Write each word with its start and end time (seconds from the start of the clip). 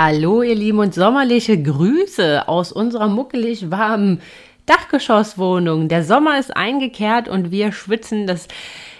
Hallo 0.00 0.42
ihr 0.42 0.54
Lieben 0.54 0.78
und 0.78 0.94
sommerliche 0.94 1.60
Grüße 1.60 2.46
aus 2.46 2.70
unserer 2.70 3.08
muckelig 3.08 3.72
warmen 3.72 4.20
Dachgeschosswohnung. 4.64 5.88
Der 5.88 6.04
Sommer 6.04 6.38
ist 6.38 6.56
eingekehrt 6.56 7.26
und 7.26 7.50
wir 7.50 7.72
schwitzen 7.72 8.28
das 8.28 8.46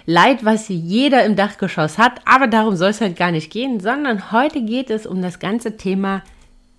Leid, 0.05 0.43
was 0.43 0.67
jeder 0.67 1.23
im 1.23 1.37
Dachgeschoss 1.37 1.97
hat. 1.97 2.19
Aber 2.25 2.47
darum 2.47 2.75
soll 2.75 2.89
es 2.89 2.99
halt 2.99 3.15
gar 3.15 3.31
nicht 3.31 3.49
gehen, 3.49 3.79
sondern 3.79 4.33
heute 4.33 4.61
geht 4.61 4.89
es 4.89 5.05
um 5.05 5.21
das 5.21 5.39
ganze 5.39 5.77
Thema 5.77 6.21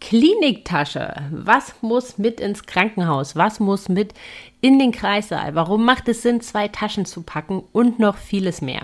Kliniktasche. 0.02 1.14
Was 1.30 1.76
muss 1.80 2.18
mit 2.18 2.40
ins 2.40 2.66
Krankenhaus? 2.66 3.36
Was 3.36 3.58
muss 3.58 3.88
mit 3.88 4.12
in 4.60 4.78
den 4.78 4.92
Kreissaal? 4.92 5.54
Warum 5.54 5.86
macht 5.86 6.08
es 6.08 6.20
Sinn, 6.20 6.42
zwei 6.42 6.68
Taschen 6.68 7.06
zu 7.06 7.22
packen 7.22 7.62
und 7.72 7.98
noch 7.98 8.18
vieles 8.18 8.60
mehr? 8.60 8.82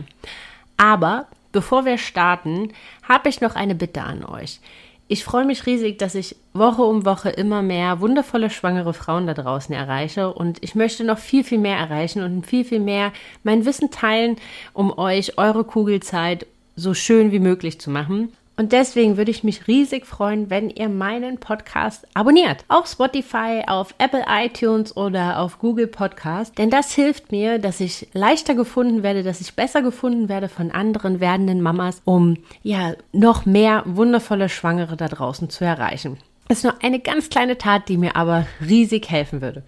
Aber 0.79 1.27
bevor 1.53 1.85
wir 1.85 1.99
starten, 1.99 2.73
habe 3.07 3.29
ich 3.29 3.43
noch 3.43 3.55
eine 3.55 3.75
Bitte 3.75 4.01
an 4.01 4.25
euch. 4.25 4.61
Ich 5.09 5.23
freue 5.23 5.45
mich 5.45 5.67
riesig, 5.67 5.99
dass 5.99 6.17
ich 6.17 6.35
Woche 6.53 6.83
um 6.83 7.05
Woche 7.05 7.31
immer 7.31 7.63
mehr 7.63 8.01
wundervolle 8.01 8.51
schwangere 8.51 8.93
Frauen 8.93 9.29
da 9.29 9.35
draußen 9.35 9.73
erreiche 9.73 10.33
und 10.35 10.59
ich 10.63 10.75
möchte 10.75 11.05
noch 11.05 11.19
viel, 11.19 11.45
viel 11.45 11.59
mehr 11.59 11.77
erreichen 11.77 12.23
und 12.23 12.45
viel, 12.45 12.65
viel 12.65 12.81
mehr 12.81 13.13
mein 13.45 13.65
Wissen 13.65 13.93
teilen, 13.93 14.37
um 14.73 14.99
euch 14.99 15.39
eure 15.39 15.63
Kugelzeit 15.63 16.47
so 16.75 16.93
schön 16.93 17.31
wie 17.31 17.39
möglich 17.39 17.81
zu 17.81 17.89
machen. 17.89 18.33
Und 18.57 18.73
deswegen 18.73 19.19
würde 19.19 19.31
ich 19.31 19.45
mich 19.45 19.69
riesig 19.69 20.07
freuen, 20.07 20.49
wenn 20.49 20.71
ihr 20.71 20.89
meinen 20.89 21.39
Podcast 21.39 22.07
abonniert. 22.15 22.65
Auf 22.69 22.87
Spotify, 22.87 23.63
auf 23.67 23.95
Apple 23.99 24.25
iTunes 24.29 24.97
oder 24.97 25.41
auf 25.41 25.59
Google 25.59 25.87
Podcast. 25.87 26.57
Denn 26.57 26.71
das 26.71 26.93
hilft 26.95 27.33
mir, 27.33 27.59
dass 27.59 27.81
ich 27.81 28.09
leichter 28.15 28.55
gefunden 28.55 29.03
werde, 29.03 29.23
dass 29.23 29.43
ich 29.43 29.55
besser 29.55 29.83
gefunden 29.83 30.31
werde 30.31 30.49
von 30.49 30.71
anderen 30.71 31.21
werdenden 31.21 31.61
Mamas, 31.61 32.01
um 32.07 32.39
ja 32.63 32.95
noch 33.13 33.45
mehr 33.45 33.83
wundervolle 33.85 34.49
Schwangere 34.49 34.97
da 34.97 35.09
draußen 35.09 35.51
zu 35.51 35.65
erreichen. 35.65 36.17
Das 36.49 36.59
ist 36.59 36.65
nur 36.65 36.83
eine 36.83 37.01
ganz 37.01 37.29
kleine 37.29 37.59
Tat, 37.59 37.89
die 37.89 37.99
mir 37.99 38.17
aber 38.17 38.47
riesig 38.67 39.11
helfen 39.11 39.43
würde. 39.43 39.65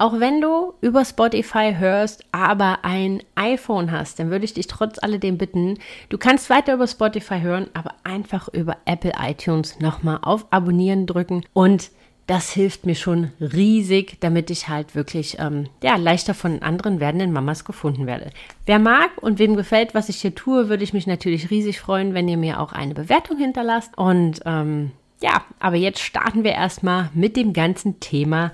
Auch 0.00 0.18
wenn 0.18 0.40
du 0.40 0.72
über 0.80 1.04
Spotify 1.04 1.74
hörst, 1.76 2.24
aber 2.32 2.78
ein 2.84 3.22
iPhone 3.34 3.92
hast, 3.92 4.18
dann 4.18 4.30
würde 4.30 4.46
ich 4.46 4.54
dich 4.54 4.66
trotz 4.66 4.98
alledem 4.98 5.36
bitten, 5.36 5.76
du 6.08 6.16
kannst 6.16 6.48
weiter 6.48 6.72
über 6.72 6.86
Spotify 6.86 7.38
hören, 7.42 7.66
aber 7.74 7.92
einfach 8.02 8.48
über 8.48 8.78
Apple 8.86 9.12
iTunes 9.20 9.78
nochmal 9.78 10.20
auf 10.22 10.46
Abonnieren 10.50 11.06
drücken 11.06 11.44
und 11.52 11.90
das 12.26 12.50
hilft 12.50 12.86
mir 12.86 12.94
schon 12.94 13.32
riesig, 13.42 14.16
damit 14.20 14.50
ich 14.50 14.68
halt 14.68 14.94
wirklich 14.94 15.36
ähm, 15.38 15.68
ja, 15.82 15.96
leichter 15.96 16.32
von 16.32 16.62
anderen 16.62 16.98
werdenden 16.98 17.32
Mamas 17.32 17.66
gefunden 17.66 18.06
werde. 18.06 18.30
Wer 18.64 18.78
mag 18.78 19.10
und 19.20 19.38
wem 19.38 19.54
gefällt, 19.54 19.94
was 19.94 20.08
ich 20.08 20.22
hier 20.22 20.34
tue, 20.34 20.70
würde 20.70 20.82
ich 20.82 20.94
mich 20.94 21.06
natürlich 21.06 21.50
riesig 21.50 21.78
freuen, 21.78 22.14
wenn 22.14 22.26
ihr 22.26 22.38
mir 22.38 22.60
auch 22.60 22.72
eine 22.72 22.94
Bewertung 22.94 23.36
hinterlasst. 23.36 23.98
Und 23.98 24.40
ähm, 24.46 24.92
ja, 25.20 25.44
aber 25.58 25.76
jetzt 25.76 26.00
starten 26.00 26.42
wir 26.42 26.52
erstmal 26.52 27.10
mit 27.12 27.36
dem 27.36 27.52
ganzen 27.52 28.00
Thema 28.00 28.52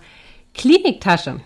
Kliniktasche. 0.56 1.41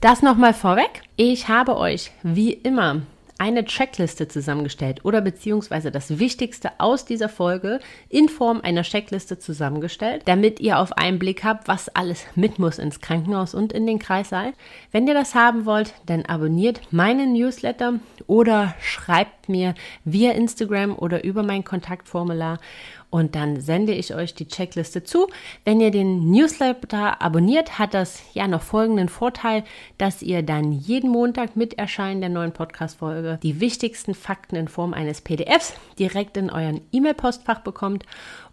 Das 0.00 0.22
nochmal 0.22 0.52
vorweg. 0.52 1.02
Ich 1.14 1.46
habe 1.46 1.76
euch 1.76 2.10
wie 2.24 2.52
immer 2.52 3.02
eine 3.38 3.64
Checkliste 3.64 4.26
zusammengestellt 4.26 5.04
oder 5.04 5.20
beziehungsweise 5.20 5.92
das 5.92 6.18
Wichtigste 6.18 6.72
aus 6.78 7.04
dieser 7.04 7.28
Folge 7.28 7.78
in 8.08 8.28
Form 8.28 8.60
einer 8.62 8.82
Checkliste 8.82 9.38
zusammengestellt, 9.38 10.22
damit 10.24 10.58
ihr 10.58 10.80
auf 10.80 10.92
einen 10.94 11.20
Blick 11.20 11.44
habt, 11.44 11.68
was 11.68 11.88
alles 11.90 12.26
mit 12.34 12.58
muss 12.58 12.78
ins 12.78 13.00
Krankenhaus 13.00 13.54
und 13.54 13.72
in 13.72 13.86
den 13.86 14.00
Kreissaal. 14.00 14.52
Wenn 14.90 15.06
ihr 15.06 15.14
das 15.14 15.36
haben 15.36 15.64
wollt, 15.64 15.94
dann 16.06 16.24
abonniert 16.24 16.80
meinen 16.92 17.34
Newsletter 17.34 18.00
oder 18.26 18.74
schreibt 18.80 19.48
mir 19.48 19.74
via 20.04 20.32
Instagram 20.32 20.96
oder 20.96 21.22
über 21.22 21.44
mein 21.44 21.62
Kontaktformular 21.62 22.58
und 23.16 23.34
dann 23.34 23.62
sende 23.62 23.94
ich 23.94 24.14
euch 24.14 24.34
die 24.34 24.46
Checkliste 24.46 25.02
zu. 25.02 25.28
Wenn 25.64 25.80
ihr 25.80 25.90
den 25.90 26.30
Newsletter 26.30 27.22
abonniert, 27.22 27.78
hat 27.78 27.94
das 27.94 28.20
ja 28.34 28.46
noch 28.46 28.60
folgenden 28.60 29.08
Vorteil, 29.08 29.64
dass 29.96 30.20
ihr 30.20 30.42
dann 30.42 30.70
jeden 30.70 31.08
Montag 31.08 31.56
mit 31.56 31.78
Erscheinen 31.78 32.20
der 32.20 32.28
neuen 32.28 32.52
Podcast-Folge 32.52 33.38
die 33.42 33.58
wichtigsten 33.58 34.12
Fakten 34.12 34.54
in 34.54 34.68
Form 34.68 34.92
eines 34.92 35.22
PDFs 35.22 35.72
direkt 35.98 36.36
in 36.36 36.50
euren 36.50 36.82
E-Mail-Postfach 36.92 37.60
bekommt 37.60 38.04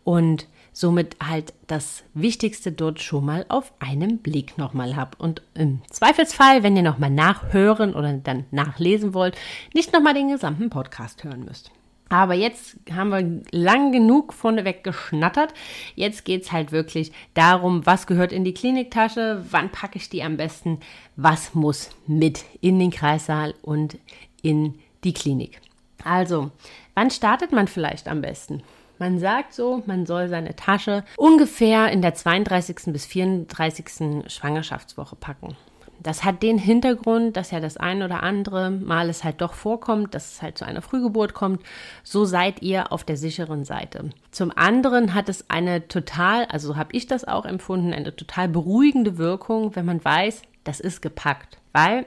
und 0.05 0.47
somit 0.71 1.17
halt 1.21 1.53
das 1.67 2.05
Wichtigste 2.13 2.71
dort 2.71 3.01
schon 3.01 3.25
mal 3.25 3.45
auf 3.49 3.73
einen 3.79 4.19
Blick 4.19 4.57
nochmal 4.57 4.95
habt. 4.95 5.19
Und 5.19 5.41
im 5.55 5.81
Zweifelsfall, 5.91 6.63
wenn 6.63 6.77
ihr 6.77 6.83
nochmal 6.83 7.11
nachhören 7.11 7.93
oder 7.93 8.13
dann 8.13 8.45
nachlesen 8.51 9.13
wollt, 9.13 9.35
nicht 9.73 9.91
nochmal 9.91 10.13
den 10.13 10.29
gesamten 10.29 10.69
Podcast 10.69 11.25
hören 11.25 11.43
müsst. 11.43 11.69
Aber 12.13 12.35
jetzt 12.35 12.75
haben 12.91 13.09
wir 13.09 13.41
lang 13.59 13.91
genug 13.91 14.33
vorneweg 14.33 14.83
geschnattert. 14.83 15.51
Jetzt 15.95 16.25
geht 16.25 16.43
es 16.43 16.51
halt 16.51 16.71
wirklich 16.71 17.11
darum, 17.33 17.87
was 17.87 18.05
gehört 18.05 18.31
in 18.31 18.43
die 18.43 18.53
Kliniktasche, 18.53 19.43
wann 19.49 19.71
packe 19.71 19.97
ich 19.97 20.09
die 20.09 20.21
am 20.21 20.37
besten, 20.37 20.79
was 21.15 21.55
muss 21.55 21.89
mit 22.05 22.45
in 22.61 22.77
den 22.77 22.91
Kreissaal 22.91 23.55
und 23.63 23.97
in 24.43 24.75
die 25.03 25.15
Klinik. 25.15 25.59
Also, 26.03 26.51
wann 26.93 27.09
startet 27.09 27.51
man 27.51 27.67
vielleicht 27.67 28.07
am 28.07 28.21
besten? 28.21 28.61
Man 28.99 29.17
sagt 29.17 29.55
so, 29.55 29.81
man 29.87 30.05
soll 30.05 30.29
seine 30.29 30.55
Tasche 30.55 31.03
ungefähr 31.17 31.91
in 31.91 32.03
der 32.03 32.13
32. 32.13 32.93
bis 32.93 33.07
34. 33.07 34.27
Schwangerschaftswoche 34.27 35.15
packen. 35.15 35.57
Das 36.03 36.25
hat 36.25 36.43
den 36.43 36.57
Hintergrund, 36.57 37.37
dass 37.37 37.51
ja 37.51 37.61
das 37.61 37.77
ein 37.77 38.03
oder 38.03 38.21
andere 38.23 38.69
Mal 38.69 39.09
es 39.09 39.23
halt 39.23 39.41
doch 39.41 39.53
vorkommt, 39.53 40.13
dass 40.13 40.33
es 40.33 40.41
halt 40.41 40.57
zu 40.57 40.65
einer 40.65 40.81
Frühgeburt 40.81 41.33
kommt. 41.33 41.63
So 42.03 42.25
seid 42.25 42.61
ihr 42.61 42.91
auf 42.91 43.05
der 43.05 43.15
sicheren 43.15 43.63
Seite. 43.63 44.09
Zum 44.29 44.51
anderen 44.55 45.13
hat 45.13 45.29
es 45.29 45.49
eine 45.49 45.87
total, 45.87 46.45
also 46.45 46.67
so 46.67 46.75
habe 46.75 46.93
ich 46.93 47.07
das 47.07 47.25
auch 47.25 47.45
empfunden, 47.45 47.93
eine 47.93 48.15
total 48.15 48.49
beruhigende 48.49 49.17
Wirkung, 49.17 49.75
wenn 49.75 49.85
man 49.85 50.03
weiß, 50.03 50.41
das 50.65 50.81
ist 50.81 51.01
gepackt. 51.01 51.57
Weil 51.71 52.05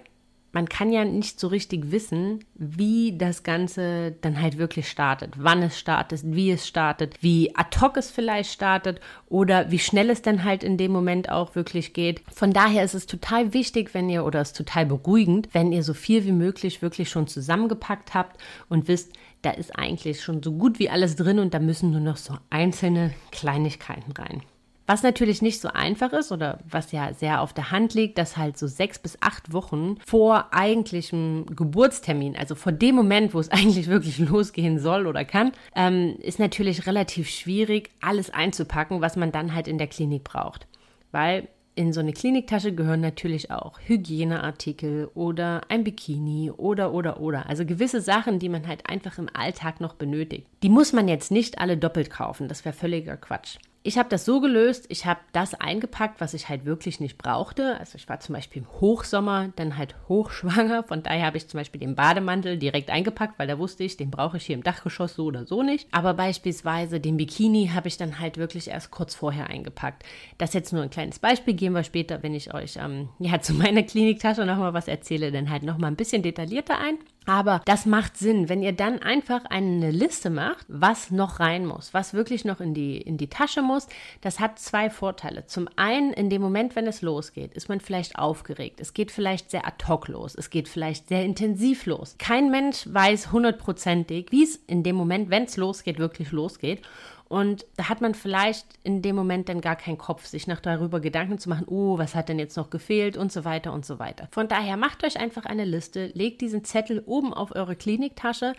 man 0.56 0.70
kann 0.70 0.90
ja 0.90 1.04
nicht 1.04 1.38
so 1.38 1.48
richtig 1.48 1.90
wissen, 1.90 2.42
wie 2.54 3.18
das 3.18 3.42
Ganze 3.42 4.12
dann 4.22 4.40
halt 4.40 4.56
wirklich 4.56 4.88
startet, 4.88 5.34
wann 5.36 5.62
es 5.62 5.78
startet, 5.78 6.22
wie 6.24 6.50
es 6.50 6.66
startet, 6.66 7.22
wie 7.22 7.54
ad 7.54 7.78
hoc 7.78 7.98
es 7.98 8.10
vielleicht 8.10 8.50
startet 8.50 8.98
oder 9.28 9.70
wie 9.70 9.78
schnell 9.78 10.08
es 10.08 10.22
dann 10.22 10.44
halt 10.44 10.64
in 10.64 10.78
dem 10.78 10.92
Moment 10.92 11.28
auch 11.28 11.56
wirklich 11.56 11.92
geht. 11.92 12.22
Von 12.32 12.54
daher 12.54 12.84
ist 12.84 12.94
es 12.94 13.04
total 13.04 13.52
wichtig, 13.52 13.92
wenn 13.92 14.08
ihr 14.08 14.24
oder 14.24 14.40
es 14.40 14.52
ist 14.52 14.56
total 14.56 14.86
beruhigend, 14.86 15.50
wenn 15.52 15.72
ihr 15.72 15.82
so 15.82 15.92
viel 15.92 16.24
wie 16.24 16.32
möglich 16.32 16.80
wirklich 16.80 17.10
schon 17.10 17.26
zusammengepackt 17.26 18.14
habt 18.14 18.40
und 18.70 18.88
wisst, 18.88 19.12
da 19.42 19.50
ist 19.50 19.78
eigentlich 19.78 20.22
schon 20.22 20.42
so 20.42 20.52
gut 20.52 20.78
wie 20.78 20.88
alles 20.88 21.16
drin 21.16 21.38
und 21.38 21.52
da 21.52 21.58
müssen 21.58 21.90
nur 21.90 22.00
noch 22.00 22.16
so 22.16 22.32
einzelne 22.48 23.12
Kleinigkeiten 23.30 24.12
rein. 24.12 24.40
Was 24.86 25.02
natürlich 25.02 25.42
nicht 25.42 25.60
so 25.60 25.68
einfach 25.68 26.12
ist 26.12 26.30
oder 26.30 26.60
was 26.68 26.92
ja 26.92 27.12
sehr 27.12 27.40
auf 27.40 27.52
der 27.52 27.72
Hand 27.72 27.94
liegt, 27.94 28.18
dass 28.18 28.36
halt 28.36 28.56
so 28.56 28.68
sechs 28.68 29.00
bis 29.00 29.18
acht 29.20 29.52
Wochen 29.52 29.96
vor 30.06 30.52
eigentlichem 30.52 31.46
Geburtstermin, 31.46 32.36
also 32.36 32.54
vor 32.54 32.72
dem 32.72 32.94
Moment, 32.94 33.34
wo 33.34 33.40
es 33.40 33.48
eigentlich 33.50 33.88
wirklich 33.88 34.18
losgehen 34.18 34.78
soll 34.78 35.06
oder 35.06 35.24
kann, 35.24 35.52
ähm, 35.74 36.16
ist 36.20 36.38
natürlich 36.38 36.86
relativ 36.86 37.28
schwierig, 37.28 37.90
alles 38.00 38.30
einzupacken, 38.30 39.00
was 39.00 39.16
man 39.16 39.32
dann 39.32 39.54
halt 39.54 39.66
in 39.66 39.78
der 39.78 39.88
Klinik 39.88 40.22
braucht. 40.24 40.68
Weil 41.10 41.48
in 41.76 41.92
so 41.92 42.00
eine 42.00 42.12
Kliniktasche 42.12 42.74
gehören 42.74 43.00
natürlich 43.00 43.50
auch 43.50 43.78
Hygieneartikel 43.80 45.10
oder 45.14 45.60
ein 45.68 45.84
Bikini 45.84 46.50
oder 46.50 46.92
oder 46.92 47.20
oder. 47.20 47.48
Also 47.48 47.66
gewisse 47.66 48.00
Sachen, 48.00 48.38
die 48.38 48.48
man 48.48 48.66
halt 48.66 48.88
einfach 48.88 49.18
im 49.18 49.28
Alltag 49.32 49.80
noch 49.80 49.94
benötigt. 49.94 50.46
Die 50.62 50.70
muss 50.70 50.92
man 50.92 51.06
jetzt 51.06 51.30
nicht 51.30 51.58
alle 51.58 51.76
doppelt 51.76 52.08
kaufen, 52.08 52.48
das 52.48 52.64
wäre 52.64 52.74
völliger 52.74 53.16
Quatsch. 53.16 53.58
Ich 53.86 53.98
habe 53.98 54.08
das 54.08 54.24
so 54.24 54.40
gelöst, 54.40 54.86
ich 54.88 55.06
habe 55.06 55.20
das 55.30 55.54
eingepackt, 55.54 56.20
was 56.20 56.34
ich 56.34 56.48
halt 56.48 56.64
wirklich 56.64 56.98
nicht 56.98 57.18
brauchte. 57.18 57.78
Also 57.78 57.94
ich 57.94 58.08
war 58.08 58.18
zum 58.18 58.34
Beispiel 58.34 58.62
im 58.62 58.80
Hochsommer, 58.80 59.52
dann 59.54 59.78
halt 59.78 59.94
hochschwanger. 60.08 60.82
Von 60.82 61.04
daher 61.04 61.26
habe 61.26 61.36
ich 61.36 61.46
zum 61.46 61.58
Beispiel 61.58 61.80
den 61.80 61.94
Bademantel 61.94 62.58
direkt 62.58 62.90
eingepackt, 62.90 63.38
weil 63.38 63.46
da 63.46 63.60
wusste 63.60 63.84
ich, 63.84 63.96
den 63.96 64.10
brauche 64.10 64.38
ich 64.38 64.46
hier 64.46 64.56
im 64.56 64.64
Dachgeschoss 64.64 65.14
so 65.14 65.26
oder 65.26 65.46
so 65.46 65.62
nicht. 65.62 65.86
Aber 65.92 66.14
beispielsweise 66.14 66.98
den 66.98 67.16
Bikini 67.16 67.70
habe 67.72 67.86
ich 67.86 67.96
dann 67.96 68.18
halt 68.18 68.38
wirklich 68.38 68.66
erst 68.66 68.90
kurz 68.90 69.14
vorher 69.14 69.50
eingepackt. 69.50 70.02
Das 70.36 70.50
ist 70.50 70.54
jetzt 70.54 70.72
nur 70.72 70.82
ein 70.82 70.90
kleines 70.90 71.20
Beispiel, 71.20 71.54
gehen 71.54 71.72
wir 71.72 71.84
später, 71.84 72.24
wenn 72.24 72.34
ich 72.34 72.52
euch 72.52 72.78
ähm, 72.82 73.10
ja, 73.20 73.40
zu 73.40 73.54
meiner 73.54 73.84
Kliniktasche 73.84 74.44
nochmal 74.44 74.74
was 74.74 74.88
erzähle, 74.88 75.30
dann 75.30 75.48
halt 75.48 75.62
nochmal 75.62 75.92
ein 75.92 75.96
bisschen 75.96 76.24
detaillierter 76.24 76.76
ein. 76.76 76.98
Aber 77.26 77.60
das 77.64 77.86
macht 77.86 78.16
Sinn, 78.16 78.48
wenn 78.48 78.62
ihr 78.62 78.72
dann 78.72 79.00
einfach 79.00 79.44
eine 79.46 79.90
Liste 79.90 80.30
macht, 80.30 80.64
was 80.68 81.10
noch 81.10 81.40
rein 81.40 81.66
muss, 81.66 81.92
was 81.92 82.14
wirklich 82.14 82.44
noch 82.44 82.60
in 82.60 82.72
die, 82.72 82.98
in 82.98 83.18
die 83.18 83.28
Tasche 83.28 83.62
muss. 83.62 83.88
Das 84.20 84.38
hat 84.38 84.58
zwei 84.60 84.90
Vorteile. 84.90 85.46
Zum 85.46 85.68
einen, 85.76 86.12
in 86.12 86.30
dem 86.30 86.40
Moment, 86.40 86.76
wenn 86.76 86.86
es 86.86 87.02
losgeht, 87.02 87.52
ist 87.54 87.68
man 87.68 87.80
vielleicht 87.80 88.16
aufgeregt. 88.18 88.80
Es 88.80 88.94
geht 88.94 89.10
vielleicht 89.10 89.50
sehr 89.50 89.66
ad 89.66 89.86
hoc 89.88 90.08
los. 90.08 90.36
Es 90.36 90.50
geht 90.50 90.68
vielleicht 90.68 91.08
sehr 91.08 91.24
intensiv 91.24 91.86
los. 91.86 92.14
Kein 92.18 92.50
Mensch 92.50 92.86
weiß 92.86 93.32
hundertprozentig, 93.32 94.28
wie 94.30 94.44
es 94.44 94.56
in 94.66 94.84
dem 94.84 94.94
Moment, 94.94 95.28
wenn 95.28 95.44
es 95.44 95.56
losgeht, 95.56 95.98
wirklich 95.98 96.30
losgeht. 96.30 96.82
Und 97.28 97.66
da 97.76 97.88
hat 97.88 98.00
man 98.00 98.14
vielleicht 98.14 98.66
in 98.84 99.02
dem 99.02 99.16
Moment 99.16 99.48
dann 99.48 99.60
gar 99.60 99.76
keinen 99.76 99.98
Kopf, 99.98 100.26
sich 100.26 100.46
noch 100.46 100.60
darüber 100.60 101.00
Gedanken 101.00 101.38
zu 101.38 101.48
machen, 101.48 101.66
oh, 101.66 101.98
was 101.98 102.14
hat 102.14 102.28
denn 102.28 102.38
jetzt 102.38 102.56
noch 102.56 102.70
gefehlt 102.70 103.16
und 103.16 103.32
so 103.32 103.44
weiter 103.44 103.72
und 103.72 103.84
so 103.84 103.98
weiter. 103.98 104.28
Von 104.30 104.46
daher 104.46 104.76
macht 104.76 105.04
euch 105.04 105.18
einfach 105.18 105.44
eine 105.44 105.64
Liste, 105.64 106.06
legt 106.14 106.40
diesen 106.40 106.64
Zettel 106.64 107.02
oben 107.04 107.34
auf 107.34 107.54
eure 107.54 107.74
Kliniktasche 107.74 108.52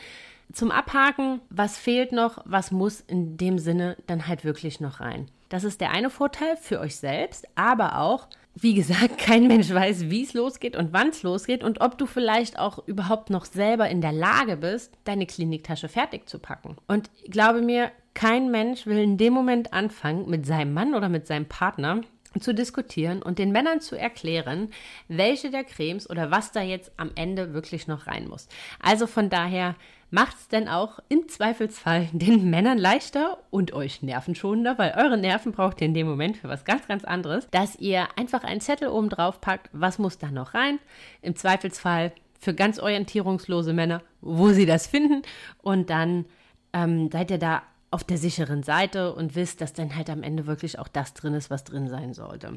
zum 0.52 0.72
Abhaken, 0.72 1.42
was 1.50 1.78
fehlt 1.78 2.12
noch, 2.12 2.40
was 2.46 2.72
muss 2.72 3.02
in 3.02 3.38
dem 3.38 3.60
Sinne 3.60 3.98
dann 4.08 4.28
halt 4.28 4.44
wirklich 4.44 4.80
noch 4.80 5.00
rein. 5.00 5.30
Das 5.50 5.64
ist 5.64 5.80
der 5.80 5.92
eine 5.92 6.10
Vorteil 6.10 6.58
für 6.58 6.80
euch 6.80 6.98
selbst, 6.98 7.48
aber 7.56 8.00
auch, 8.00 8.28
wie 8.54 8.74
gesagt, 8.74 9.18
kein 9.18 9.48
Mensch 9.48 9.74
weiß, 9.74 10.10
wie 10.10 10.24
es 10.24 10.34
losgeht 10.34 10.76
und 10.76 10.92
wann 10.92 11.10
es 11.10 11.24
losgeht 11.24 11.64
und 11.64 11.80
ob 11.80 11.98
du 11.98 12.06
vielleicht 12.06 12.60
auch 12.60 12.86
überhaupt 12.86 13.30
noch 13.30 13.46
selber 13.46 13.90
in 13.90 14.02
der 14.02 14.12
Lage 14.12 14.58
bist, 14.58 14.94
deine 15.06 15.26
Kliniktasche 15.26 15.88
fertig 15.88 16.28
zu 16.28 16.40
packen. 16.40 16.76
Und 16.88 17.10
glaube 17.30 17.62
mir, 17.62 17.92
kein 18.18 18.50
Mensch 18.50 18.88
will 18.88 18.98
in 18.98 19.18
dem 19.18 19.32
Moment 19.32 19.74
anfangen, 19.74 20.28
mit 20.28 20.48
seinem 20.48 20.74
Mann 20.74 20.96
oder 20.96 21.08
mit 21.08 21.28
seinem 21.28 21.46
Partner 21.46 22.02
zu 22.40 22.52
diskutieren 22.52 23.22
und 23.22 23.38
den 23.38 23.52
Männern 23.52 23.80
zu 23.80 23.96
erklären, 23.96 24.72
welche 25.08 25.52
der 25.52 25.64
Cremes 25.64 26.10
oder 26.10 26.32
was 26.32 26.52
da 26.52 26.64
jetzt 26.64 26.92
am 26.98 27.12
Ende 27.14 27.54
wirklich 27.54 27.88
noch 27.88 28.08
rein 28.08 28.28
muss. 28.28 28.48
Also 28.82 29.06
von 29.06 29.30
daher 29.30 29.76
macht 30.10 30.36
es 30.36 30.48
denn 30.48 30.68
auch 30.68 30.98
im 31.10 31.28
Zweifelsfall 31.30 32.10
den 32.12 32.50
Männern 32.50 32.80
leichter 32.80 33.38
und 33.52 33.74
euch 33.74 34.02
nervenschonender, 34.02 34.80
weil 34.80 34.96
eure 34.98 35.18
Nerven 35.20 35.52
braucht 35.52 35.80
ihr 35.82 35.86
in 35.86 35.94
dem 35.94 36.08
Moment 36.08 36.38
für 36.38 36.50
was 36.50 36.66
ganz, 36.66 36.88
ganz 36.88 37.06
anderes, 37.06 37.48
dass 37.52 37.76
ihr 37.76 38.08
einfach 38.18 38.44
einen 38.44 38.62
Zettel 38.62 38.88
oben 38.88 39.10
drauf 39.10 39.42
packt, 39.42 39.70
was 39.74 40.00
muss 40.00 40.18
da 40.18 40.32
noch 40.32 40.56
rein. 40.56 40.80
Im 41.22 41.36
Zweifelsfall 41.36 42.14
für 42.40 42.56
ganz 42.56 42.80
orientierungslose 42.80 43.74
Männer, 43.74 44.02
wo 44.22 44.50
sie 44.50 44.66
das 44.66 44.88
finden 44.88 45.22
und 45.62 45.92
dann 45.92 46.26
ähm, 46.74 47.12
seid 47.12 47.30
ihr 47.30 47.38
da 47.38 47.62
auf 47.92 48.04
der 48.04 48.18
sicheren 48.18 48.64
Seite 48.64 49.14
und 49.14 49.36
wisst, 49.36 49.62
dass 49.62 49.74
dann 49.74 49.96
halt 49.96 50.10
am 50.10 50.24
Ende 50.24 50.46
wirklich 50.46 50.80
auch 50.80 50.88
das 50.88 51.14
drin 51.14 51.34
ist, 51.34 51.50
was 51.50 51.64
drin 51.64 51.88
sein 51.88 52.14
sollte. 52.14 52.54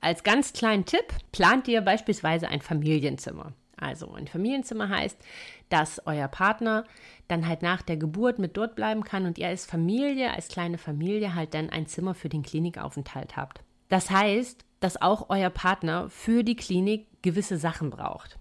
Als 0.00 0.24
ganz 0.24 0.52
kleinen 0.52 0.86
Tipp 0.86 1.12
plant 1.32 1.68
ihr 1.68 1.82
beispielsweise 1.82 2.48
ein 2.48 2.62
Familienzimmer. 2.62 3.52
Also 3.76 4.12
ein 4.12 4.26
Familienzimmer 4.26 4.88
heißt, 4.88 5.18
dass 5.68 6.06
euer 6.06 6.28
Partner 6.28 6.84
dann 7.28 7.46
halt 7.46 7.62
nach 7.62 7.82
der 7.82 7.96
Geburt 7.96 8.38
mit 8.38 8.56
dort 8.56 8.74
bleiben 8.74 9.04
kann 9.04 9.26
und 9.26 9.38
ihr 9.38 9.48
als 9.48 9.66
Familie, 9.66 10.34
als 10.34 10.48
kleine 10.48 10.78
Familie 10.78 11.34
halt 11.34 11.54
dann 11.54 11.70
ein 11.70 11.86
Zimmer 11.86 12.14
für 12.14 12.28
den 12.28 12.42
Klinikaufenthalt 12.42 13.36
habt. 13.36 13.60
Das 13.88 14.10
heißt, 14.10 14.64
dass 14.80 15.00
auch 15.00 15.26
euer 15.28 15.50
Partner 15.50 16.08
für 16.08 16.42
die 16.42 16.56
Klinik 16.56 17.06
gewisse 17.22 17.58
Sachen 17.58 17.90
braucht. 17.90 18.38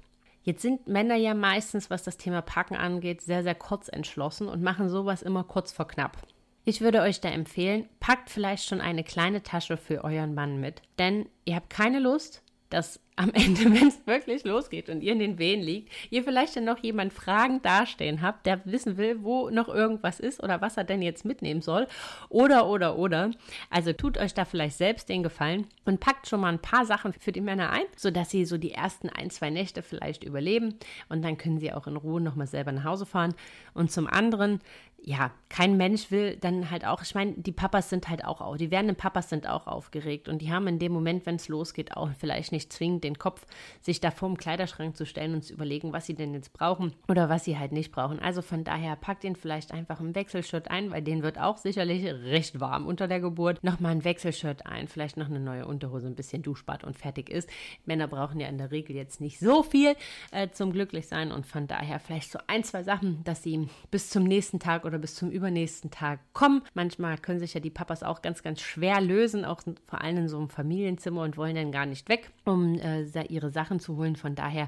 Jetzt 0.50 0.64
sind 0.64 0.88
Männer 0.88 1.14
ja 1.14 1.36
meistens, 1.36 1.92
was 1.92 2.02
das 2.02 2.18
Thema 2.18 2.42
Packen 2.42 2.76
angeht, 2.76 3.22
sehr, 3.22 3.44
sehr 3.44 3.54
kurz 3.54 3.88
entschlossen 3.88 4.48
und 4.48 4.64
machen 4.64 4.90
sowas 4.90 5.22
immer 5.22 5.44
kurz 5.44 5.72
vor 5.72 5.88
knapp. 5.88 6.18
Ich 6.66 6.82
würde 6.82 7.02
euch 7.02 7.22
da 7.22 7.30
empfehlen, 7.30 7.88
packt 8.00 8.32
vielleicht 8.32 8.66
schon 8.66 8.82
eine 8.82 9.04
kleine 9.04 9.44
Tasche 9.44 9.78
für 9.78 10.04
euren 10.04 10.34
Mann 10.34 10.60
mit. 10.60 10.82
Denn 10.98 11.30
ihr 11.46 11.56
habt 11.56 11.70
keine 11.70 12.00
Lust, 12.00 12.42
dass 12.72 13.00
am 13.20 13.32
Ende, 13.34 13.66
wenn 13.66 13.90
es 13.90 14.08
wirklich 14.08 14.46
losgeht 14.46 14.90
und 14.90 15.02
ihr 15.02 15.12
in 15.12 15.20
den 15.20 15.38
Wehen 15.38 15.62
liegt, 15.62 15.92
ihr 16.10 16.24
vielleicht 16.24 16.56
dann 16.56 16.64
noch 16.64 16.80
jemand 16.80 17.12
Fragen 17.12 17.62
dastehen 17.62 18.22
habt, 18.22 18.46
der 18.46 18.66
wissen 18.66 18.98
will, 18.98 19.24
wo 19.24 19.50
noch 19.50 19.68
irgendwas 19.68 20.20
ist 20.20 20.42
oder 20.42 20.62
was 20.62 20.78
er 20.78 20.86
denn 20.86 21.02
jetzt 21.02 21.26
mitnehmen 21.26 21.62
soll. 21.62 21.88
Oder, 22.30 22.68
oder, 22.68 22.98
oder. 22.98 23.32
Also 23.70 23.92
tut 23.92 24.18
euch 24.18 24.34
da 24.34 24.46
vielleicht 24.46 24.78
selbst 24.78 25.10
den 25.10 25.24
Gefallen 25.24 25.68
und 25.86 26.00
packt 26.00 26.28
schon 26.28 26.40
mal 26.40 26.54
ein 26.54 26.62
paar 26.62 26.86
Sachen 26.86 27.12
für 27.12 27.34
die 27.34 27.42
Männer 27.42 27.72
ein, 27.72 27.86
sodass 27.98 28.30
sie 28.30 28.46
so 28.46 28.58
die 28.58 28.72
ersten 28.72 29.10
ein, 29.10 29.30
zwei 29.30 29.50
Nächte 29.50 29.82
vielleicht 29.82 30.24
überleben 30.24 30.76
und 31.10 31.22
dann 31.22 31.38
können 31.38 31.60
sie 31.60 31.74
auch 31.74 31.88
in 31.88 31.98
Ruhe 31.98 32.22
nochmal 32.22 32.48
selber 32.48 32.72
nach 32.72 32.86
Hause 32.86 33.06
fahren. 33.06 33.36
Und 33.74 33.92
zum 33.92 34.08
anderen, 34.08 34.62
ja, 35.04 35.32
kein 35.50 35.78
Mensch 35.78 36.12
will 36.12 36.38
dann 36.38 36.70
halt 36.70 36.86
auch, 36.86 37.02
ich 37.02 37.16
meine, 37.16 37.34
die 37.34 37.52
Papas 37.52 37.90
sind 37.90 38.10
halt 38.10 38.26
auch, 38.26 38.58
die 38.58 38.72
werdenden 38.72 38.96
Papas 38.96 39.30
sind 39.30 39.48
auch 39.48 39.68
aufgeregt 39.68 40.28
und 40.28 40.42
die 40.42 40.52
haben 40.52 40.68
in 40.68 40.80
dem 40.80 40.92
Moment, 40.92 41.26
wenn 41.26 41.36
es 41.36 41.48
losgeht, 41.48 41.96
auch 41.96 42.10
vielleicht 42.18 42.52
nicht 42.52 42.72
zwingend 42.74 43.04
den 43.04 43.09
Kopf, 43.18 43.46
sich 43.82 44.00
da 44.00 44.12
vorm 44.12 44.38
Kleiderschrank 44.38 44.96
zu 44.96 45.06
stellen 45.06 45.34
und 45.34 45.44
zu 45.44 45.54
überlegen, 45.54 45.94
was 45.94 46.06
sie 46.06 46.14
denn 46.14 46.34
jetzt 46.34 46.54
brauchen 46.54 46.94
oder 47.08 47.30
was 47.30 47.46
sie 47.46 47.58
halt 47.58 47.72
nicht 47.72 47.92
brauchen. 47.92 48.20
Also 48.20 48.42
von 48.42 48.64
daher 48.64 48.96
packt 48.96 49.24
ihn 49.24 49.36
vielleicht 49.36 49.72
einfach 49.72 50.00
im 50.00 50.16
Wechselshirt 50.16 50.70
ein, 50.70 50.92
weil 50.92 51.02
den 51.02 51.24
wird 51.24 51.40
auch 51.40 51.58
sicherlich 51.58 52.06
recht 52.06 52.60
warm 52.60 52.86
unter 52.86 53.08
der 53.08 53.20
Geburt. 53.20 53.64
Nochmal 53.64 53.94
ein 53.94 54.04
Wechselshirt 54.04 54.66
ein, 54.66 54.88
vielleicht 54.88 55.18
noch 55.18 55.28
eine 55.28 55.40
neue 55.40 55.66
Unterhose, 55.66 56.08
ein 56.08 56.16
bisschen 56.16 56.42
Duschbad 56.42 56.84
und 56.84 56.98
fertig 56.98 57.30
ist. 57.30 57.50
Männer 57.86 58.08
brauchen 58.08 58.40
ja 58.40 58.48
in 58.48 58.58
der 58.58 58.72
Regel 58.72 58.96
jetzt 58.96 59.22
nicht 59.22 59.40
so 59.40 59.64
viel 59.64 59.96
äh, 60.32 60.50
zum 60.50 60.72
Glücklichsein 60.72 61.32
und 61.32 61.46
von 61.46 61.68
daher 61.68 62.00
vielleicht 62.00 62.32
so 62.32 62.40
ein, 62.48 62.64
zwei 62.64 62.84
Sachen, 62.84 63.24
dass 63.24 63.44
sie 63.44 63.68
bis 63.92 64.10
zum 64.10 64.24
nächsten 64.24 64.60
Tag 64.60 64.86
oder 64.86 64.98
bis 64.98 65.16
zum 65.16 65.32
übernächsten 65.32 65.92
Tag 65.92 66.20
kommen. 66.34 66.62
Manchmal 66.74 67.18
können 67.18 67.40
sich 67.40 67.54
ja 67.54 67.60
die 67.60 67.70
Papas 67.70 68.04
auch 68.04 68.22
ganz, 68.22 68.44
ganz 68.44 68.62
schwer 68.62 69.02
lösen, 69.02 69.46
auch 69.46 69.62
vor 69.86 70.02
allem 70.02 70.18
in 70.18 70.28
so 70.28 70.38
einem 70.38 70.50
Familienzimmer 70.50 71.22
und 71.22 71.38
wollen 71.38 71.56
dann 71.56 71.72
gar 71.72 71.86
nicht 71.86 72.10
weg, 72.10 72.32
um 72.46 72.76
äh, 72.80 72.89
ihre 73.30 73.52
Sachen 73.52 73.80
zu 73.80 73.98
holen. 73.98 74.16
Von 74.16 74.36
daher, 74.36 74.68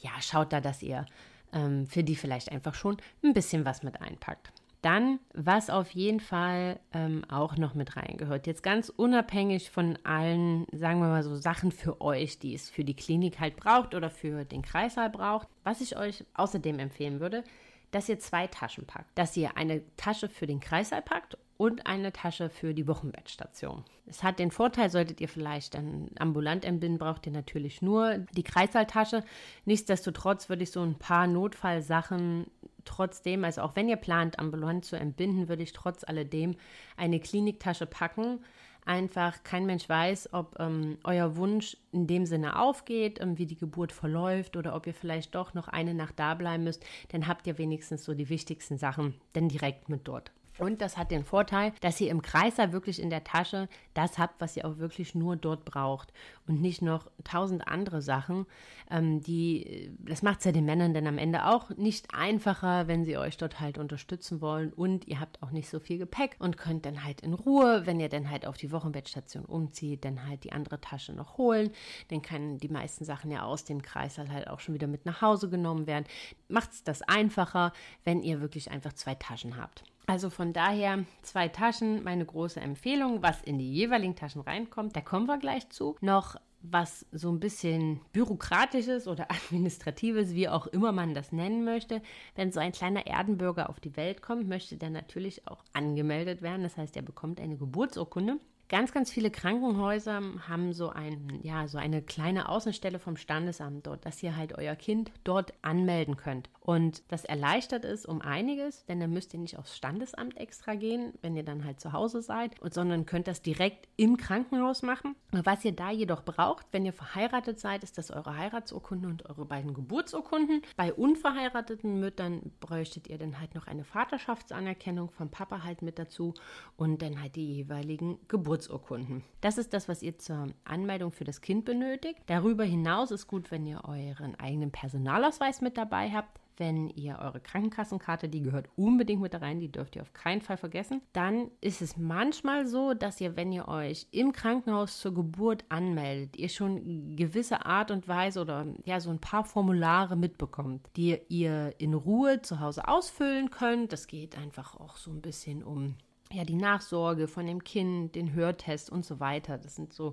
ja, 0.00 0.10
schaut 0.20 0.52
da, 0.52 0.60
dass 0.60 0.82
ihr 0.82 1.06
ähm, 1.52 1.86
für 1.86 2.04
die 2.04 2.16
vielleicht 2.16 2.50
einfach 2.50 2.74
schon 2.74 2.96
ein 3.22 3.32
bisschen 3.32 3.64
was 3.64 3.82
mit 3.82 4.00
einpackt. 4.00 4.52
Dann, 4.82 5.20
was 5.32 5.70
auf 5.70 5.92
jeden 5.92 6.18
Fall 6.18 6.80
ähm, 6.92 7.24
auch 7.28 7.56
noch 7.56 7.74
mit 7.74 7.96
reingehört, 7.96 8.48
jetzt 8.48 8.64
ganz 8.64 8.88
unabhängig 8.88 9.70
von 9.70 9.96
allen, 10.02 10.66
sagen 10.72 10.98
wir 10.98 11.06
mal 11.06 11.22
so, 11.22 11.36
Sachen 11.36 11.70
für 11.70 12.00
euch, 12.00 12.40
die 12.40 12.52
es 12.52 12.68
für 12.68 12.82
die 12.82 12.96
Klinik 12.96 13.38
halt 13.38 13.54
braucht 13.54 13.94
oder 13.94 14.10
für 14.10 14.44
den 14.44 14.62
Kreißsaal 14.62 15.08
braucht, 15.08 15.46
was 15.62 15.80
ich 15.80 15.96
euch 15.96 16.24
außerdem 16.34 16.80
empfehlen 16.80 17.20
würde, 17.20 17.44
dass 17.92 18.08
ihr 18.08 18.18
zwei 18.18 18.48
Taschen 18.48 18.84
packt. 18.84 19.16
Dass 19.16 19.36
ihr 19.36 19.56
eine 19.56 19.82
Tasche 19.96 20.28
für 20.28 20.48
den 20.48 20.58
Kreißsaal 20.58 21.02
packt 21.02 21.38
und 21.62 21.86
eine 21.86 22.12
Tasche 22.12 22.50
für 22.50 22.74
die 22.74 22.88
Wochenbettstation. 22.88 23.84
Es 24.06 24.24
hat 24.24 24.40
den 24.40 24.50
Vorteil, 24.50 24.90
solltet 24.90 25.20
ihr 25.20 25.28
vielleicht 25.28 25.74
dann 25.74 26.10
ambulant 26.18 26.64
entbinden, 26.64 26.98
braucht 26.98 27.24
ihr 27.24 27.30
natürlich 27.30 27.80
nur 27.82 28.18
die 28.32 28.42
Kreissaaltasche. 28.42 29.22
Nichtsdestotrotz 29.64 30.48
würde 30.48 30.64
ich 30.64 30.72
so 30.72 30.82
ein 30.82 30.96
paar 30.96 31.28
Notfallsachen 31.28 32.48
trotzdem, 32.84 33.44
also 33.44 33.60
auch 33.60 33.76
wenn 33.76 33.88
ihr 33.88 33.94
plant, 33.94 34.40
ambulant 34.40 34.84
zu 34.84 34.96
entbinden, 34.96 35.48
würde 35.48 35.62
ich 35.62 35.72
trotz 35.72 36.02
alledem 36.02 36.56
eine 36.96 37.20
Kliniktasche 37.20 37.86
packen, 37.86 38.40
einfach 38.84 39.44
kein 39.44 39.64
Mensch 39.64 39.88
weiß, 39.88 40.30
ob 40.32 40.58
ähm, 40.58 40.98
euer 41.04 41.36
Wunsch 41.36 41.76
in 41.92 42.08
dem 42.08 42.26
Sinne 42.26 42.58
aufgeht, 42.58 43.20
ähm, 43.20 43.38
wie 43.38 43.46
die 43.46 43.56
Geburt 43.56 43.92
verläuft 43.92 44.56
oder 44.56 44.74
ob 44.74 44.88
ihr 44.88 44.94
vielleicht 44.94 45.36
doch 45.36 45.54
noch 45.54 45.68
eine 45.68 45.94
Nacht 45.94 46.18
da 46.18 46.34
bleiben 46.34 46.64
müsst, 46.64 46.84
dann 47.10 47.28
habt 47.28 47.46
ihr 47.46 47.56
wenigstens 47.56 48.02
so 48.02 48.14
die 48.14 48.30
wichtigsten 48.30 48.78
Sachen 48.78 49.14
dann 49.32 49.48
direkt 49.48 49.88
mit 49.88 50.08
dort. 50.08 50.32
Und 50.58 50.82
das 50.82 50.96
hat 50.96 51.10
den 51.10 51.24
Vorteil, 51.24 51.72
dass 51.80 52.00
ihr 52.00 52.10
im 52.10 52.22
Kreiser 52.22 52.72
wirklich 52.72 53.00
in 53.00 53.10
der 53.10 53.24
Tasche 53.24 53.68
das 53.94 54.18
habt, 54.18 54.40
was 54.40 54.56
ihr 54.56 54.66
auch 54.66 54.78
wirklich 54.78 55.14
nur 55.14 55.36
dort 55.36 55.64
braucht 55.64 56.12
und 56.46 56.60
nicht 56.60 56.82
noch 56.82 57.10
tausend 57.24 57.66
andere 57.66 58.02
Sachen, 58.02 58.46
ähm, 58.90 59.22
die, 59.22 59.90
das 59.98 60.22
macht 60.22 60.40
es 60.40 60.44
ja 60.44 60.52
den 60.52 60.66
Männern 60.66 60.92
dann 60.92 61.06
am 61.06 61.18
Ende 61.18 61.46
auch 61.46 61.70
nicht 61.70 62.14
einfacher, 62.14 62.86
wenn 62.86 63.04
sie 63.04 63.16
euch 63.16 63.38
dort 63.38 63.60
halt 63.60 63.78
unterstützen 63.78 64.40
wollen 64.40 64.72
und 64.72 65.08
ihr 65.08 65.20
habt 65.20 65.42
auch 65.42 65.50
nicht 65.50 65.68
so 65.68 65.80
viel 65.80 65.98
Gepäck 65.98 66.36
und 66.38 66.58
könnt 66.58 66.84
dann 66.84 67.04
halt 67.04 67.22
in 67.22 67.32
Ruhe, 67.32 67.86
wenn 67.86 68.00
ihr 68.00 68.08
dann 68.08 68.30
halt 68.30 68.46
auf 68.46 68.56
die 68.56 68.72
Wochenbettstation 68.72 69.44
umzieht, 69.44 70.04
dann 70.04 70.26
halt 70.26 70.44
die 70.44 70.52
andere 70.52 70.80
Tasche 70.80 71.12
noch 71.14 71.38
holen. 71.38 71.70
Dann 72.08 72.22
können 72.22 72.58
die 72.58 72.68
meisten 72.68 73.04
Sachen 73.04 73.30
ja 73.30 73.42
aus 73.42 73.64
dem 73.64 73.80
Kreißsaal 73.80 74.30
halt 74.30 74.48
auch 74.48 74.60
schon 74.60 74.74
wieder 74.74 74.86
mit 74.86 75.06
nach 75.06 75.22
Hause 75.22 75.48
genommen 75.48 75.86
werden. 75.86 76.04
Macht 76.48 76.72
es 76.72 76.84
das 76.84 77.02
einfacher, 77.02 77.72
wenn 78.04 78.22
ihr 78.22 78.40
wirklich 78.40 78.70
einfach 78.70 78.92
zwei 78.92 79.14
Taschen 79.14 79.56
habt. 79.56 79.84
Also 80.06 80.30
von 80.30 80.52
daher 80.52 81.04
zwei 81.22 81.48
Taschen, 81.48 82.02
meine 82.02 82.24
große 82.24 82.60
Empfehlung, 82.60 83.22
was 83.22 83.40
in 83.42 83.58
die 83.58 83.72
jeweiligen 83.72 84.16
Taschen 84.16 84.42
reinkommt, 84.42 84.96
da 84.96 85.00
kommen 85.00 85.26
wir 85.26 85.38
gleich 85.38 85.68
zu. 85.70 85.96
Noch 86.00 86.36
was 86.62 87.06
so 87.10 87.30
ein 87.30 87.40
bisschen 87.40 88.00
bürokratisches 88.12 89.08
oder 89.08 89.26
administratives, 89.30 90.34
wie 90.34 90.48
auch 90.48 90.66
immer 90.68 90.92
man 90.92 91.14
das 91.14 91.32
nennen 91.32 91.64
möchte. 91.64 92.02
Wenn 92.34 92.52
so 92.52 92.60
ein 92.60 92.72
kleiner 92.72 93.06
Erdenbürger 93.06 93.68
auf 93.68 93.80
die 93.80 93.96
Welt 93.96 94.22
kommt, 94.22 94.48
möchte 94.48 94.76
der 94.76 94.90
natürlich 94.90 95.46
auch 95.48 95.64
angemeldet 95.72 96.42
werden. 96.42 96.62
Das 96.62 96.76
heißt, 96.76 96.96
er 96.96 97.02
bekommt 97.02 97.40
eine 97.40 97.56
Geburtsurkunde. 97.56 98.38
Ganz, 98.68 98.92
ganz 98.92 99.10
viele 99.10 99.30
Krankenhäuser 99.30 100.22
haben 100.48 100.72
so 100.72 100.88
ein, 100.88 101.40
ja, 101.42 101.68
so 101.68 101.76
eine 101.76 102.00
kleine 102.00 102.48
Außenstelle 102.48 102.98
vom 102.98 103.18
Standesamt 103.18 103.86
dort, 103.86 104.06
dass 104.06 104.22
ihr 104.22 104.34
halt 104.34 104.56
euer 104.56 104.76
Kind 104.76 105.12
dort 105.24 105.52
anmelden 105.60 106.16
könnt. 106.16 106.48
Und 106.64 107.02
das 107.08 107.24
erleichtert 107.24 107.84
es 107.84 108.06
um 108.06 108.20
einiges, 108.20 108.84
denn 108.86 109.00
dann 109.00 109.12
müsst 109.12 109.34
ihr 109.34 109.40
nicht 109.40 109.58
aufs 109.58 109.76
Standesamt 109.76 110.36
extra 110.36 110.76
gehen, 110.76 111.12
wenn 111.20 111.34
ihr 111.34 111.42
dann 111.42 111.64
halt 111.64 111.80
zu 111.80 111.92
Hause 111.92 112.22
seid, 112.22 112.54
sondern 112.70 113.04
könnt 113.04 113.26
das 113.26 113.42
direkt 113.42 113.88
im 113.96 114.16
Krankenhaus 114.16 114.82
machen. 114.82 115.16
Was 115.32 115.64
ihr 115.64 115.72
da 115.72 115.90
jedoch 115.90 116.24
braucht, 116.24 116.66
wenn 116.70 116.86
ihr 116.86 116.92
verheiratet 116.92 117.58
seid, 117.58 117.82
ist 117.82 117.98
das 117.98 118.12
eure 118.12 118.36
Heiratsurkunde 118.36 119.08
und 119.08 119.28
eure 119.28 119.44
beiden 119.44 119.74
Geburtsurkunden. 119.74 120.62
Bei 120.76 120.94
unverheirateten 120.94 121.98
Müttern 121.98 122.52
bräuchtet 122.60 123.08
ihr 123.08 123.18
dann 123.18 123.40
halt 123.40 123.56
noch 123.56 123.66
eine 123.66 123.82
Vaterschaftsanerkennung 123.82 125.10
vom 125.10 125.30
Papa 125.30 125.64
halt 125.64 125.82
mit 125.82 125.98
dazu 125.98 126.32
und 126.76 127.02
dann 127.02 127.20
halt 127.20 127.34
die 127.34 127.54
jeweiligen 127.54 128.20
Geburtsurkunden. 128.28 129.24
Das 129.40 129.58
ist 129.58 129.72
das, 129.74 129.88
was 129.88 130.02
ihr 130.02 130.16
zur 130.18 130.48
Anmeldung 130.62 131.10
für 131.10 131.24
das 131.24 131.40
Kind 131.40 131.64
benötigt. 131.64 132.20
Darüber 132.26 132.62
hinaus 132.62 133.10
ist 133.10 133.26
gut, 133.26 133.50
wenn 133.50 133.66
ihr 133.66 133.82
euren 133.84 134.38
eigenen 134.38 134.70
Personalausweis 134.70 135.60
mit 135.60 135.76
dabei 135.76 136.10
habt 136.10 136.38
wenn 136.56 136.88
ihr 136.90 137.18
eure 137.18 137.40
Krankenkassenkarte, 137.40 138.28
die 138.28 138.42
gehört 138.42 138.68
unbedingt 138.76 139.22
mit 139.22 139.40
rein, 139.40 139.60
die 139.60 139.70
dürft 139.70 139.96
ihr 139.96 140.02
auf 140.02 140.12
keinen 140.12 140.40
Fall 140.40 140.56
vergessen, 140.56 141.00
dann 141.12 141.50
ist 141.60 141.82
es 141.82 141.96
manchmal 141.96 142.66
so, 142.66 142.94
dass 142.94 143.20
ihr, 143.20 143.36
wenn 143.36 143.52
ihr 143.52 143.68
euch 143.68 144.06
im 144.10 144.32
Krankenhaus 144.32 144.98
zur 144.98 145.14
Geburt 145.14 145.64
anmeldet, 145.68 146.36
ihr 146.36 146.48
schon 146.48 147.16
gewisse 147.16 147.64
Art 147.66 147.90
und 147.90 148.08
Weise 148.08 148.40
oder 148.40 148.66
ja, 148.84 149.00
so 149.00 149.10
ein 149.10 149.20
paar 149.20 149.44
Formulare 149.44 150.16
mitbekommt, 150.16 150.88
die 150.96 151.18
ihr 151.28 151.74
in 151.78 151.94
Ruhe 151.94 152.42
zu 152.42 152.60
Hause 152.60 152.88
ausfüllen 152.88 153.50
könnt. 153.50 153.92
Das 153.92 154.06
geht 154.06 154.36
einfach 154.36 154.76
auch 154.76 154.96
so 154.96 155.10
ein 155.10 155.22
bisschen 155.22 155.62
um 155.62 155.96
ja, 156.32 156.44
die 156.44 156.54
Nachsorge 156.54 157.28
von 157.28 157.46
dem 157.46 157.62
Kind, 157.62 158.14
den 158.14 158.32
Hörtest 158.32 158.90
und 158.90 159.04
so 159.04 159.20
weiter. 159.20 159.58
Das 159.58 159.76
sind 159.76 159.92
so 159.92 160.12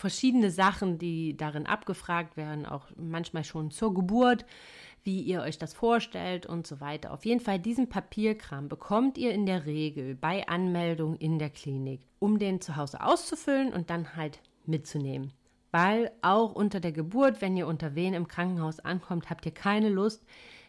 verschiedene 0.00 0.50
Sachen, 0.50 0.98
die 0.98 1.36
darin 1.36 1.66
abgefragt 1.66 2.36
werden, 2.36 2.64
auch 2.64 2.86
manchmal 2.96 3.44
schon 3.44 3.70
zur 3.70 3.92
Geburt, 3.92 4.46
wie 5.04 5.20
ihr 5.20 5.40
euch 5.42 5.58
das 5.58 5.74
vorstellt 5.74 6.46
und 6.46 6.66
so 6.66 6.80
weiter. 6.80 7.12
Auf 7.12 7.24
jeden 7.24 7.40
Fall 7.40 7.58
diesen 7.58 7.88
Papierkram 7.88 8.68
bekommt 8.68 9.18
ihr 9.18 9.32
in 9.32 9.46
der 9.46 9.66
Regel 9.66 10.14
bei 10.14 10.46
Anmeldung 10.48 11.16
in 11.16 11.38
der 11.38 11.50
Klinik, 11.50 12.00
um 12.18 12.38
den 12.38 12.60
zu 12.60 12.76
Hause 12.76 13.02
auszufüllen 13.02 13.72
und 13.72 13.90
dann 13.90 14.16
halt 14.16 14.40
mitzunehmen. 14.66 15.32
Weil 15.70 16.10
auch 16.22 16.52
unter 16.52 16.80
der 16.80 16.92
Geburt, 16.92 17.40
wenn 17.40 17.56
ihr 17.56 17.66
unter 17.66 17.94
wen 17.94 18.14
im 18.14 18.28
Krankenhaus 18.28 18.80
ankommt, 18.80 19.30
habt 19.30 19.46
ihr 19.46 19.54
keine 19.54 19.88
Lust, 19.88 20.24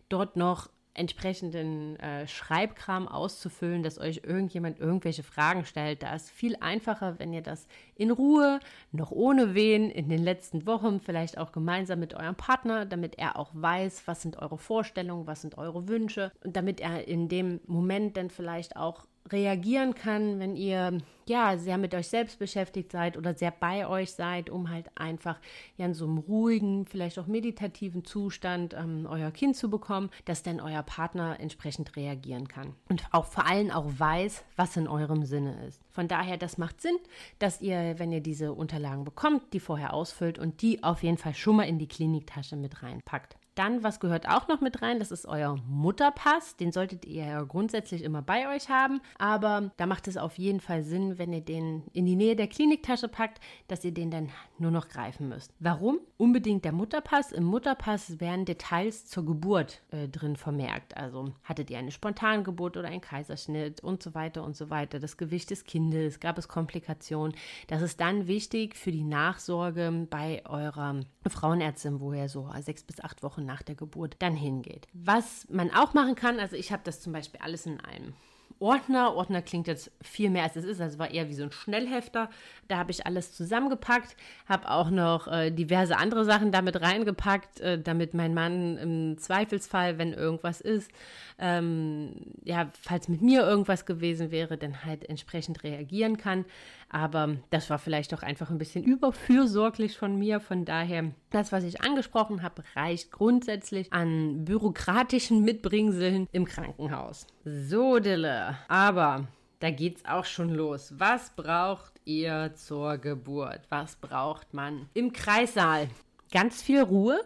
dort 0.10 0.36
noch 0.36 0.70
entsprechenden 0.93 1.98
äh, 2.00 2.27
Schreibkram 2.27 3.07
auszufüllen, 3.07 3.83
dass 3.83 4.00
euch 4.00 4.21
irgendjemand 4.25 4.79
irgendwelche 4.79 5.24
Fragen 5.24 5.65
stellt. 5.65 6.03
Da 6.03 6.13
ist 6.15 6.29
viel 6.29 6.57
einfacher, 6.60 7.17
wenn 7.19 7.33
ihr 7.33 7.41
das 7.41 7.67
in 7.95 8.12
Ruhe, 8.12 8.60
noch 8.91 9.12
ohne 9.12 9.53
wen, 9.53 9.89
in 9.89 10.10
den 10.10 10.21
letzten 10.21 10.65
Wochen, 10.65 11.00
vielleicht 11.00 11.38
auch 11.38 11.51
gemeinsam 11.51 12.00
mit 12.00 12.13
eurem 12.13 12.36
Partner, 12.36 12.86
damit 12.86 13.17
er 13.17 13.38
auch 13.38 13.51
weiß, 13.53 14.03
was 14.05 14.21
sind 14.21 14.38
eure 14.38 14.57
Vorstellungen, 14.57 15.27
was 15.27 15.41
sind 15.41 15.57
eure 15.57 15.88
Wünsche 15.88 16.31
und 16.43 16.55
damit 16.55 16.81
er 16.81 17.07
in 17.07 17.29
dem 17.29 17.62
Moment 17.65 18.17
dann 18.17 18.29
vielleicht 18.29 18.75
auch 18.75 19.05
reagieren 19.30 19.96
kann, 19.96 20.40
wenn 20.40 20.56
ihr 20.56 20.98
ja 21.28 21.58
sehr 21.58 21.78
mit 21.78 21.94
euch 21.94 22.08
selbst 22.08 22.40
beschäftigt 22.40 22.92
seid 22.92 23.18
oder 23.18 23.34
sehr 23.34 23.51
bei 23.51 23.88
euch 23.88 24.12
seid, 24.12 24.50
um 24.50 24.70
halt 24.70 24.90
einfach 24.96 25.40
ja 25.78 25.86
in 25.86 25.94
so 25.94 26.06
einem 26.06 26.18
ruhigen, 26.18 26.86
vielleicht 26.86 27.20
auch 27.20 27.28
meditativen 27.28 28.04
Zustand 28.04 28.74
ähm, 28.74 29.08
euer 29.10 29.32
Kind 29.32 29.56
zu 29.56 29.70
bekommen, 29.70 30.10
dass 30.25 30.44
dann 30.44 30.60
euer 30.60 30.84
Partner 30.84 31.40
entsprechend 31.40 31.96
reagieren 31.96 32.48
kann 32.48 32.74
und 32.90 33.04
auch 33.12 33.25
vor 33.25 33.46
allem 33.46 33.72
auch 33.72 33.88
weiß, 33.98 34.44
was 34.56 34.78
in 34.78 34.88
eurem 34.88 35.24
Sinne 35.24 35.66
ist. 35.66 35.82
Von 35.90 36.08
daher, 36.08 36.38
das 36.38 36.58
macht 36.58 36.82
Sinn, 36.82 36.98
dass 37.40 37.62
ihr, 37.62 37.96
wenn 37.98 38.12
ihr 38.12 38.22
diese 38.22 38.54
Unterlagen 38.54 39.04
bekommt, 39.04 39.54
die 39.54 39.60
vorher 39.60 39.94
ausfüllt 39.94 40.40
und 40.40 40.62
die 40.62 40.84
auf 40.84 41.04
jeden 41.04 41.18
Fall 41.18 41.34
schon 41.34 41.56
mal 41.56 41.68
in 41.68 41.80
die 41.80 41.88
Kliniktasche 41.88 42.56
mit 42.56 42.84
reinpackt. 42.84 43.38
Dann, 43.55 43.84
was 43.84 44.00
gehört 44.00 44.29
auch 44.29 44.48
noch 44.48 44.62
mit 44.62 44.81
rein? 44.81 45.00
Das 45.00 45.12
ist 45.12 45.25
euer 45.25 45.58
Mutterpass. 45.67 46.55
Den 46.55 46.72
solltet 46.72 47.05
ihr 47.05 47.25
ja 47.25 47.43
grundsätzlich 47.43 48.03
immer 48.03 48.22
bei 48.22 48.48
euch 48.53 48.70
haben. 48.70 49.01
Aber 49.17 49.72
da 49.75 49.86
macht 49.86 50.08
es 50.08 50.15
auf 50.15 50.38
jeden 50.38 50.62
Fall 50.62 50.84
Sinn, 50.84 51.17
wenn 51.17 51.34
ihr 51.34 51.41
den 51.41 51.84
in 51.91 52.05
die 52.05 52.15
Nähe 52.15 52.38
der 52.38 52.48
Kliniktasche 52.48 53.10
packt, 53.10 53.41
dass 53.67 53.84
ihr 53.84 53.93
den 53.93 54.10
dann 54.10 54.29
nur 54.62 54.72
noch 54.72 54.88
greifen 54.88 55.27
müsst. 55.27 55.51
Warum? 55.60 56.00
Unbedingt 56.18 56.63
der 56.63 56.72
Mutterpass. 56.72 57.32
Im 57.32 57.44
Mutterpass 57.44 58.20
werden 58.20 58.46
Details 58.46 59.06
zur 59.06 59.25
Geburt 59.25 59.82
äh, 59.91 60.08
drin 60.08 60.36
vermerkt. 60.38 60.96
Also 60.96 61.34
hattet 61.44 61.70
ihr 61.70 61.80
eine 61.80 61.91
Spontangeburt 61.91 62.77
oder 62.77 62.88
einen 62.88 63.01
Kaiserschnitt 63.01 63.82
und 63.82 64.01
so 64.01 64.13
weiter 64.13 64.44
und 64.44 64.56
so 64.56 64.70
weiter. 64.70 65.00
Das 65.00 65.18
Gewicht 65.18 65.50
des 65.50 65.65
Kindes, 65.65 66.20
gab 66.20 66.38
es 66.38 66.48
Komplikationen. 66.48 67.36
Das 67.68 67.82
ist 67.82 68.00
dann 68.00 68.27
wichtig 68.27 68.75
für 68.77 68.91
die 68.91 69.03
Nachsorge 69.03 70.08
bei 70.10 70.41
eurer 70.46 71.01
Frauenärztin, 71.27 72.00
wo 72.00 72.13
ihr 72.13 72.30
so 72.30 72.50
sechs 72.62 72.84
bis 72.84 73.01
acht 73.01 73.24
Wochen 73.24 73.41
Wochen 73.41 73.46
nach 73.46 73.62
der 73.62 73.75
Geburt 73.75 74.15
dann 74.20 74.36
hingeht. 74.36 74.88
Was 74.94 75.48
man 75.50 75.72
auch 75.72 75.94
machen 75.94 76.15
kann, 76.15 76.39
also 76.39 76.56
ich 76.56 76.72
habe 76.72 76.84
das 76.84 77.01
zum 77.01 77.13
Beispiel 77.13 77.39
alles 77.41 77.65
in 77.65 77.80
einem 77.80 78.13
Ordner. 78.62 79.15
Ordner 79.15 79.41
klingt 79.41 79.68
jetzt 79.68 79.91
viel 80.01 80.30
mehr 80.30 80.44
als 80.44 80.56
es 80.56 80.65
ist, 80.65 80.80
also 80.80 81.00
war 81.00 81.12
eher 81.12 81.27
wie 81.30 81.34
so 81.34 81.44
ein 81.44 81.51
Schnellhefter. 81.51 82.30
Da 82.68 82.77
habe 82.77 82.91
ich 82.91 83.06
alles 83.06 83.34
zusammengepackt, 83.34 84.15
habe 84.48 84.70
auch 84.70 84.89
noch 84.89 85.27
äh, 85.27 85.51
diverse 85.51 85.98
andere 85.98 86.24
Sachen 86.25 86.51
damit 86.51 86.82
reingepackt, 86.82 87.60
äh, 87.60 87.82
damit 87.82 88.13
mein 88.13 88.34
Mann 88.34 88.77
im 88.77 89.18
Zweifelsfall, 89.18 89.98
wenn 89.98 90.13
irgendwas 90.13 90.62
ist, 90.62 90.91
ähm, 91.39 92.13
ja, 92.44 92.70
falls 92.80 93.08
mit 93.08 93.22
mir 93.22 93.41
irgendwas 93.41 93.86
gewesen 93.86 94.32
wäre, 94.32 94.58
dann 94.58 94.86
halt 94.86 95.10
entsprechend 95.10 95.63
reagieren 95.63 96.18
kann. 96.18 96.46
Aber 96.94 97.38
das 97.50 97.70
war 97.70 97.80
vielleicht 97.80 98.13
auch 98.13 98.22
einfach 98.22 98.50
ein 98.50 98.58
bisschen 98.58 98.84
überfürsorglich 98.84 99.98
von 99.98 100.20
mir. 100.20 100.41
Von 100.41 100.65
daher, 100.65 101.12
das, 101.30 101.53
was 101.53 101.63
ich 101.63 101.82
angesprochen 101.82 102.44
habe, 102.44 102.63
reicht 102.75 103.12
grundsätzlich 103.12 103.91
an 103.94 104.44
bürokratischen 104.44 105.44
Mitbringseln 105.44 106.27
im 106.34 106.46
Krankenhaus. 106.46 107.27
So, 107.43 107.98
Dille. 107.98 108.55
Aber 108.67 109.27
da 109.60 109.71
geht's 109.71 110.05
auch 110.05 110.25
schon 110.25 110.50
los. 110.50 110.93
Was 110.98 111.31
braucht 111.31 111.93
ihr 112.05 112.51
zur 112.53 113.00
Geburt? 113.00 113.62
Was 113.69 113.95
braucht 113.95 114.53
man 114.53 114.89
im 114.93 115.12
Kreissaal? 115.12 115.89
Ganz 116.31 116.62
viel 116.62 116.81
Ruhe. 116.81 117.24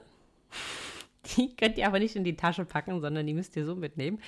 Die 1.35 1.53
könnt 1.55 1.77
ihr 1.77 1.87
aber 1.87 1.99
nicht 1.99 2.15
in 2.15 2.23
die 2.23 2.37
Tasche 2.37 2.65
packen, 2.65 3.01
sondern 3.01 3.25
die 3.25 3.33
müsst 3.33 3.55
ihr 3.55 3.65
so 3.65 3.75
mitnehmen. 3.75 4.21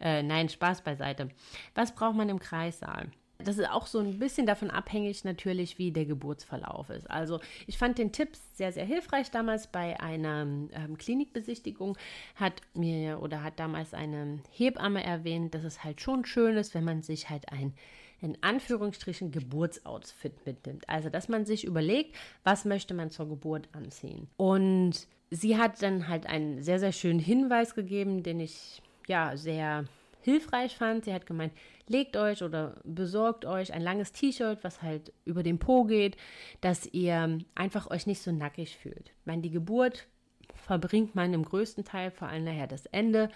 Äh, 0.00 0.22
nein, 0.22 0.48
Spaß 0.48 0.80
beiseite. 0.80 1.28
Was 1.74 1.94
braucht 1.94 2.16
man 2.16 2.30
im 2.30 2.38
Kreissaal? 2.38 3.10
Das 3.44 3.56
ist 3.56 3.70
auch 3.70 3.86
so 3.86 4.00
ein 4.00 4.18
bisschen 4.18 4.46
davon 4.46 4.68
abhängig 4.68 5.24
natürlich, 5.24 5.78
wie 5.78 5.92
der 5.92 6.06
Geburtsverlauf 6.06 6.90
ist. 6.90 7.08
Also 7.08 7.38
ich 7.68 7.78
fand 7.78 7.96
den 7.96 8.10
Tipp 8.10 8.30
sehr, 8.54 8.72
sehr 8.72 8.84
hilfreich 8.84 9.30
damals 9.30 9.68
bei 9.68 10.00
einer 10.00 10.42
ähm, 10.42 10.98
Klinikbesichtigung. 10.98 11.96
Hat 12.34 12.62
mir 12.74 13.22
oder 13.22 13.44
hat 13.44 13.60
damals 13.60 13.94
eine 13.94 14.40
Hebamme 14.50 15.04
erwähnt, 15.04 15.54
dass 15.54 15.62
es 15.62 15.84
halt 15.84 16.00
schon 16.00 16.24
schön 16.24 16.56
ist, 16.56 16.74
wenn 16.74 16.84
man 16.84 17.02
sich 17.02 17.30
halt 17.30 17.52
ein 17.52 17.74
in 18.20 18.36
Anführungsstrichen 18.42 19.30
Geburtsoutfit 19.30 20.44
mitnimmt. 20.44 20.88
Also 20.88 21.08
dass 21.08 21.28
man 21.28 21.46
sich 21.46 21.64
überlegt, 21.64 22.16
was 22.42 22.64
möchte 22.64 22.92
man 22.92 23.12
zur 23.12 23.28
Geburt 23.28 23.68
anziehen. 23.70 24.26
Und 24.36 25.06
sie 25.30 25.56
hat 25.56 25.80
dann 25.80 26.08
halt 26.08 26.26
einen 26.26 26.60
sehr, 26.62 26.80
sehr 26.80 26.90
schönen 26.90 27.20
Hinweis 27.20 27.76
gegeben, 27.76 28.24
den 28.24 28.40
ich 28.40 28.82
ja 29.06 29.36
sehr 29.36 29.84
hilfreich 30.20 30.76
fand. 30.76 31.04
Sie 31.04 31.14
hat 31.14 31.26
gemeint, 31.26 31.52
legt 31.86 32.16
euch 32.16 32.42
oder 32.42 32.80
besorgt 32.84 33.44
euch 33.44 33.72
ein 33.72 33.82
langes 33.82 34.12
T-Shirt, 34.12 34.58
was 34.62 34.82
halt 34.82 35.12
über 35.24 35.42
den 35.42 35.58
Po 35.58 35.84
geht, 35.84 36.16
dass 36.60 36.86
ihr 36.86 37.38
einfach 37.54 37.90
euch 37.90 38.06
nicht 38.06 38.22
so 38.22 38.32
nackig 38.32 38.76
fühlt. 38.76 39.08
Ich 39.08 39.26
meine, 39.26 39.42
die 39.42 39.50
Geburt 39.50 40.06
verbringt 40.54 41.14
man 41.14 41.32
im 41.34 41.44
größten 41.44 41.84
Teil, 41.84 42.10
vor 42.10 42.28
allem 42.28 42.44
nachher 42.44 42.66
das 42.66 42.86
Ende, 42.86 43.30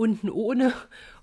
unten 0.00 0.30
ohne 0.30 0.72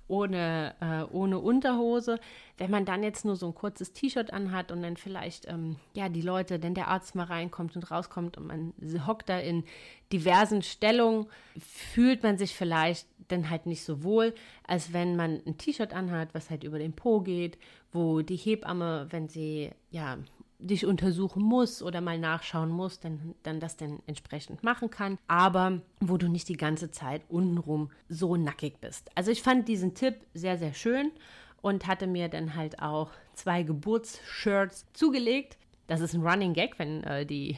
ohne, 0.07 0.73
äh, 0.79 1.03
ohne 1.13 1.39
Unterhose. 1.39 2.19
Wenn 2.57 2.71
man 2.71 2.85
dann 2.85 3.03
jetzt 3.03 3.25
nur 3.25 3.35
so 3.35 3.47
ein 3.47 3.55
kurzes 3.55 3.93
T-Shirt 3.93 4.31
anhat 4.31 4.71
und 4.71 4.81
dann 4.81 4.97
vielleicht, 4.97 5.47
ähm, 5.47 5.75
ja, 5.93 6.09
die 6.09 6.21
Leute, 6.21 6.59
denn 6.59 6.73
der 6.73 6.87
Arzt 6.87 7.15
mal 7.15 7.25
reinkommt 7.25 7.75
und 7.75 7.91
rauskommt 7.91 8.37
und 8.37 8.47
man 8.47 8.73
hockt 9.05 9.29
da 9.29 9.37
in 9.37 9.63
diversen 10.11 10.61
Stellungen, 10.61 11.27
fühlt 11.59 12.23
man 12.23 12.37
sich 12.37 12.55
vielleicht 12.55 13.07
dann 13.27 13.49
halt 13.49 13.65
nicht 13.65 13.83
so 13.83 14.03
wohl, 14.03 14.33
als 14.65 14.93
wenn 14.93 15.17
man 15.17 15.41
ein 15.45 15.57
T-Shirt 15.57 15.93
anhat, 15.93 16.33
was 16.33 16.49
halt 16.49 16.63
über 16.63 16.79
den 16.79 16.93
Po 16.93 17.19
geht, 17.19 17.57
wo 17.91 18.21
die 18.21 18.37
Hebamme, 18.37 19.07
wenn 19.09 19.27
sie, 19.27 19.71
ja, 19.91 20.17
dich 20.59 20.85
untersuchen 20.85 21.43
muss 21.43 21.83
oder 21.83 22.01
mal 22.01 22.17
nachschauen 22.17 22.69
muss, 22.69 22.99
dann, 22.99 23.35
dann 23.43 23.59
das 23.59 23.77
dann 23.77 23.99
entsprechend 24.07 24.63
machen 24.63 24.89
kann, 24.89 25.17
aber 25.27 25.81
wo 25.99 26.17
du 26.17 26.27
nicht 26.27 26.49
die 26.49 26.57
ganze 26.57 26.91
Zeit 26.91 27.21
untenrum 27.29 27.91
so 28.09 28.35
nackig 28.35 28.79
bist. 28.81 29.09
Also 29.15 29.31
ich 29.31 29.43
fand 29.43 29.67
diesen 29.67 29.93
Tipp 29.93 30.15
sehr, 30.33 30.57
sehr 30.57 30.73
schön 30.73 31.11
und 31.61 31.87
hatte 31.87 32.07
mir 32.07 32.29
dann 32.29 32.55
halt 32.55 32.81
auch 32.81 33.11
zwei 33.33 33.63
Geburtsshirts 33.63 34.85
zugelegt. 34.93 35.57
Das 35.85 36.01
ist 36.01 36.13
ein 36.13 36.25
Running 36.25 36.53
Gag, 36.53 36.79
wenn 36.79 37.03
äh, 37.03 37.25
die 37.25 37.57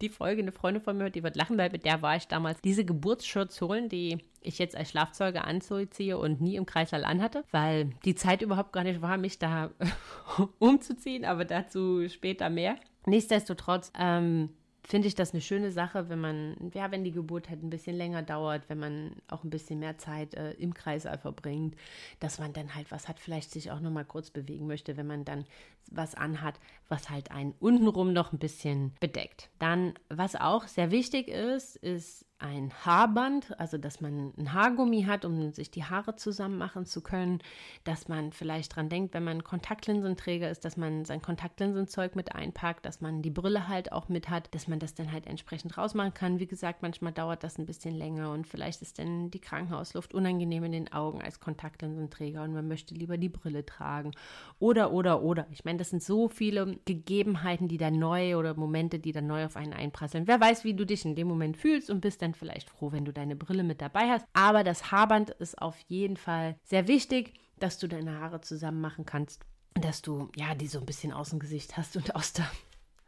die 0.00 0.08
Folge, 0.08 0.42
eine 0.42 0.52
Freundin 0.52 0.82
von 0.82 0.96
mir, 0.96 1.10
die 1.10 1.22
wird 1.22 1.36
lachen, 1.36 1.58
weil 1.58 1.70
mit 1.70 1.84
der 1.84 2.02
war 2.02 2.16
ich 2.16 2.28
damals 2.28 2.60
diese 2.60 2.84
Geburtsshirts 2.84 3.60
holen, 3.60 3.88
die 3.88 4.18
ich 4.40 4.58
jetzt 4.58 4.76
als 4.76 4.90
Schlafzeuge 4.90 5.44
anziehe 5.44 6.18
und 6.18 6.40
nie 6.40 6.56
im 6.56 6.66
Kreislauf 6.66 7.04
anhatte, 7.04 7.44
weil 7.50 7.90
die 8.04 8.14
Zeit 8.14 8.42
überhaupt 8.42 8.72
gar 8.72 8.84
nicht 8.84 9.02
war, 9.02 9.16
mich 9.16 9.38
da 9.38 9.70
umzuziehen, 10.58 11.24
aber 11.24 11.44
dazu 11.44 12.08
später 12.08 12.50
mehr. 12.50 12.76
Nichtsdestotrotz 13.06 13.92
ähm, 13.98 14.50
finde 14.88 15.06
ich 15.06 15.14
das 15.14 15.32
eine 15.32 15.42
schöne 15.42 15.70
Sache, 15.70 16.08
wenn 16.08 16.20
man, 16.20 16.56
ja, 16.72 16.90
wenn 16.90 17.04
die 17.04 17.12
Geburt 17.12 17.50
halt 17.50 17.62
ein 17.62 17.68
bisschen 17.68 17.94
länger 17.94 18.22
dauert, 18.22 18.68
wenn 18.68 18.78
man 18.78 19.16
auch 19.28 19.44
ein 19.44 19.50
bisschen 19.50 19.78
mehr 19.78 19.98
Zeit 19.98 20.34
äh, 20.34 20.52
im 20.52 20.72
Kreißsaal 20.72 21.18
verbringt, 21.18 21.76
dass 22.20 22.38
man 22.38 22.54
dann 22.54 22.74
halt 22.74 22.90
was 22.90 23.06
hat, 23.06 23.20
vielleicht 23.20 23.50
sich 23.50 23.70
auch 23.70 23.80
nochmal 23.80 24.06
kurz 24.06 24.30
bewegen 24.30 24.66
möchte, 24.66 24.96
wenn 24.96 25.06
man 25.06 25.26
dann 25.26 25.44
was 25.90 26.14
anhat, 26.14 26.58
was 26.88 27.10
halt 27.10 27.30
einen 27.30 27.52
untenrum 27.60 28.14
noch 28.14 28.32
ein 28.32 28.38
bisschen 28.38 28.94
bedeckt. 28.98 29.50
Dann, 29.58 29.92
was 30.08 30.36
auch 30.36 30.66
sehr 30.66 30.90
wichtig 30.90 31.28
ist, 31.28 31.76
ist 31.76 32.24
ein 32.40 32.72
Haarband, 32.84 33.58
also 33.58 33.78
dass 33.78 34.00
man 34.00 34.32
ein 34.38 34.52
Haargummi 34.52 35.02
hat, 35.02 35.24
um 35.24 35.52
sich 35.52 35.70
die 35.72 35.84
Haare 35.84 36.14
zusammen 36.14 36.56
machen 36.56 36.86
zu 36.86 37.00
können, 37.00 37.40
dass 37.82 38.06
man 38.06 38.32
vielleicht 38.32 38.76
dran 38.76 38.88
denkt, 38.88 39.12
wenn 39.14 39.24
man 39.24 39.42
Kontaktlinsenträger 39.42 40.48
ist, 40.48 40.64
dass 40.64 40.76
man 40.76 41.04
sein 41.04 41.20
Kontaktlinsenzeug 41.20 42.14
mit 42.14 42.34
einpackt, 42.34 42.86
dass 42.86 43.00
man 43.00 43.22
die 43.22 43.30
Brille 43.30 43.66
halt 43.66 43.90
auch 43.90 44.08
mit 44.08 44.30
hat, 44.30 44.54
dass 44.54 44.68
man 44.68 44.78
das 44.78 44.94
dann 44.94 45.10
halt 45.10 45.26
entsprechend 45.26 45.76
rausmachen 45.76 46.14
kann. 46.14 46.38
Wie 46.38 46.46
gesagt, 46.46 46.80
manchmal 46.82 47.12
dauert 47.12 47.42
das 47.42 47.58
ein 47.58 47.66
bisschen 47.66 47.94
länger 47.94 48.30
und 48.30 48.46
vielleicht 48.46 48.82
ist 48.82 49.00
dann 49.00 49.30
die 49.32 49.40
Krankenhausluft 49.40 50.14
unangenehm 50.14 50.62
in 50.62 50.72
den 50.72 50.92
Augen 50.92 51.20
als 51.20 51.40
Kontaktlinsenträger 51.40 52.44
und 52.44 52.54
man 52.54 52.68
möchte 52.68 52.94
lieber 52.94 53.18
die 53.18 53.28
Brille 53.28 53.66
tragen. 53.66 54.12
Oder, 54.60 54.92
oder, 54.92 55.22
oder. 55.22 55.48
Ich 55.50 55.64
meine, 55.64 55.78
das 55.78 55.90
sind 55.90 56.04
so 56.04 56.28
viele 56.28 56.78
Gegebenheiten, 56.84 57.66
die 57.66 57.78
da 57.78 57.90
neu 57.90 58.36
oder 58.36 58.54
Momente, 58.54 59.00
die 59.00 59.12
da 59.12 59.20
neu 59.20 59.44
auf 59.44 59.56
einen 59.56 59.72
einprasseln. 59.72 60.28
Wer 60.28 60.40
weiß, 60.40 60.62
wie 60.62 60.74
du 60.74 60.86
dich 60.86 61.04
in 61.04 61.16
dem 61.16 61.26
Moment 61.26 61.56
fühlst 61.56 61.90
und 61.90 62.00
bist 62.00 62.22
dann 62.22 62.27
vielleicht 62.34 62.70
froh, 62.70 62.92
wenn 62.92 63.04
du 63.04 63.12
deine 63.12 63.36
Brille 63.36 63.64
mit 63.64 63.80
dabei 63.80 64.08
hast. 64.10 64.26
Aber 64.32 64.64
das 64.64 64.90
Haarband 64.90 65.30
ist 65.30 65.60
auf 65.60 65.78
jeden 65.88 66.16
Fall 66.16 66.56
sehr 66.64 66.88
wichtig, 66.88 67.34
dass 67.58 67.78
du 67.78 67.88
deine 67.88 68.20
Haare 68.20 68.40
zusammen 68.40 68.80
machen 68.80 69.04
kannst 69.04 69.44
dass 69.80 70.02
du 70.02 70.30
ja 70.36 70.54
die 70.54 70.66
so 70.66 70.78
ein 70.80 70.86
bisschen 70.86 71.12
aus 71.12 71.30
dem 71.30 71.38
Gesicht 71.38 71.76
hast 71.76 71.96
und 71.96 72.14
aus 72.14 72.32
der 72.32 72.50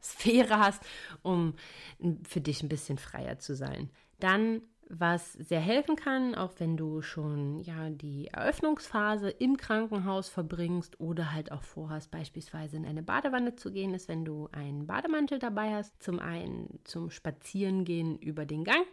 Sphäre 0.02 0.58
hast, 0.58 0.82
um 1.22 1.54
für 2.26 2.40
dich 2.40 2.62
ein 2.62 2.68
bisschen 2.68 2.98
freier 2.98 3.38
zu 3.38 3.54
sein. 3.54 3.90
Dann 4.18 4.62
was 4.90 5.34
sehr 5.34 5.60
helfen 5.60 5.94
kann, 5.94 6.34
auch 6.34 6.52
wenn 6.58 6.76
du 6.76 7.00
schon 7.00 7.60
ja 7.60 7.90
die 7.90 8.26
Eröffnungsphase 8.26 9.30
im 9.30 9.56
Krankenhaus 9.56 10.28
verbringst 10.28 10.98
oder 11.00 11.32
halt 11.32 11.52
auch 11.52 11.62
vorhast, 11.62 12.10
beispielsweise 12.10 12.76
in 12.76 12.84
eine 12.84 13.02
Badewanne 13.02 13.54
zu 13.54 13.70
gehen, 13.70 13.94
ist, 13.94 14.08
wenn 14.08 14.24
du 14.24 14.48
einen 14.50 14.86
Bademantel 14.86 15.38
dabei 15.38 15.74
hast. 15.74 16.02
Zum 16.02 16.18
einen 16.18 16.80
zum 16.84 17.10
Spazierengehen 17.10 18.18
über 18.18 18.44
den 18.44 18.64
Gang, 18.64 18.84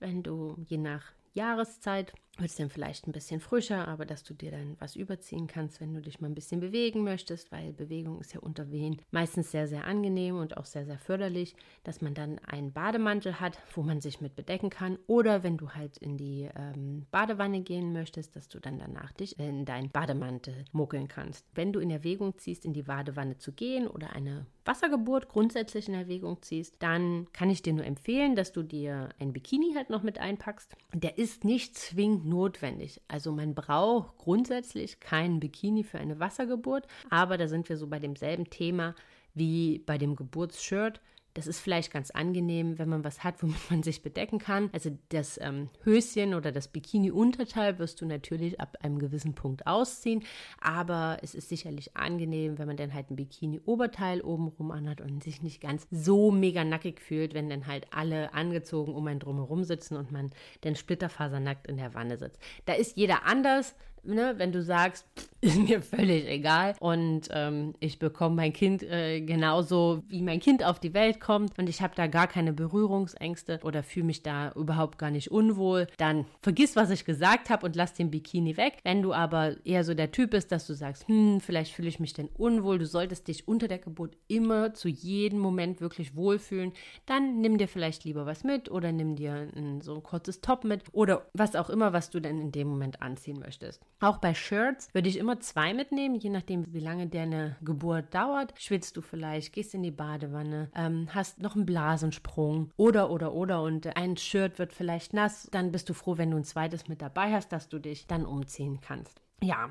wenn 0.00 0.24
du 0.24 0.56
je 0.64 0.78
nach 0.78 1.12
Jahreszeit 1.32 2.12
wird 2.38 2.50
es 2.50 2.56
dann 2.56 2.70
vielleicht 2.70 3.06
ein 3.06 3.12
bisschen 3.12 3.40
frischer, 3.40 3.88
aber 3.88 4.04
dass 4.04 4.22
du 4.22 4.34
dir 4.34 4.50
dann 4.50 4.76
was 4.78 4.96
überziehen 4.96 5.46
kannst, 5.46 5.80
wenn 5.80 5.94
du 5.94 6.00
dich 6.00 6.20
mal 6.20 6.28
ein 6.28 6.34
bisschen 6.34 6.60
bewegen 6.60 7.04
möchtest, 7.04 7.50
weil 7.52 7.72
Bewegung 7.72 8.20
ist 8.20 8.34
ja 8.34 8.40
unter 8.40 8.70
Wehen 8.70 9.00
meistens 9.10 9.50
sehr, 9.50 9.66
sehr 9.66 9.86
angenehm 9.86 10.36
und 10.36 10.56
auch 10.56 10.66
sehr, 10.66 10.84
sehr 10.84 10.98
förderlich, 10.98 11.56
dass 11.84 12.00
man 12.00 12.14
dann 12.14 12.38
einen 12.40 12.72
Bademantel 12.72 13.40
hat, 13.40 13.58
wo 13.74 13.82
man 13.82 14.00
sich 14.00 14.20
mit 14.20 14.36
bedecken 14.36 14.70
kann 14.70 14.98
oder 15.06 15.42
wenn 15.42 15.56
du 15.56 15.70
halt 15.70 15.96
in 15.98 16.16
die 16.16 16.48
ähm, 16.54 17.06
Badewanne 17.10 17.60
gehen 17.60 17.92
möchtest, 17.92 18.36
dass 18.36 18.48
du 18.48 18.60
dann 18.60 18.78
danach 18.78 19.12
dich 19.12 19.38
in 19.38 19.64
deinen 19.64 19.90
Bademantel 19.90 20.64
muckeln 20.72 21.08
kannst. 21.08 21.46
Wenn 21.54 21.72
du 21.72 21.80
in 21.80 21.90
Erwägung 21.90 22.36
ziehst, 22.38 22.64
in 22.64 22.72
die 22.72 22.82
Badewanne 22.82 23.38
zu 23.38 23.52
gehen 23.52 23.88
oder 23.88 24.12
eine 24.12 24.46
Wassergeburt 24.66 25.28
grundsätzlich 25.28 25.88
in 25.88 25.94
Erwägung 25.94 26.42
ziehst, 26.42 26.76
dann 26.80 27.28
kann 27.32 27.50
ich 27.50 27.62
dir 27.62 27.72
nur 27.72 27.84
empfehlen, 27.84 28.36
dass 28.36 28.52
du 28.52 28.62
dir 28.62 29.10
ein 29.18 29.32
Bikini 29.32 29.74
halt 29.74 29.90
noch 29.90 30.02
mit 30.02 30.18
einpackst. 30.18 30.76
Der 30.92 31.18
ist 31.18 31.44
nicht 31.44 31.76
zwingend 31.76 32.25
notwendig. 32.26 33.00
Also 33.08 33.32
man 33.32 33.54
braucht 33.54 34.18
grundsätzlich 34.18 35.00
keinen 35.00 35.40
Bikini 35.40 35.84
für 35.84 35.98
eine 35.98 36.20
Wassergeburt, 36.20 36.86
aber 37.10 37.38
da 37.38 37.48
sind 37.48 37.68
wir 37.68 37.76
so 37.76 37.86
bei 37.86 37.98
demselben 37.98 38.50
Thema 38.50 38.94
wie 39.34 39.78
bei 39.80 39.98
dem 39.98 40.16
Geburtsshirt. 40.16 41.00
Das 41.36 41.46
ist 41.46 41.60
vielleicht 41.60 41.92
ganz 41.92 42.10
angenehm, 42.10 42.78
wenn 42.78 42.88
man 42.88 43.04
was 43.04 43.22
hat, 43.22 43.42
womit 43.42 43.70
man 43.70 43.82
sich 43.82 44.02
bedecken 44.02 44.38
kann. 44.38 44.70
Also 44.72 44.96
das 45.10 45.38
ähm, 45.42 45.68
Höschen 45.84 46.32
oder 46.32 46.50
das 46.50 46.68
Bikini-Unterteil 46.68 47.78
wirst 47.78 48.00
du 48.00 48.06
natürlich 48.06 48.58
ab 48.58 48.78
einem 48.80 48.98
gewissen 48.98 49.34
Punkt 49.34 49.66
ausziehen. 49.66 50.24
Aber 50.62 51.18
es 51.20 51.34
ist 51.34 51.50
sicherlich 51.50 51.94
angenehm, 51.94 52.58
wenn 52.58 52.66
man 52.66 52.78
dann 52.78 52.94
halt 52.94 53.10
ein 53.10 53.16
Bikini-Oberteil 53.16 54.22
obenrum 54.22 54.70
anhat 54.70 55.02
und 55.02 55.22
sich 55.22 55.42
nicht 55.42 55.60
ganz 55.60 55.86
so 55.90 56.30
mega 56.30 56.64
nackig 56.64 57.02
fühlt, 57.02 57.34
wenn 57.34 57.50
dann 57.50 57.66
halt 57.66 57.86
alle 57.90 58.32
angezogen 58.32 58.94
um 58.94 59.06
einen 59.06 59.20
drumherum 59.20 59.62
sitzen 59.64 59.96
und 59.96 60.10
man 60.10 60.30
dann 60.62 60.74
splitterfasernackt 60.74 61.66
in 61.66 61.76
der 61.76 61.92
Wanne 61.92 62.16
sitzt. 62.16 62.40
Da 62.64 62.72
ist 62.72 62.96
jeder 62.96 63.26
anders 63.26 63.74
ne, 64.06 64.34
wenn 64.36 64.52
du 64.52 64.62
sagst, 64.62 65.06
ist 65.40 65.58
mir 65.58 65.80
völlig 65.80 66.26
egal 66.26 66.74
und 66.80 67.28
ähm, 67.30 67.74
ich 67.78 67.98
bekomme 67.98 68.36
mein 68.36 68.52
Kind 68.52 68.82
äh, 68.82 69.20
genauso, 69.20 70.02
wie 70.08 70.22
mein 70.22 70.40
Kind 70.40 70.64
auf 70.64 70.80
die 70.80 70.94
Welt 70.94 71.20
kommt 71.20 71.58
und 71.58 71.68
ich 71.68 71.82
habe 71.82 71.94
da 71.94 72.06
gar 72.06 72.26
keine 72.26 72.52
Berührungsängste 72.52 73.60
oder 73.62 73.82
fühle 73.82 74.06
mich 74.06 74.22
da 74.22 74.52
überhaupt 74.52 74.98
gar 74.98 75.10
nicht 75.10 75.30
unwohl, 75.30 75.86
dann 75.98 76.24
vergiss, 76.40 76.74
was 76.74 76.90
ich 76.90 77.04
gesagt 77.04 77.50
habe 77.50 77.66
und 77.66 77.76
lass 77.76 77.92
den 77.92 78.10
Bikini 78.10 78.56
weg. 78.56 78.78
Wenn 78.82 79.02
du 79.02 79.12
aber 79.12 79.56
eher 79.64 79.84
so 79.84 79.94
der 79.94 80.10
Typ 80.10 80.30
bist, 80.30 80.50
dass 80.52 80.66
du 80.66 80.74
sagst, 80.74 81.06
hm, 81.06 81.40
vielleicht 81.40 81.72
fühle 81.72 81.88
ich 81.88 82.00
mich 82.00 82.14
denn 82.14 82.28
unwohl, 82.36 82.78
du 82.78 82.86
solltest 82.86 83.28
dich 83.28 83.46
unter 83.46 83.68
der 83.68 83.78
Geburt 83.78 84.16
immer 84.28 84.74
zu 84.74 84.88
jedem 84.88 85.38
Moment 85.38 85.80
wirklich 85.80 86.16
wohlfühlen, 86.16 86.72
dann 87.04 87.40
nimm 87.40 87.58
dir 87.58 87.68
vielleicht 87.68 88.04
lieber 88.04 88.26
was 88.26 88.42
mit 88.42 88.70
oder 88.70 88.90
nimm 88.90 89.16
dir 89.16 89.48
ein, 89.54 89.80
so 89.82 89.94
ein 89.94 90.02
kurzes 90.02 90.40
Top 90.40 90.64
mit 90.64 90.82
oder 90.92 91.26
was 91.34 91.54
auch 91.54 91.70
immer, 91.70 91.92
was 91.92 92.10
du 92.10 92.20
denn 92.20 92.40
in 92.40 92.52
dem 92.52 92.68
Moment 92.68 93.02
anziehen 93.02 93.38
möchtest. 93.38 93.82
Auch 93.98 94.18
bei 94.18 94.34
Shirts 94.34 94.92
würde 94.92 95.08
ich 95.08 95.16
immer 95.16 95.40
zwei 95.40 95.72
mitnehmen, 95.72 96.16
je 96.16 96.28
nachdem, 96.28 96.72
wie 96.72 96.80
lange 96.80 97.06
deine 97.06 97.56
Geburt 97.62 98.14
dauert. 98.14 98.52
Schwitzt 98.60 98.96
du 98.96 99.00
vielleicht, 99.00 99.54
gehst 99.54 99.74
in 99.74 99.82
die 99.82 99.90
Badewanne, 99.90 100.70
ähm, 100.74 101.08
hast 101.14 101.40
noch 101.40 101.56
einen 101.56 101.64
Blasensprung 101.64 102.70
oder, 102.76 103.10
oder, 103.10 103.32
oder 103.32 103.62
und 103.62 103.96
ein 103.96 104.16
Shirt 104.18 104.58
wird 104.58 104.74
vielleicht 104.74 105.14
nass. 105.14 105.48
Dann 105.50 105.72
bist 105.72 105.88
du 105.88 105.94
froh, 105.94 106.18
wenn 106.18 106.30
du 106.30 106.36
ein 106.36 106.44
zweites 106.44 106.88
mit 106.88 107.00
dabei 107.00 107.32
hast, 107.32 107.52
dass 107.52 107.70
du 107.70 107.78
dich 107.78 108.06
dann 108.06 108.26
umziehen 108.26 108.80
kannst. 108.82 109.22
Ja, 109.42 109.70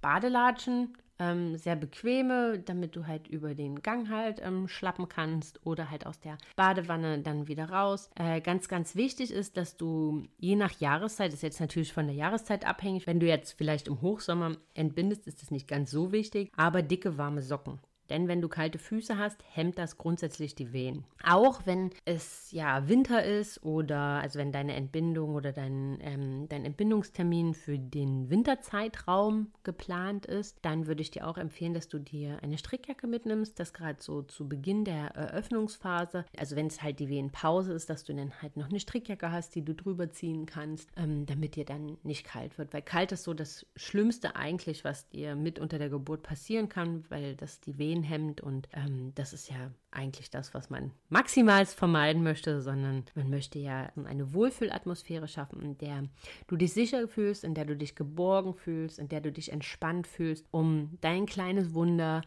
Badelatschen 0.00 0.96
ähm, 1.20 1.56
sehr 1.56 1.76
bequeme, 1.76 2.58
damit 2.58 2.96
du 2.96 3.06
halt 3.06 3.28
über 3.28 3.54
den 3.54 3.82
Gang 3.82 4.08
halt 4.08 4.40
ähm, 4.42 4.66
schlappen 4.66 5.08
kannst 5.08 5.64
oder 5.64 5.90
halt 5.90 6.06
aus 6.06 6.18
der 6.18 6.38
Badewanne 6.56 7.20
dann 7.20 7.46
wieder 7.46 7.70
raus. 7.70 8.10
Äh, 8.16 8.40
ganz, 8.40 8.68
ganz 8.68 8.96
wichtig 8.96 9.30
ist, 9.30 9.56
dass 9.56 9.76
du 9.76 10.24
je 10.38 10.56
nach 10.56 10.80
Jahreszeit, 10.80 11.32
ist 11.32 11.42
jetzt 11.42 11.60
natürlich 11.60 11.92
von 11.92 12.06
der 12.06 12.16
Jahreszeit 12.16 12.66
abhängig, 12.66 13.06
wenn 13.06 13.20
du 13.20 13.26
jetzt 13.26 13.52
vielleicht 13.52 13.86
im 13.86 14.00
Hochsommer 14.00 14.56
entbindest, 14.74 15.26
ist 15.26 15.42
das 15.42 15.50
nicht 15.50 15.68
ganz 15.68 15.90
so 15.90 16.10
wichtig, 16.10 16.50
aber 16.56 16.82
dicke, 16.82 17.18
warme 17.18 17.42
Socken. 17.42 17.78
Denn 18.10 18.28
wenn 18.28 18.40
du 18.40 18.48
kalte 18.48 18.78
Füße 18.78 19.16
hast, 19.16 19.42
hemmt 19.52 19.78
das 19.78 19.96
grundsätzlich 19.96 20.54
die 20.54 20.72
Wehen. 20.72 21.04
Auch 21.24 21.62
wenn 21.64 21.90
es 22.04 22.50
ja 22.50 22.88
Winter 22.88 23.24
ist 23.24 23.64
oder 23.64 23.98
also 23.98 24.38
wenn 24.38 24.52
deine 24.52 24.74
Entbindung 24.74 25.34
oder 25.34 25.52
dein, 25.52 25.98
ähm, 26.02 26.48
dein 26.48 26.64
Entbindungstermin 26.64 27.54
für 27.54 27.78
den 27.78 28.28
Winterzeitraum 28.30 29.52
geplant 29.62 30.26
ist, 30.26 30.58
dann 30.62 30.86
würde 30.86 31.02
ich 31.02 31.10
dir 31.10 31.26
auch 31.26 31.38
empfehlen, 31.38 31.74
dass 31.74 31.88
du 31.88 31.98
dir 31.98 32.42
eine 32.42 32.58
Strickjacke 32.58 33.06
mitnimmst, 33.06 33.58
das 33.58 33.72
gerade 33.72 34.02
so 34.02 34.22
zu 34.22 34.48
Beginn 34.48 34.84
der 34.84 35.14
Eröffnungsphase, 35.14 36.24
also 36.36 36.56
wenn 36.56 36.66
es 36.66 36.82
halt 36.82 36.98
die 36.98 37.08
Wehenpause 37.08 37.72
ist, 37.72 37.90
dass 37.90 38.04
du 38.04 38.14
dann 38.14 38.32
halt 38.42 38.56
noch 38.56 38.68
eine 38.68 38.80
Strickjacke 38.80 39.30
hast, 39.30 39.54
die 39.54 39.64
du 39.64 39.74
drüber 39.74 40.10
ziehen 40.10 40.46
kannst, 40.46 40.88
ähm, 40.96 41.26
damit 41.26 41.56
dir 41.56 41.64
dann 41.64 41.98
nicht 42.02 42.24
kalt 42.24 42.58
wird. 42.58 42.72
Weil 42.72 42.82
kalt 42.82 43.12
ist 43.12 43.24
so 43.24 43.34
das 43.34 43.66
Schlimmste 43.76 44.36
eigentlich, 44.36 44.84
was 44.84 45.08
dir 45.08 45.36
mit 45.36 45.58
unter 45.58 45.78
der 45.78 45.90
Geburt 45.90 46.22
passieren 46.22 46.68
kann, 46.68 47.04
weil 47.08 47.36
das 47.36 47.60
die 47.60 47.78
Wehen 47.78 47.99
hemmt 48.02 48.40
und 48.40 48.68
ähm, 48.72 49.12
das 49.14 49.32
ist 49.32 49.50
ja 49.50 49.70
eigentlich 49.90 50.30
das, 50.30 50.54
was 50.54 50.70
man 50.70 50.92
maximal 51.08 51.66
vermeiden 51.66 52.22
möchte, 52.22 52.60
sondern 52.60 53.04
man 53.14 53.30
möchte 53.30 53.58
ja 53.58 53.90
eine 54.04 54.32
Wohlfühlatmosphäre 54.34 55.28
schaffen, 55.28 55.60
in 55.62 55.78
der 55.78 56.04
du 56.46 56.56
dich 56.56 56.72
sicher 56.72 57.08
fühlst, 57.08 57.44
in 57.44 57.54
der 57.54 57.64
du 57.64 57.76
dich 57.76 57.96
geborgen 57.96 58.54
fühlst, 58.54 58.98
in 58.98 59.08
der 59.08 59.20
du 59.20 59.32
dich 59.32 59.52
entspannt 59.52 60.06
fühlst, 60.06 60.46
um 60.50 60.98
dein 61.00 61.26
kleines 61.26 61.74
Wunder 61.74 62.22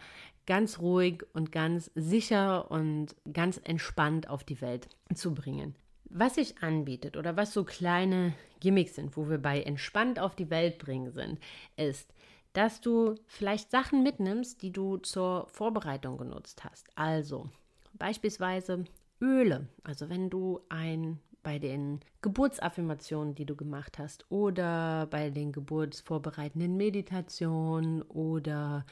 ganz 0.45 0.79
ruhig 0.79 1.23
und 1.33 1.51
ganz 1.51 1.91
sicher 1.95 2.69
und 2.69 3.15
ganz 3.31 3.61
entspannt 3.63 4.29
auf 4.29 4.43
die 4.43 4.61
Welt 4.61 4.89
zu 5.13 5.33
bringen. 5.33 5.75
Was 6.15 6.35
sich 6.35 6.61
anbietet 6.61 7.17
oder 7.17 7.37
was 7.37 7.53
so 7.53 7.63
kleine 7.63 8.33
Gimmicks 8.59 8.95
sind, 8.95 9.17
wo 9.17 9.29
wir 9.29 9.39
bei 9.39 9.61
entspannt 9.61 10.19
auf 10.19 10.35
die 10.35 10.49
Welt 10.49 10.77
bringen 10.77 11.11
sind, 11.11 11.39
ist, 11.75 12.13
dass 12.53 12.81
du 12.81 13.15
vielleicht 13.25 13.71
Sachen 13.71 14.03
mitnimmst, 14.03 14.61
die 14.61 14.71
du 14.71 14.97
zur 14.97 15.47
Vorbereitung 15.49 16.17
genutzt 16.17 16.63
hast. 16.63 16.87
Also 16.95 17.49
beispielsweise 17.93 18.85
Öle. 19.19 19.67
Also 19.83 20.09
wenn 20.09 20.29
du 20.29 20.61
ein 20.69 21.19
bei 21.43 21.59
den 21.59 21.99
Geburtsaffirmationen, 22.21 23.35
die 23.35 23.45
du 23.45 23.55
gemacht 23.55 23.99
hast 23.99 24.25
oder 24.31 25.07
bei 25.11 25.29
den 25.29 25.51
geburtsvorbereitenden 25.51 26.77
Meditationen 26.77 28.01
oder 28.03 28.85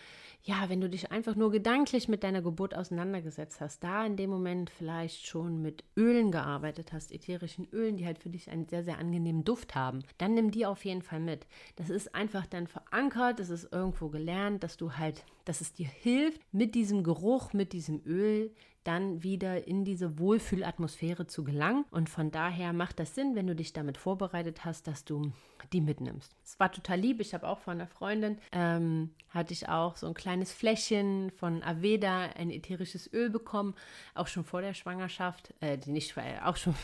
ja, 0.44 0.70
wenn 0.70 0.82
du 0.82 0.90
dich 0.90 1.12
einfach 1.12 1.36
nur 1.36 1.52
gedanklich 1.52 2.08
mit 2.08 2.24
deiner 2.24 2.42
Geburt 2.42 2.76
auseinandergesetzt 2.76 3.62
hast, 3.62 3.84
da 3.84 4.06
in 4.06 4.16
dem 4.16 4.30
Moment 4.30 4.70
vielleicht 4.72 5.28
schon 5.28 5.62
mit 5.62 5.84
Ölen 5.96 6.32
gearbeitet 6.32 6.94
hast, 6.94 7.12
ätherischen 7.12 7.68
Ölen, 7.72 7.98
die 7.98 8.06
halt 8.06 8.18
für 8.18 8.30
dich 8.30 8.50
einen 8.50 8.68
sehr, 8.68 8.84
sehr 8.84 8.98
angenehmen 8.98 9.44
Duft 9.44 9.76
haben, 9.76 10.00
dann 10.18 10.34
nimm 10.34 10.50
die 10.50 10.66
auf 10.66 10.84
jeden 10.84 11.04
Fall 11.04 11.20
mit. 11.20 11.46
Das 11.76 11.90
ist 11.90 12.16
einfach 12.16 12.48
dann 12.48 12.68
verankert, 12.68 13.40
das 13.40 13.50
ist 13.50 13.72
irgendwo 13.72 14.10
gelernt, 14.10 14.64
dass 14.64 14.78
du 14.78 14.94
halt, 14.94 15.26
dass 15.46 15.62
es 15.62 15.74
dir 15.74 15.88
hilft, 15.88 16.42
mit 16.52 16.74
diesem 16.74 17.04
Geruch, 17.04 17.54
mit 17.54 17.74
diesem 17.74 18.02
Öl 18.06 18.52
dann 18.84 19.24
wieder 19.24 19.68
in 19.68 19.86
diese 19.86 20.18
Wohlfühlatmosphäre 20.18 21.28
zu 21.28 21.44
gelangen. 21.44 21.86
Und 21.92 22.10
von 22.10 22.32
daher 22.32 22.74
macht 22.74 23.00
das 23.00 23.16
Sinn, 23.16 23.36
wenn 23.36 23.48
du 23.48 23.56
dich 23.56 23.74
damit 23.74 23.98
vorbereitet 23.98 24.66
hast, 24.66 24.88
dass 24.88 25.06
du 25.06 25.32
die 25.72 25.82
mitnimmst. 25.82 26.36
Es 26.44 26.60
war 26.60 26.72
total 26.72 27.00
lieb. 27.00 27.20
Ich 27.20 27.34
habe 27.34 27.48
auch 27.48 27.60
von 27.60 27.74
einer 27.74 27.88
Freundin, 27.88 28.38
ähm, 28.52 29.12
hatte 29.30 29.54
ich 29.54 29.70
auch 29.70 29.96
so 29.96 30.08
ein 30.08 30.14
kleines 30.14 30.52
Fläschchen 30.52 31.32
von 31.32 31.64
Aveda, 31.64 32.22
ein 32.36 32.50
ätherisches 32.50 33.12
Öl 33.14 33.30
bekommen, 33.30 33.76
auch 34.16 34.28
schon 34.28 34.44
vor 34.44 34.62
der 34.62 34.74
Schwangerschaft, 34.74 35.54
äh, 35.62 35.78
nicht, 35.86 36.16
auch 36.44 36.58
schon 36.58 36.76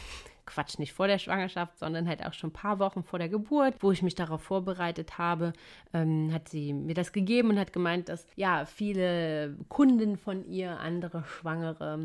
Quatsch, 0.48 0.80
nicht 0.80 0.94
vor 0.94 1.08
der 1.08 1.20
Schwangerschaft, 1.20 1.78
sondern 1.78 2.08
halt 2.08 2.26
auch 2.26 2.34
schon 2.34 2.50
ein 2.50 2.54
paar 2.54 2.80
Wochen 2.80 3.04
vor 3.04 3.20
der 3.20 3.30
Geburt, 3.30 3.76
wo 3.82 3.92
ich 3.92 4.02
mich 4.02 4.16
darauf 4.16 4.42
vorbereitet 4.42 5.18
habe, 5.18 5.54
ähm, 5.94 6.32
hat 6.34 6.50
sie 6.50 6.74
mir 6.74 6.96
das 6.96 7.12
gegeben 7.12 7.52
und 7.52 7.60
hat 7.60 7.74
gemeint, 7.74 8.10
dass 8.10 8.26
ja 8.36 8.66
viele 8.66 9.56
Kunden 9.70 10.18
von 10.18 10.44
ihr, 10.50 10.80
andere 10.80 11.24
Schwangere, 11.24 12.00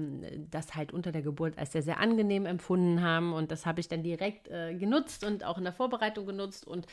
das 0.51 0.75
halt 0.75 0.93
unter 0.93 1.13
der 1.13 1.23
Geburt 1.23 1.59
als 1.59 1.73
sehr, 1.73 1.83
sehr 1.83 1.99
angenehm 1.99 2.45
empfunden 2.45 3.01
haben. 3.03 3.33
Und 3.33 3.51
das 3.51 3.65
habe 3.65 3.81
ich 3.81 3.89
dann 3.89 4.03
direkt 4.03 4.49
äh, 4.49 4.75
genutzt 4.75 5.25
und 5.25 5.45
auch 5.45 5.57
in 5.57 5.65
der 5.65 5.73
Vorbereitung 5.73 6.27
genutzt 6.27 6.67
und 6.67 6.87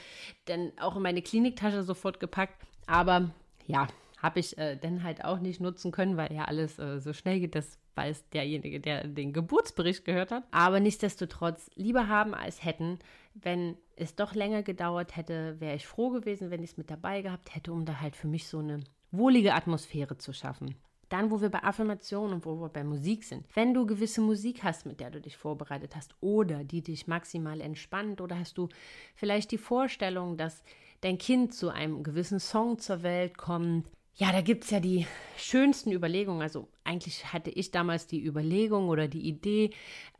dann 0.45 0.71
auch 0.79 0.95
in 0.95 1.01
meine 1.01 1.21
Kliniktasche 1.21 1.83
sofort 1.83 2.19
gepackt. 2.19 2.55
Aber 2.87 3.29
ja, 3.67 3.87
habe 4.21 4.39
ich 4.39 4.57
äh, 4.57 4.75
dann 4.75 5.03
halt 5.03 5.23
auch 5.23 5.39
nicht 5.39 5.61
nutzen 5.61 5.91
können, 5.91 6.17
weil 6.17 6.31
ja 6.33 6.45
alles 6.45 6.77
äh, 6.77 6.99
so 6.99 7.13
schnell 7.13 7.39
geht. 7.39 7.55
Das 7.55 7.79
weiß 7.95 8.29
derjenige, 8.29 8.79
der 8.79 9.07
den 9.07 9.33
Geburtsbericht 9.33 10.05
gehört 10.05 10.31
hat. 10.31 10.43
Aber 10.51 10.79
nichtsdestotrotz 10.79 11.69
lieber 11.75 12.07
haben 12.07 12.33
als 12.33 12.63
hätten. 12.63 12.99
Wenn 13.33 13.77
es 13.95 14.15
doch 14.15 14.35
länger 14.35 14.63
gedauert 14.63 15.15
hätte, 15.15 15.59
wäre 15.59 15.75
ich 15.75 15.87
froh 15.87 16.09
gewesen, 16.09 16.51
wenn 16.51 16.63
ich 16.63 16.71
es 16.71 16.77
mit 16.77 16.89
dabei 16.89 17.21
gehabt 17.21 17.55
hätte, 17.55 17.71
um 17.71 17.85
da 17.85 18.01
halt 18.01 18.15
für 18.15 18.27
mich 18.27 18.47
so 18.47 18.59
eine 18.59 18.81
wohlige 19.11 19.53
Atmosphäre 19.53 20.17
zu 20.17 20.33
schaffen. 20.33 20.75
Dann, 21.07 21.31
wo 21.31 21.41
wir 21.41 21.49
bei 21.49 21.63
Affirmationen 21.63 22.35
und 22.35 22.45
wo 22.45 22.61
wir 22.61 22.69
bei 22.69 22.83
Musik 22.83 23.23
sind. 23.23 23.45
Wenn 23.55 23.73
du 23.73 23.85
gewisse 23.87 24.21
Musik 24.21 24.63
hast, 24.63 24.85
mit 24.85 24.99
der 24.99 25.09
du 25.09 25.19
dich 25.19 25.37
vorbereitet 25.37 25.95
hast 25.95 26.13
oder 26.21 26.63
die 26.63 26.83
dich 26.83 27.07
maximal 27.07 27.61
entspannt 27.61 28.21
oder 28.21 28.37
hast 28.37 28.57
du 28.57 28.69
vielleicht 29.15 29.51
die 29.51 29.57
Vorstellung, 29.57 30.37
dass 30.37 30.63
dein 31.01 31.17
Kind 31.17 31.53
zu 31.53 31.69
einem 31.69 32.03
gewissen 32.03 32.39
Song 32.39 32.77
zur 32.77 33.01
Welt 33.01 33.37
kommt, 33.37 33.87
ja, 34.15 34.31
da 34.31 34.41
gibt's 34.41 34.69
ja 34.69 34.79
die 34.79 35.07
schönsten 35.37 35.91
Überlegungen. 35.91 36.41
Also 36.41 36.67
eigentlich 36.83 37.31
hatte 37.31 37.49
ich 37.49 37.71
damals 37.71 38.05
die 38.07 38.23
Überlegung 38.23 38.89
oder 38.89 39.07
die 39.07 39.27
Idee, 39.27 39.71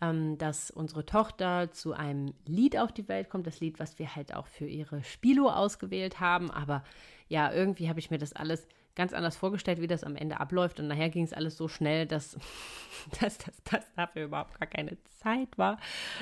ähm, 0.02 0.38
dass 0.38 0.72
unsere 0.72 1.06
Tochter 1.06 1.72
zu 1.72 1.94
einem 1.94 2.34
Lied 2.46 2.78
auf 2.78 2.94
die 2.94 3.08
Welt 3.08 3.30
kommt. 3.30 3.46
Das 3.46 3.60
Lied, 3.60 3.80
was 3.80 4.00
wir 4.00 4.16
halt 4.16 4.34
auch 4.34 4.48
für 4.48 4.68
ihre 4.68 5.04
Spilo 5.04 5.50
ausgewählt 5.50 6.20
haben. 6.20 6.50
Aber 6.50 6.84
ja, 7.28 7.52
irgendwie 7.52 7.90
habe 7.90 8.00
ich 8.00 8.10
mir 8.10 8.18
das 8.18 8.34
alles 8.34 8.68
ganz 9.00 9.14
anders 9.14 9.38
vorgestellt, 9.38 9.80
wie 9.80 9.88
das 9.88 10.04
am 10.04 10.18
Ende 10.18 10.42
abläuft. 10.42 10.78
Und 10.82 10.90
nachher 10.90 11.10
ging 11.10 11.24
es 11.24 11.32
alles 11.32 11.56
so 11.56 11.70
schnell, 11.70 12.06
dass, 12.06 12.38
dass, 13.22 13.38
dass, 13.38 13.64
dass 13.64 13.94
dafür 13.96 14.26
überhaupt 14.26 14.60
gar 14.60 14.68
keine 14.68 14.98
Zeit 15.20 15.58
war, 15.58 15.78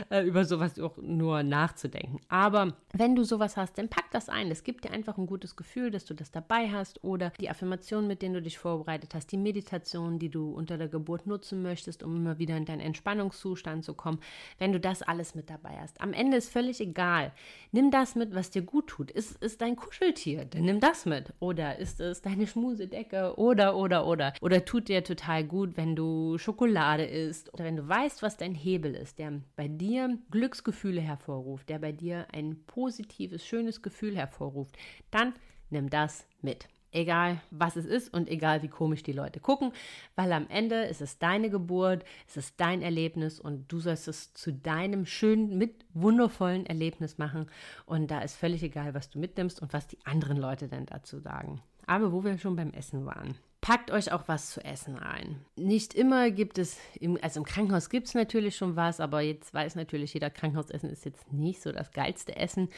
äh, 0.09 0.21
über 0.21 0.45
sowas 0.45 0.79
auch 0.79 0.97
nur 0.97 1.41
nachzudenken. 1.41 2.19
Aber 2.29 2.75
wenn 2.93 3.15
du 3.15 3.23
sowas 3.23 3.57
hast, 3.57 3.77
dann 3.79 3.89
pack 3.89 4.11
das 4.11 4.29
ein. 4.29 4.51
Es 4.51 4.63
gibt 4.63 4.83
dir 4.83 4.91
einfach 4.91 5.17
ein 5.17 5.25
gutes 5.25 5.55
Gefühl, 5.55 5.89
dass 5.89 6.05
du 6.05 6.13
das 6.13 6.31
dabei 6.31 6.69
hast 6.69 7.03
oder 7.03 7.31
die 7.39 7.49
Affirmationen, 7.49 8.07
mit 8.07 8.21
denen 8.21 8.35
du 8.35 8.41
dich 8.43 8.59
vorbereitet 8.59 9.15
hast, 9.15 9.31
die 9.31 9.37
Meditation, 9.37 10.19
die 10.19 10.29
du 10.29 10.51
unter 10.51 10.77
der 10.77 10.87
Geburt 10.87 11.25
nutzen 11.25 11.63
möchtest, 11.63 12.03
um 12.03 12.15
immer 12.15 12.37
wieder 12.37 12.57
in 12.57 12.65
deinen 12.65 12.81
Entspannungszustand 12.81 13.85
zu 13.85 13.95
kommen. 13.95 14.19
Wenn 14.59 14.71
du 14.71 14.79
das 14.79 15.01
alles 15.01 15.33
mit 15.33 15.49
dabei 15.49 15.77
hast. 15.79 15.99
Am 15.99 16.13
Ende 16.13 16.37
ist 16.37 16.51
völlig 16.51 16.79
egal. 16.79 17.31
Nimm 17.71 17.89
das 17.89 18.13
mit, 18.15 18.35
was 18.35 18.51
dir 18.51 18.61
gut 18.61 18.87
tut. 18.87 19.09
Ist, 19.09 19.41
ist 19.43 19.61
dein 19.61 19.75
Kuscheltier, 19.75 20.45
dann 20.45 20.63
nimm 20.63 20.79
das 20.79 21.05
mit. 21.05 21.33
Oder 21.39 21.79
ist 21.79 21.99
es 21.99 22.21
deine 22.21 22.45
Schmu 22.45 22.66
Schmusedecke 22.67 23.38
oder, 23.38 23.77
oder, 23.77 24.06
oder. 24.06 24.34
Oder 24.41 24.65
tut 24.65 24.89
dir 24.89 25.03
total 25.03 25.45
gut, 25.45 25.77
wenn 25.77 25.95
du 25.95 26.38
Schokolade 26.38 27.06
isst 27.06 27.53
oder 27.53 27.63
wenn 27.63 27.77
du 27.77 27.88
weißt, 27.88 28.21
was 28.21 28.36
dein 28.36 28.56
Hebel 28.56 28.93
ist, 28.93 29.19
der 29.19 29.41
bei 29.56 29.69
dir 29.69 30.17
Glücksgefühle 30.32 30.99
hervorruft, 30.99 31.69
der 31.69 31.80
bei 31.80 31.93
dir 31.93 32.27
ein 32.34 32.63
positives, 32.67 33.45
schönes 33.45 33.82
Gefühl 33.82 34.17
hervorruft, 34.17 34.77
dann 35.12 35.34
nimm 35.69 35.89
das 35.89 36.25
mit. 36.41 36.67
Egal, 36.91 37.41
was 37.51 37.75
es 37.75 37.86
ist 37.86 38.13
und 38.13 38.30
egal, 38.30 38.63
wie 38.63 38.69
komisch 38.69 39.03
die 39.03 39.12
Leute 39.12 39.39
gucken, 39.39 39.71
weil 40.15 40.32
am 40.34 40.47
Ende 40.49 40.84
ist 40.86 41.01
es 41.01 41.19
deine 41.19 41.49
Geburt, 41.49 42.03
es 42.27 42.38
ist 42.38 42.60
dein 42.60 42.82
Erlebnis 42.82 43.39
und 43.39 43.71
du 43.71 43.80
sollst 43.80 44.08
es 44.08 44.34
zu 44.34 44.51
deinem 44.51 45.06
schönen, 45.06 45.58
mit 45.58 45.86
wundervollen 45.93 46.65
Erlebnis 46.65 47.17
machen. 47.17 47.47
Und 47.86 48.10
da 48.10 48.21
ist 48.21 48.36
völlig 48.36 48.63
egal, 48.63 48.93
was 48.93 49.10
du 49.10 49.19
mitnimmst 49.19 49.62
und 49.62 49.73
was 49.73 49.88
die 49.88 49.99
anderen 50.06 50.38
Leute 50.38 50.67
denn 50.67 50.86
dazu 50.86 51.19
sagen. 51.19 51.62
Aber 51.88 52.12
wo 52.12 52.23
wir 52.23 52.38
schon 52.38 52.56
beim 52.56 52.71
Essen 52.71 53.06
waren. 53.06 53.36
Packt 53.60 53.89
euch 53.89 54.12
auch 54.12 54.28
was 54.28 54.52
zu 54.52 54.63
essen 54.63 55.00
ein. 55.00 55.43
Nicht 55.56 55.95
immer 55.95 56.30
gibt 56.30 56.60
es, 56.60 56.78
im, 57.00 57.17
also 57.21 57.39
im 57.39 57.45
Krankenhaus 57.45 57.89
gibt 57.89 58.08
es 58.08 58.13
natürlich 58.13 58.56
schon 58.56 58.76
was, 58.76 59.00
aber 59.00 59.21
jetzt 59.21 59.52
weiß 59.52 59.76
natürlich 59.76 60.13
jeder, 60.13 60.30
Krankenhausessen 60.30 60.91
ist 60.91 61.06
jetzt 61.06 61.34
nicht 61.34 61.62
so 61.62 61.71
das 61.71 61.91
geilste 61.91 62.36
Essen. 62.36 62.69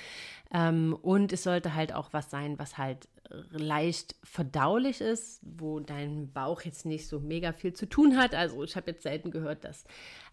Ähm, 0.54 0.98
und 1.02 1.34
es 1.34 1.44
sollte 1.44 1.76
halt 1.76 1.94
auch 1.94 2.14
was 2.14 2.32
sein, 2.32 2.58
was 2.58 2.78
halt 2.78 3.10
leicht 3.52 4.16
verdaulich 4.24 5.02
ist, 5.02 5.42
wo 5.44 5.80
dein 5.80 6.32
Bauch 6.32 6.62
jetzt 6.62 6.86
nicht 6.86 7.08
so 7.08 7.20
mega 7.20 7.52
viel 7.52 7.74
zu 7.74 7.88
tun 7.88 8.18
hat. 8.18 8.34
Also 8.34 8.64
ich 8.64 8.76
habe 8.76 8.92
jetzt 8.92 9.04
selten 9.04 9.32
gehört, 9.32 9.64
dass 9.64 9.86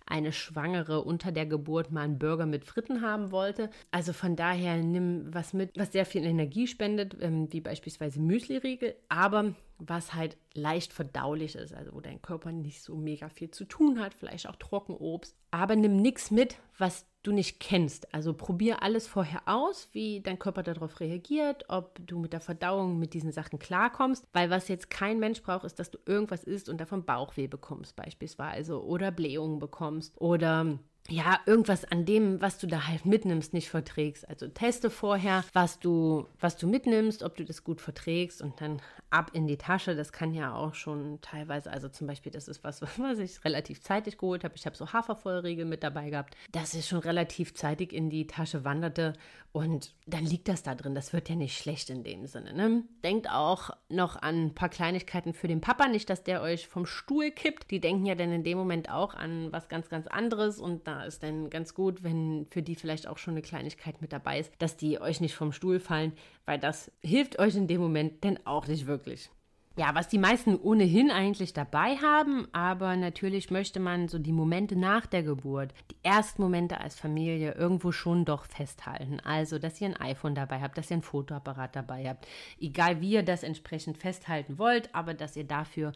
eine 0.07 0.33
Schwangere 0.33 1.03
unter 1.03 1.33
der 1.33 1.47
Geburt 1.47 1.91
mal 1.91 2.03
einen 2.03 2.19
Burger 2.19 2.47
mit 2.47 2.65
Fritten 2.65 3.03
haben 3.03 3.33
wollte. 3.33 3.71
Also 3.91 4.13
von 4.13 4.37
daher 4.37 4.77
nimm 4.77 5.35
was 5.35 5.53
mit, 5.53 5.77
was 5.77 5.93
sehr 5.93 6.07
viel 6.07 6.25
Energie 6.25 6.67
spendet, 6.67 7.17
ähm, 7.21 7.53
wie 7.53 7.61
beispielsweise 7.61 8.21
Müsli-Riegel, 8.21 8.95
aber 9.09 9.55
was 9.79 10.15
halt 10.15 10.37
leicht 10.57 10.93
verdaulich 10.93 11.55
ist, 11.57 11.75
also 11.75 11.95
wo 11.95 12.01
dein 12.01 12.23
Körper 12.23 12.53
nicht 12.53 12.83
so 12.83 12.97
mega 12.97 13.29
viel 13.29 13.51
zu 13.51 13.65
tun 13.65 14.01
hat, 14.01 14.15
vielleicht 14.15 14.49
auch 14.49 14.57
Trockenobst. 14.57 15.37
Aber 15.51 15.77
nimm 15.77 15.97
nichts 15.97 16.31
mit, 16.31 16.57
was 16.79 17.07
du 17.23 17.33
nicht 17.33 17.61
kennst. 17.61 18.13
Also 18.15 18.35
probier 18.35 18.83
alles 18.83 19.07
vorher 19.07 19.43
aus, 19.47 19.89
wie 19.93 20.21
dein 20.21 20.39
Körper 20.39 20.63
darauf 20.63 21.01
reagiert, 21.01 21.65
ob 21.69 21.99
du 22.07 22.19
mit 22.19 22.33
der 22.33 22.41
Verdauung 22.41 22.99
mit 22.99 23.15
diesen 23.15 23.33
Sachen 23.33 23.59
klarkommst, 23.59 24.27
weil 24.33 24.51
was 24.51 24.69
jetzt 24.69 24.91
kein 24.91 25.19
Mensch 25.19 25.43
braucht, 25.43 25.65
ist, 25.65 25.79
dass 25.79 25.91
du 25.91 25.99
irgendwas 26.07 26.45
isst 26.45 26.69
und 26.69 26.81
davon 26.81 27.05
Bauchweh 27.05 27.47
bekommst 27.47 27.97
beispielsweise 27.97 28.83
oder 28.83 29.11
Blähungen 29.11 29.59
bekommst 29.59 30.21
oder 30.21 30.79
ja, 31.09 31.39
irgendwas 31.47 31.85
an 31.85 32.05
dem, 32.05 32.41
was 32.41 32.59
du 32.59 32.67
da 32.67 32.87
halt 32.89 33.07
mitnimmst, 33.07 33.53
nicht 33.53 33.71
verträgst. 33.71 34.29
Also 34.29 34.49
teste 34.49 34.91
vorher, 34.91 35.45
was 35.53 35.79
du, 35.79 36.27
was 36.41 36.57
du 36.57 36.67
mitnimmst, 36.67 37.23
ob 37.23 37.37
du 37.37 37.45
das 37.45 37.65
gut 37.65 37.81
verträgst 37.81 38.43
und 38.43 38.61
dann 38.61 38.81
ab 39.11 39.31
in 39.33 39.47
die 39.47 39.57
Tasche. 39.57 39.95
Das 39.95 40.13
kann 40.13 40.35
ja 40.35 40.55
auch 40.55 40.75
schon 40.75 41.21
teilweise, 41.21 41.71
also 41.71 41.89
zum 41.89 42.07
Beispiel, 42.07 42.33
das 42.33 42.49
ist 42.49 42.65
was, 42.65 42.83
was 42.99 43.19
ich 43.19 43.45
relativ 43.45 43.83
zeitig 43.83 44.19
geholt 44.19 44.45
habe. 44.45 44.55
Ich 44.57 44.67
habe 44.67 44.77
so 44.77 44.93
Hafervollriegel 44.93 45.65
mit 45.65 45.83
dabei 45.83 46.11
gehabt, 46.11 46.37
dass 46.53 46.75
es 46.75 46.89
schon 46.89 46.99
relativ 46.99 47.55
zeitig 47.55 47.93
in 47.93 48.11
die 48.11 48.27
Tasche 48.27 48.65
wanderte 48.65 49.13
und 49.53 49.95
dann 50.07 50.25
liegt 50.27 50.49
das 50.49 50.63
da 50.63 50.75
drin. 50.75 50.95
Das 50.95 51.13
wird 51.13 51.29
ja 51.29 51.35
nicht 51.35 51.57
schlecht 51.57 51.89
in 51.89 52.05
dem 52.05 52.27
Sinne. 52.27 52.53
Ne? 52.53 52.83
Denkt 53.03 53.31
auch 53.31 53.71
noch 53.89 54.17
an 54.17 54.47
ein 54.47 54.55
paar 54.55 54.69
Kleinigkeiten 54.69 55.33
für 55.33 55.49
den 55.49 55.61
Papa, 55.61 55.89
nicht, 55.89 56.11
dass 56.11 56.25
der 56.25 56.43
euch 56.43 56.69
vom 56.69 56.85
Stuhl 56.85 57.31
kippt. 57.31 57.71
Die 57.71 57.81
denken 57.81 58.07
ja 58.07 58.15
dann 58.15 58.33
in 58.33 58.45
dem 58.45 58.59
Moment 58.59 58.91
auch 58.91 59.15
an 59.15 59.53
was 59.53 59.69
ganz, 59.69 59.89
ganz 59.89 60.07
anderes 60.09 60.59
und 60.59 60.87
da 60.87 60.96
ist 61.05 61.23
dann 61.23 61.51
ganz 61.51 61.75
gut, 61.75 62.03
wenn 62.03 62.47
für 62.51 62.63
die 62.63 62.75
vielleicht 62.75 63.07
auch 63.07 63.19
schon 63.19 63.35
eine 63.35 63.43
Kleinigkeit 63.43 64.01
mit 64.01 64.13
dabei 64.13 64.41
ist, 64.41 64.53
dass 64.59 64.77
die 64.77 65.01
euch 65.01 65.21
nicht 65.21 65.35
vom 65.35 65.53
Stuhl 65.53 65.81
fallen, 65.81 66.13
weil 66.45 66.59
das 66.59 66.91
hilft 67.03 67.39
euch 67.39 67.57
in 67.57 67.67
dem 67.67 67.81
Moment 67.81 68.25
denn 68.25 68.39
auch 68.47 68.67
nicht 68.67 68.87
wirklich 68.87 69.31
ja, 69.79 69.95
was 69.95 70.09
die 70.09 70.19
meisten 70.19 70.57
ohnehin 70.57 71.11
eigentlich 71.11 71.53
dabei 71.53 71.97
haben, 71.97 72.49
aber 72.53 72.97
natürlich 72.97 73.51
möchte 73.51 73.79
man 73.79 74.09
so 74.09 74.19
die 74.19 74.33
Momente 74.33 74.75
nach 74.75 75.05
der 75.05 75.23
Geburt, 75.23 75.75
die 75.91 75.97
ersten 76.03 76.41
Momente 76.41 76.81
als 76.81 76.99
Familie 76.99 77.53
irgendwo 77.53 77.93
schon 77.93 78.25
doch 78.25 78.47
festhalten. 78.47 79.21
Also, 79.21 79.59
dass 79.59 79.79
ihr 79.79 79.89
ein 79.89 79.97
iPhone 79.97 80.35
dabei 80.35 80.63
habt, 80.63 80.79
dass 80.79 80.91
ihr 80.91 80.97
ein 80.97 81.03
Fotoapparat 81.03 81.77
dabei 81.77 82.09
habt, 82.09 82.27
egal 82.59 83.03
wie 83.03 83.11
ihr 83.11 83.23
das 83.23 83.43
entsprechend 83.43 83.99
festhalten 83.99 84.59
wollt, 84.59 84.95
aber 84.95 85.13
dass 85.13 85.37
ihr 85.37 85.45
dafür 85.45 85.93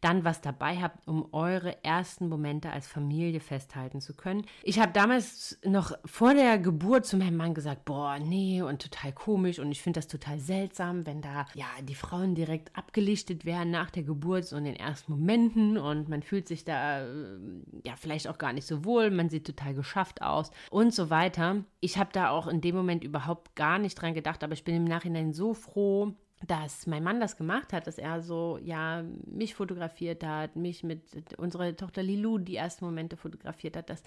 dann 0.00 0.22
was 0.22 0.40
dabei 0.40 0.76
habt, 0.76 1.08
um 1.08 1.26
eure 1.32 1.82
ersten 1.82 2.28
Momente 2.28 2.70
als 2.70 2.86
Familie 2.86 3.40
festhalten 3.40 4.00
zu 4.00 4.14
können. 4.14 4.46
Ich 4.62 4.78
habe 4.78 4.92
damals 4.92 5.58
noch 5.64 5.90
vor 6.04 6.34
der 6.34 6.58
Geburt 6.58 7.04
zu 7.04 7.16
meinem 7.16 7.36
Mann 7.36 7.54
gesagt, 7.54 7.84
boah, 7.84 8.16
nee, 8.20 8.62
und 8.62 8.80
total 8.80 9.12
komisch 9.12 9.58
und 9.58 9.72
ich 9.72 9.82
finde 9.82 9.98
das 9.98 10.06
total 10.06 10.38
seltsam, 10.38 11.04
wenn 11.04 11.20
da 11.20 11.46
ja 11.54 11.66
die 11.82 11.96
Frauen 11.96 12.36
direkt 12.36 12.76
abgelichtet 12.76 13.23
berichtet 13.24 13.44
werden 13.44 13.70
nach 13.70 13.90
der 13.90 14.02
Geburt, 14.02 14.44
so 14.44 14.56
in 14.56 14.64
den 14.64 14.76
ersten 14.76 15.12
Momenten. 15.12 15.78
Und 15.78 16.08
man 16.08 16.22
fühlt 16.22 16.46
sich 16.46 16.64
da 16.64 17.04
äh, 17.04 17.38
ja 17.84 17.96
vielleicht 17.96 18.28
auch 18.28 18.38
gar 18.38 18.52
nicht 18.52 18.66
so 18.66 18.84
wohl, 18.84 19.10
man 19.10 19.28
sieht 19.28 19.46
total 19.46 19.74
geschafft 19.74 20.22
aus 20.22 20.50
und 20.70 20.94
so 20.94 21.10
weiter. 21.10 21.64
Ich 21.80 21.98
habe 21.98 22.10
da 22.12 22.30
auch 22.30 22.46
in 22.46 22.60
dem 22.60 22.76
Moment 22.76 23.04
überhaupt 23.04 23.56
gar 23.56 23.78
nicht 23.78 23.94
dran 23.94 24.14
gedacht, 24.14 24.44
aber 24.44 24.52
ich 24.52 24.64
bin 24.64 24.76
im 24.76 24.84
Nachhinein 24.84 25.32
so 25.32 25.54
froh, 25.54 26.14
dass 26.46 26.86
mein 26.86 27.02
Mann 27.02 27.20
das 27.20 27.38
gemacht 27.38 27.72
hat, 27.72 27.86
dass 27.86 27.96
er 27.96 28.20
so, 28.20 28.58
ja, 28.62 29.02
mich 29.26 29.54
fotografiert 29.54 30.22
hat, 30.24 30.56
mich 30.56 30.82
mit 30.82 31.02
unserer 31.38 31.74
Tochter 31.74 32.02
Lilou 32.02 32.36
die 32.36 32.56
ersten 32.56 32.84
Momente 32.84 33.16
fotografiert 33.16 33.76
hat, 33.76 33.88
dass 33.88 34.02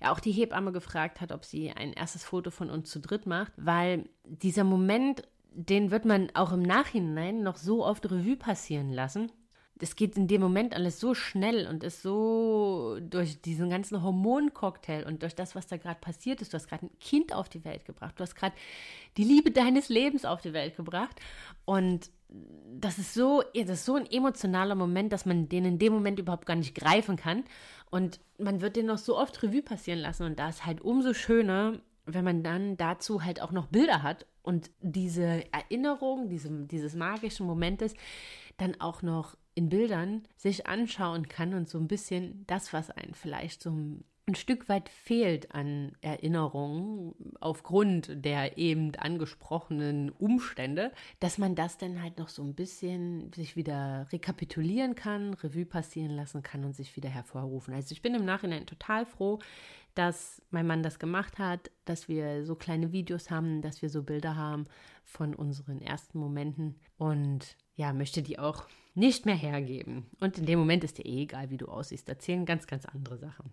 er 0.00 0.12
auch 0.12 0.20
die 0.20 0.32
Hebamme 0.32 0.72
gefragt 0.72 1.22
hat, 1.22 1.32
ob 1.32 1.46
sie 1.46 1.70
ein 1.70 1.94
erstes 1.94 2.24
Foto 2.24 2.50
von 2.50 2.68
uns 2.68 2.90
zu 2.90 3.00
dritt 3.00 3.24
macht, 3.24 3.52
weil 3.56 4.04
dieser 4.24 4.64
Moment 4.64 5.22
den 5.52 5.90
wird 5.90 6.04
man 6.04 6.28
auch 6.34 6.52
im 6.52 6.62
Nachhinein 6.62 7.42
noch 7.42 7.56
so 7.56 7.84
oft 7.84 8.10
Revue 8.10 8.36
passieren 8.36 8.92
lassen. 8.92 9.32
das 9.80 9.94
geht 9.94 10.16
in 10.16 10.26
dem 10.26 10.40
Moment 10.40 10.74
alles 10.74 10.98
so 10.98 11.14
schnell 11.14 11.68
und 11.68 11.84
ist 11.84 12.02
so 12.02 12.98
durch 13.00 13.40
diesen 13.40 13.70
ganzen 13.70 14.02
Hormoncocktail 14.02 15.04
und 15.06 15.22
durch 15.22 15.36
das, 15.36 15.54
was 15.54 15.68
da 15.68 15.76
gerade 15.76 16.00
passiert 16.00 16.42
ist. 16.42 16.52
Du 16.52 16.56
hast 16.56 16.68
gerade 16.68 16.86
ein 16.86 16.98
Kind 16.98 17.32
auf 17.32 17.48
die 17.48 17.64
Welt 17.64 17.84
gebracht. 17.84 18.14
Du 18.16 18.22
hast 18.22 18.34
gerade 18.34 18.56
die 19.16 19.24
Liebe 19.24 19.50
deines 19.52 19.88
Lebens 19.88 20.24
auf 20.24 20.40
die 20.40 20.52
Welt 20.52 20.76
gebracht. 20.76 21.20
Und 21.64 22.10
das 22.28 22.98
ist 22.98 23.14
so, 23.14 23.42
das 23.54 23.68
ist 23.70 23.84
so 23.84 23.94
ein 23.94 24.10
emotionaler 24.10 24.74
Moment, 24.74 25.12
dass 25.12 25.26
man 25.26 25.48
den 25.48 25.64
in 25.64 25.78
dem 25.78 25.92
Moment 25.92 26.18
überhaupt 26.18 26.46
gar 26.46 26.56
nicht 26.56 26.74
greifen 26.74 27.16
kann. 27.16 27.44
Und 27.90 28.18
man 28.36 28.60
wird 28.60 28.74
den 28.74 28.86
noch 28.86 28.98
so 28.98 29.16
oft 29.16 29.42
Revue 29.42 29.62
passieren 29.62 30.00
lassen. 30.00 30.24
Und 30.24 30.40
da 30.40 30.48
ist 30.48 30.66
halt 30.66 30.80
umso 30.80 31.14
schöner, 31.14 31.74
wenn 32.04 32.24
man 32.24 32.42
dann 32.42 32.76
dazu 32.76 33.24
halt 33.24 33.40
auch 33.40 33.52
noch 33.52 33.66
Bilder 33.66 34.02
hat 34.02 34.26
und 34.48 34.70
diese 34.80 35.44
Erinnerung, 35.52 36.30
diese, 36.30 36.48
dieses 36.64 36.94
magischen 36.94 37.46
Momentes 37.46 37.92
dann 38.56 38.80
auch 38.80 39.02
noch 39.02 39.36
in 39.54 39.68
Bildern 39.68 40.22
sich 40.38 40.66
anschauen 40.66 41.28
kann 41.28 41.52
und 41.52 41.68
so 41.68 41.76
ein 41.76 41.86
bisschen 41.86 42.44
das, 42.46 42.72
was 42.72 42.90
einen 42.90 43.12
vielleicht 43.12 43.62
so 43.62 43.70
ein 43.70 44.04
Stück 44.34 44.70
weit 44.70 44.88
fehlt 44.88 45.54
an 45.54 45.92
Erinnerungen 46.00 47.14
aufgrund 47.40 48.24
der 48.24 48.56
eben 48.56 48.94
angesprochenen 48.94 50.08
Umstände, 50.10 50.92
dass 51.20 51.36
man 51.36 51.54
das 51.54 51.76
dann 51.76 52.02
halt 52.02 52.18
noch 52.18 52.30
so 52.30 52.42
ein 52.42 52.54
bisschen 52.54 53.30
sich 53.34 53.54
wieder 53.54 54.06
rekapitulieren 54.12 54.94
kann, 54.94 55.34
Revue 55.34 55.66
passieren 55.66 56.12
lassen 56.12 56.42
kann 56.42 56.64
und 56.64 56.74
sich 56.74 56.96
wieder 56.96 57.10
hervorrufen. 57.10 57.74
Also 57.74 57.92
ich 57.92 58.00
bin 58.00 58.14
im 58.14 58.24
Nachhinein 58.24 58.64
total 58.64 59.04
froh, 59.04 59.40
dass 59.98 60.40
mein 60.50 60.68
Mann 60.68 60.84
das 60.84 61.00
gemacht 61.00 61.38
hat, 61.38 61.72
dass 61.84 62.06
wir 62.06 62.46
so 62.46 62.54
kleine 62.54 62.92
Videos 62.92 63.30
haben, 63.30 63.62
dass 63.62 63.82
wir 63.82 63.90
so 63.90 64.04
Bilder 64.04 64.36
haben 64.36 64.66
von 65.04 65.34
unseren 65.34 65.82
ersten 65.82 66.20
Momenten 66.20 66.78
und 66.98 67.56
ja, 67.74 67.92
möchte 67.92 68.22
die 68.22 68.38
auch 68.38 68.68
nicht 68.94 69.26
mehr 69.26 69.34
hergeben. 69.34 70.06
Und 70.20 70.38
in 70.38 70.46
dem 70.46 70.60
Moment 70.60 70.84
ist 70.84 70.98
dir 70.98 71.04
eh 71.04 71.22
egal, 71.22 71.50
wie 71.50 71.56
du 71.56 71.66
aussiehst. 71.66 72.08
Da 72.08 72.16
zählen 72.16 72.46
ganz, 72.46 72.68
ganz 72.68 72.86
andere 72.86 73.18
Sachen. 73.18 73.52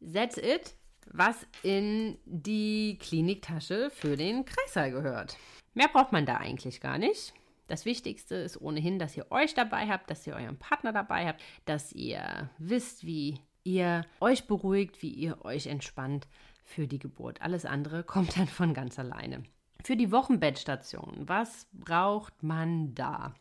That's 0.00 0.36
it, 0.36 0.76
was 1.12 1.44
in 1.64 2.18
die 2.24 2.96
Kliniktasche 3.00 3.90
für 3.90 4.16
den 4.16 4.44
Kreißsaal 4.44 4.92
gehört. 4.92 5.38
Mehr 5.74 5.88
braucht 5.88 6.12
man 6.12 6.24
da 6.24 6.36
eigentlich 6.36 6.80
gar 6.80 6.98
nicht. 6.98 7.34
Das 7.66 7.84
Wichtigste 7.84 8.36
ist 8.36 8.60
ohnehin, 8.60 9.00
dass 9.00 9.16
ihr 9.16 9.30
euch 9.30 9.54
dabei 9.54 9.88
habt, 9.88 10.08
dass 10.08 10.24
ihr 10.24 10.34
euren 10.34 10.56
Partner 10.56 10.92
dabei 10.92 11.26
habt, 11.26 11.40
dass 11.64 11.92
ihr 11.92 12.48
wisst, 12.58 13.04
wie 13.04 13.40
ihr 13.64 14.04
euch 14.20 14.46
beruhigt, 14.46 15.02
wie 15.02 15.10
ihr 15.10 15.44
euch 15.44 15.66
entspannt 15.66 16.26
für 16.64 16.86
die 16.86 16.98
Geburt. 16.98 17.42
Alles 17.42 17.64
andere 17.64 18.02
kommt 18.04 18.36
dann 18.36 18.48
von 18.48 18.74
ganz 18.74 18.98
alleine. 18.98 19.42
Für 19.82 19.96
die 19.96 20.12
Wochenbettstation, 20.12 21.28
was 21.28 21.66
braucht 21.72 22.42
man 22.42 22.94
da? 22.94 23.34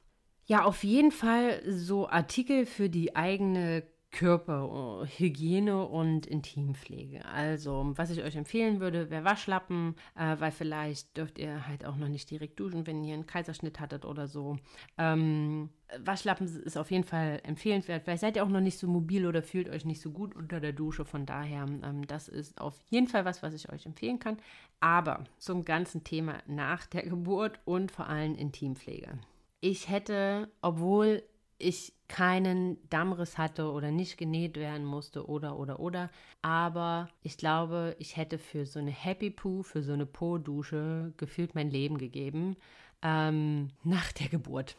Ja, 0.46 0.64
auf 0.64 0.84
jeden 0.84 1.12
Fall 1.12 1.62
so 1.68 2.10
Artikel 2.10 2.66
für 2.66 2.90
die 2.90 3.16
eigene 3.16 3.84
Körperhygiene 4.12 5.86
und 5.86 6.26
Intimpflege. 6.26 7.24
Also, 7.26 7.92
was 7.96 8.10
ich 8.10 8.24
euch 8.24 8.36
empfehlen 8.36 8.80
würde, 8.80 9.10
wäre 9.10 9.24
Waschlappen, 9.24 9.96
äh, 10.16 10.36
weil 10.40 10.52
vielleicht 10.52 11.16
dürft 11.16 11.38
ihr 11.38 11.68
halt 11.68 11.86
auch 11.86 11.96
noch 11.96 12.08
nicht 12.08 12.30
direkt 12.32 12.60
duschen, 12.60 12.88
wenn 12.88 13.04
ihr 13.04 13.14
einen 13.14 13.28
Kaiserschnitt 13.28 13.80
hattet 13.80 14.06
oder 14.06 14.28
so. 14.28 14.58
Ähm, 14.98 15.70
Waschlappen 16.04 16.48
ist 16.48 16.78
auf 16.78 16.90
jeden 16.90 17.04
Fall 17.04 17.40
empfehlenswert. 17.44 18.04
Vielleicht 18.04 18.22
seid 18.22 18.36
ihr 18.36 18.44
auch 18.44 18.50
noch 18.50 18.62
nicht 18.62 18.80
so 18.80 18.88
mobil 18.88 19.28
oder 19.28 19.44
fühlt 19.44 19.70
euch 19.70 19.86
nicht 19.86 20.02
so 20.02 20.12
gut 20.12 20.36
unter 20.36 20.60
der 20.60 20.74
Dusche. 20.74 21.06
Von 21.06 21.26
daher, 21.26 21.66
ähm, 21.84 22.08
das 22.08 22.28
ist 22.28 22.60
auf 22.60 22.80
jeden 22.90 23.08
Fall 23.08 23.26
was, 23.26 23.44
was 23.44 23.54
ich 23.54 23.72
euch 23.72 23.86
empfehlen 23.86 24.20
kann. 24.20 24.38
Aber 24.80 25.26
zum 25.38 25.66
ganzen 25.66 26.04
Thema 26.04 26.40
nach 26.48 26.88
der 26.88 27.04
Geburt 27.04 27.60
und 27.66 27.92
vor 27.92 28.08
allem 28.08 28.36
Intimpflege. 28.36 29.20
Ich 29.62 29.90
hätte, 29.90 30.50
obwohl 30.62 31.24
ich 31.60 31.94
keinen 32.08 32.78
Dammriss 32.90 33.38
hatte 33.38 33.72
oder 33.72 33.92
nicht 33.92 34.18
genäht 34.18 34.58
werden 34.58 34.86
musste 34.86 35.28
oder 35.28 35.58
oder 35.58 35.80
oder. 35.80 36.10
Aber 36.42 37.10
ich 37.22 37.38
glaube, 37.38 37.96
ich 38.00 38.18
hätte 38.18 38.40
für 38.40 38.66
so 38.66 38.80
eine 38.80 38.92
Happy 38.92 39.30
Poo, 39.30 39.62
für 39.62 39.84
so 39.84 39.94
eine 39.94 40.06
Po-Dusche 40.06 41.14
gefühlt 41.18 41.54
mein 41.56 41.70
Leben 41.70 41.98
gegeben 41.98 42.58
ähm, 43.04 43.70
nach 43.84 44.12
der 44.12 44.30
Geburt. 44.30 44.76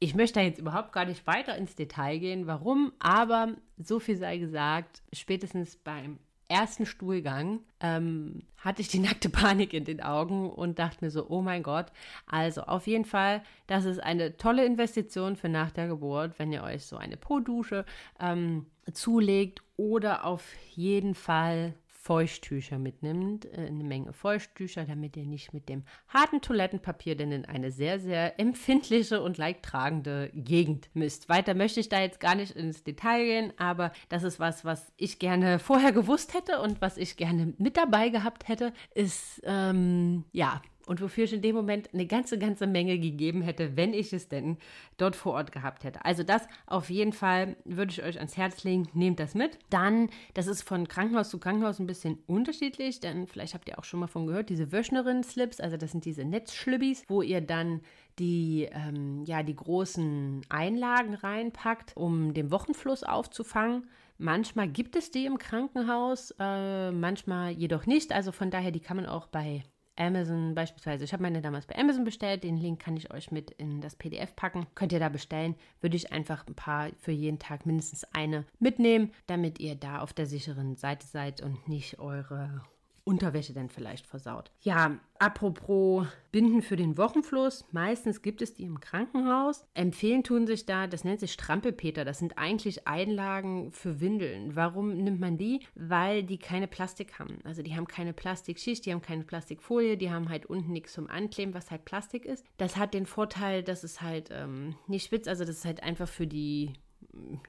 Ich 0.00 0.16
möchte 0.16 0.40
da 0.40 0.44
jetzt 0.44 0.58
überhaupt 0.58 0.92
gar 0.92 1.04
nicht 1.04 1.26
weiter 1.28 1.56
ins 1.56 1.76
Detail 1.76 2.18
gehen, 2.18 2.48
warum, 2.48 2.92
aber 2.98 3.54
so 3.78 4.00
viel 4.00 4.16
sei 4.16 4.38
gesagt, 4.38 5.02
spätestens 5.12 5.76
beim 5.76 6.18
ersten 6.52 6.86
Stuhlgang 6.86 7.60
ähm, 7.80 8.42
hatte 8.58 8.80
ich 8.80 8.88
die 8.88 9.00
nackte 9.00 9.28
Panik 9.28 9.72
in 9.72 9.84
den 9.84 10.00
Augen 10.00 10.48
und 10.48 10.78
dachte 10.78 11.04
mir 11.04 11.10
so, 11.10 11.26
oh 11.28 11.42
mein 11.42 11.62
Gott. 11.62 11.86
Also 12.26 12.62
auf 12.62 12.86
jeden 12.86 13.04
Fall, 13.04 13.42
das 13.66 13.84
ist 13.84 13.98
eine 13.98 14.36
tolle 14.36 14.64
Investition 14.64 15.34
für 15.34 15.48
nach 15.48 15.72
der 15.72 15.88
Geburt, 15.88 16.38
wenn 16.38 16.52
ihr 16.52 16.62
euch 16.62 16.84
so 16.84 16.96
eine 16.96 17.16
Po-Dusche 17.16 17.84
ähm, 18.20 18.66
zulegt 18.92 19.62
oder 19.76 20.24
auf 20.24 20.44
jeden 20.70 21.14
Fall 21.14 21.74
Feuchttücher 22.02 22.80
mitnimmt, 22.80 23.44
äh, 23.44 23.66
eine 23.68 23.84
Menge 23.84 24.12
Feuchttücher, 24.12 24.84
damit 24.84 25.16
ihr 25.16 25.24
nicht 25.24 25.54
mit 25.54 25.68
dem 25.68 25.84
harten 26.08 26.40
Toilettenpapier 26.40 27.16
denn 27.16 27.30
in 27.30 27.44
eine 27.44 27.70
sehr, 27.70 28.00
sehr 28.00 28.40
empfindliche 28.40 29.22
und 29.22 29.38
leicht 29.38 29.62
tragende 29.62 30.28
Gegend 30.34 30.90
müsst. 30.94 31.28
Weiter 31.28 31.54
möchte 31.54 31.78
ich 31.78 31.88
da 31.88 32.00
jetzt 32.00 32.18
gar 32.18 32.34
nicht 32.34 32.56
ins 32.56 32.82
Detail 32.82 33.24
gehen, 33.24 33.52
aber 33.56 33.92
das 34.08 34.24
ist 34.24 34.40
was, 34.40 34.64
was 34.64 34.92
ich 34.96 35.20
gerne 35.20 35.60
vorher 35.60 35.92
gewusst 35.92 36.34
hätte 36.34 36.60
und 36.60 36.80
was 36.80 36.96
ich 36.96 37.16
gerne 37.16 37.54
mit 37.58 37.76
dabei 37.76 38.08
gehabt 38.08 38.48
hätte, 38.48 38.72
ist, 38.96 39.40
ähm, 39.44 40.24
ja, 40.32 40.60
und 40.86 41.00
wofür 41.00 41.24
ich 41.24 41.32
in 41.32 41.42
dem 41.42 41.54
Moment 41.54 41.92
eine 41.92 42.06
ganze, 42.06 42.38
ganze 42.38 42.66
Menge 42.66 42.98
gegeben 42.98 43.42
hätte, 43.42 43.76
wenn 43.76 43.94
ich 43.94 44.12
es 44.12 44.28
denn 44.28 44.58
dort 44.96 45.16
vor 45.16 45.34
Ort 45.34 45.52
gehabt 45.52 45.84
hätte. 45.84 46.04
Also 46.04 46.22
das 46.22 46.46
auf 46.66 46.90
jeden 46.90 47.12
Fall 47.12 47.56
würde 47.64 47.92
ich 47.92 48.02
euch 48.02 48.16
ans 48.16 48.36
Herz 48.36 48.64
legen, 48.64 48.88
nehmt 48.92 49.20
das 49.20 49.34
mit. 49.34 49.58
Dann, 49.70 50.10
das 50.34 50.46
ist 50.46 50.62
von 50.62 50.88
Krankenhaus 50.88 51.30
zu 51.30 51.38
Krankenhaus 51.38 51.78
ein 51.78 51.86
bisschen 51.86 52.18
unterschiedlich, 52.26 53.00
denn 53.00 53.26
vielleicht 53.26 53.54
habt 53.54 53.68
ihr 53.68 53.78
auch 53.78 53.84
schon 53.84 54.00
mal 54.00 54.06
von 54.06 54.26
gehört, 54.26 54.48
diese 54.48 54.72
Wöschnerin-Slips, 54.72 55.60
also 55.60 55.76
das 55.76 55.92
sind 55.92 56.04
diese 56.04 56.24
Netzschlübbis, 56.24 57.04
wo 57.08 57.22
ihr 57.22 57.40
dann 57.40 57.80
die, 58.18 58.68
ähm, 58.72 59.24
ja, 59.24 59.42
die 59.42 59.56
großen 59.56 60.42
Einlagen 60.48 61.14
reinpackt, 61.14 61.96
um 61.96 62.34
den 62.34 62.50
Wochenfluss 62.50 63.04
aufzufangen. 63.04 63.88
Manchmal 64.18 64.68
gibt 64.68 64.94
es 64.94 65.10
die 65.10 65.26
im 65.26 65.38
Krankenhaus, 65.38 66.34
äh, 66.38 66.92
manchmal 66.92 67.52
jedoch 67.52 67.86
nicht. 67.86 68.12
Also 68.12 68.30
von 68.30 68.50
daher, 68.50 68.70
die 68.70 68.80
kann 68.80 68.96
man 68.96 69.06
auch 69.06 69.26
bei 69.26 69.64
Amazon 69.96 70.54
beispielsweise. 70.54 71.04
Ich 71.04 71.12
habe 71.12 71.22
meine 71.22 71.40
damals 71.40 71.66
bei 71.66 71.76
Amazon 71.76 72.04
bestellt. 72.04 72.44
Den 72.44 72.56
Link 72.56 72.80
kann 72.80 72.96
ich 72.96 73.12
euch 73.12 73.30
mit 73.30 73.50
in 73.52 73.80
das 73.80 73.96
PDF 73.96 74.34
packen. 74.34 74.66
Könnt 74.74 74.92
ihr 74.92 75.00
da 75.00 75.08
bestellen. 75.08 75.54
Würde 75.80 75.96
ich 75.96 76.12
einfach 76.12 76.46
ein 76.46 76.54
paar 76.54 76.90
für 76.98 77.12
jeden 77.12 77.38
Tag 77.38 77.66
mindestens 77.66 78.04
eine 78.12 78.44
mitnehmen, 78.58 79.12
damit 79.26 79.60
ihr 79.60 79.74
da 79.74 80.00
auf 80.00 80.12
der 80.12 80.26
sicheren 80.26 80.76
Seite 80.76 81.06
seid 81.06 81.42
und 81.42 81.68
nicht 81.68 81.98
eure 81.98 82.62
Unterwäsche 83.04 83.52
dann 83.52 83.68
vielleicht 83.68 84.06
versaut. 84.06 84.52
Ja, 84.60 84.98
apropos 85.18 86.06
Binden 86.30 86.62
für 86.62 86.76
den 86.76 86.96
Wochenfluss. 86.96 87.64
Meistens 87.72 88.22
gibt 88.22 88.42
es 88.42 88.54
die 88.54 88.62
im 88.62 88.80
Krankenhaus. 88.80 89.66
Empfehlen 89.74 90.22
tun 90.22 90.46
sich 90.46 90.66
da, 90.66 90.86
das 90.86 91.02
nennt 91.02 91.20
sich 91.20 91.32
Strampelpeter. 91.32 92.04
Das 92.04 92.20
sind 92.20 92.38
eigentlich 92.38 92.86
Einlagen 92.86 93.72
für 93.72 94.00
Windeln. 94.00 94.54
Warum 94.54 94.96
nimmt 94.96 95.20
man 95.20 95.36
die? 95.36 95.60
Weil 95.74 96.22
die 96.22 96.38
keine 96.38 96.68
Plastik 96.68 97.18
haben. 97.18 97.38
Also 97.44 97.62
die 97.62 97.74
haben 97.74 97.88
keine 97.88 98.12
Plastikschicht, 98.12 98.86
die 98.86 98.92
haben 98.92 99.02
keine 99.02 99.24
Plastikfolie, 99.24 99.96
die 99.96 100.10
haben 100.10 100.28
halt 100.28 100.46
unten 100.46 100.72
nichts 100.72 100.92
zum 100.92 101.10
Ankleben, 101.10 101.54
was 101.54 101.70
halt 101.70 101.84
Plastik 101.84 102.24
ist. 102.24 102.44
Das 102.56 102.76
hat 102.76 102.94
den 102.94 103.06
Vorteil, 103.06 103.62
dass 103.64 103.82
es 103.82 104.00
halt 104.00 104.28
ähm, 104.30 104.76
nicht 104.86 105.06
spitz, 105.06 105.26
also 105.26 105.44
das 105.44 105.56
ist 105.56 105.64
halt 105.64 105.82
einfach 105.82 106.08
für 106.08 106.26
die 106.26 106.72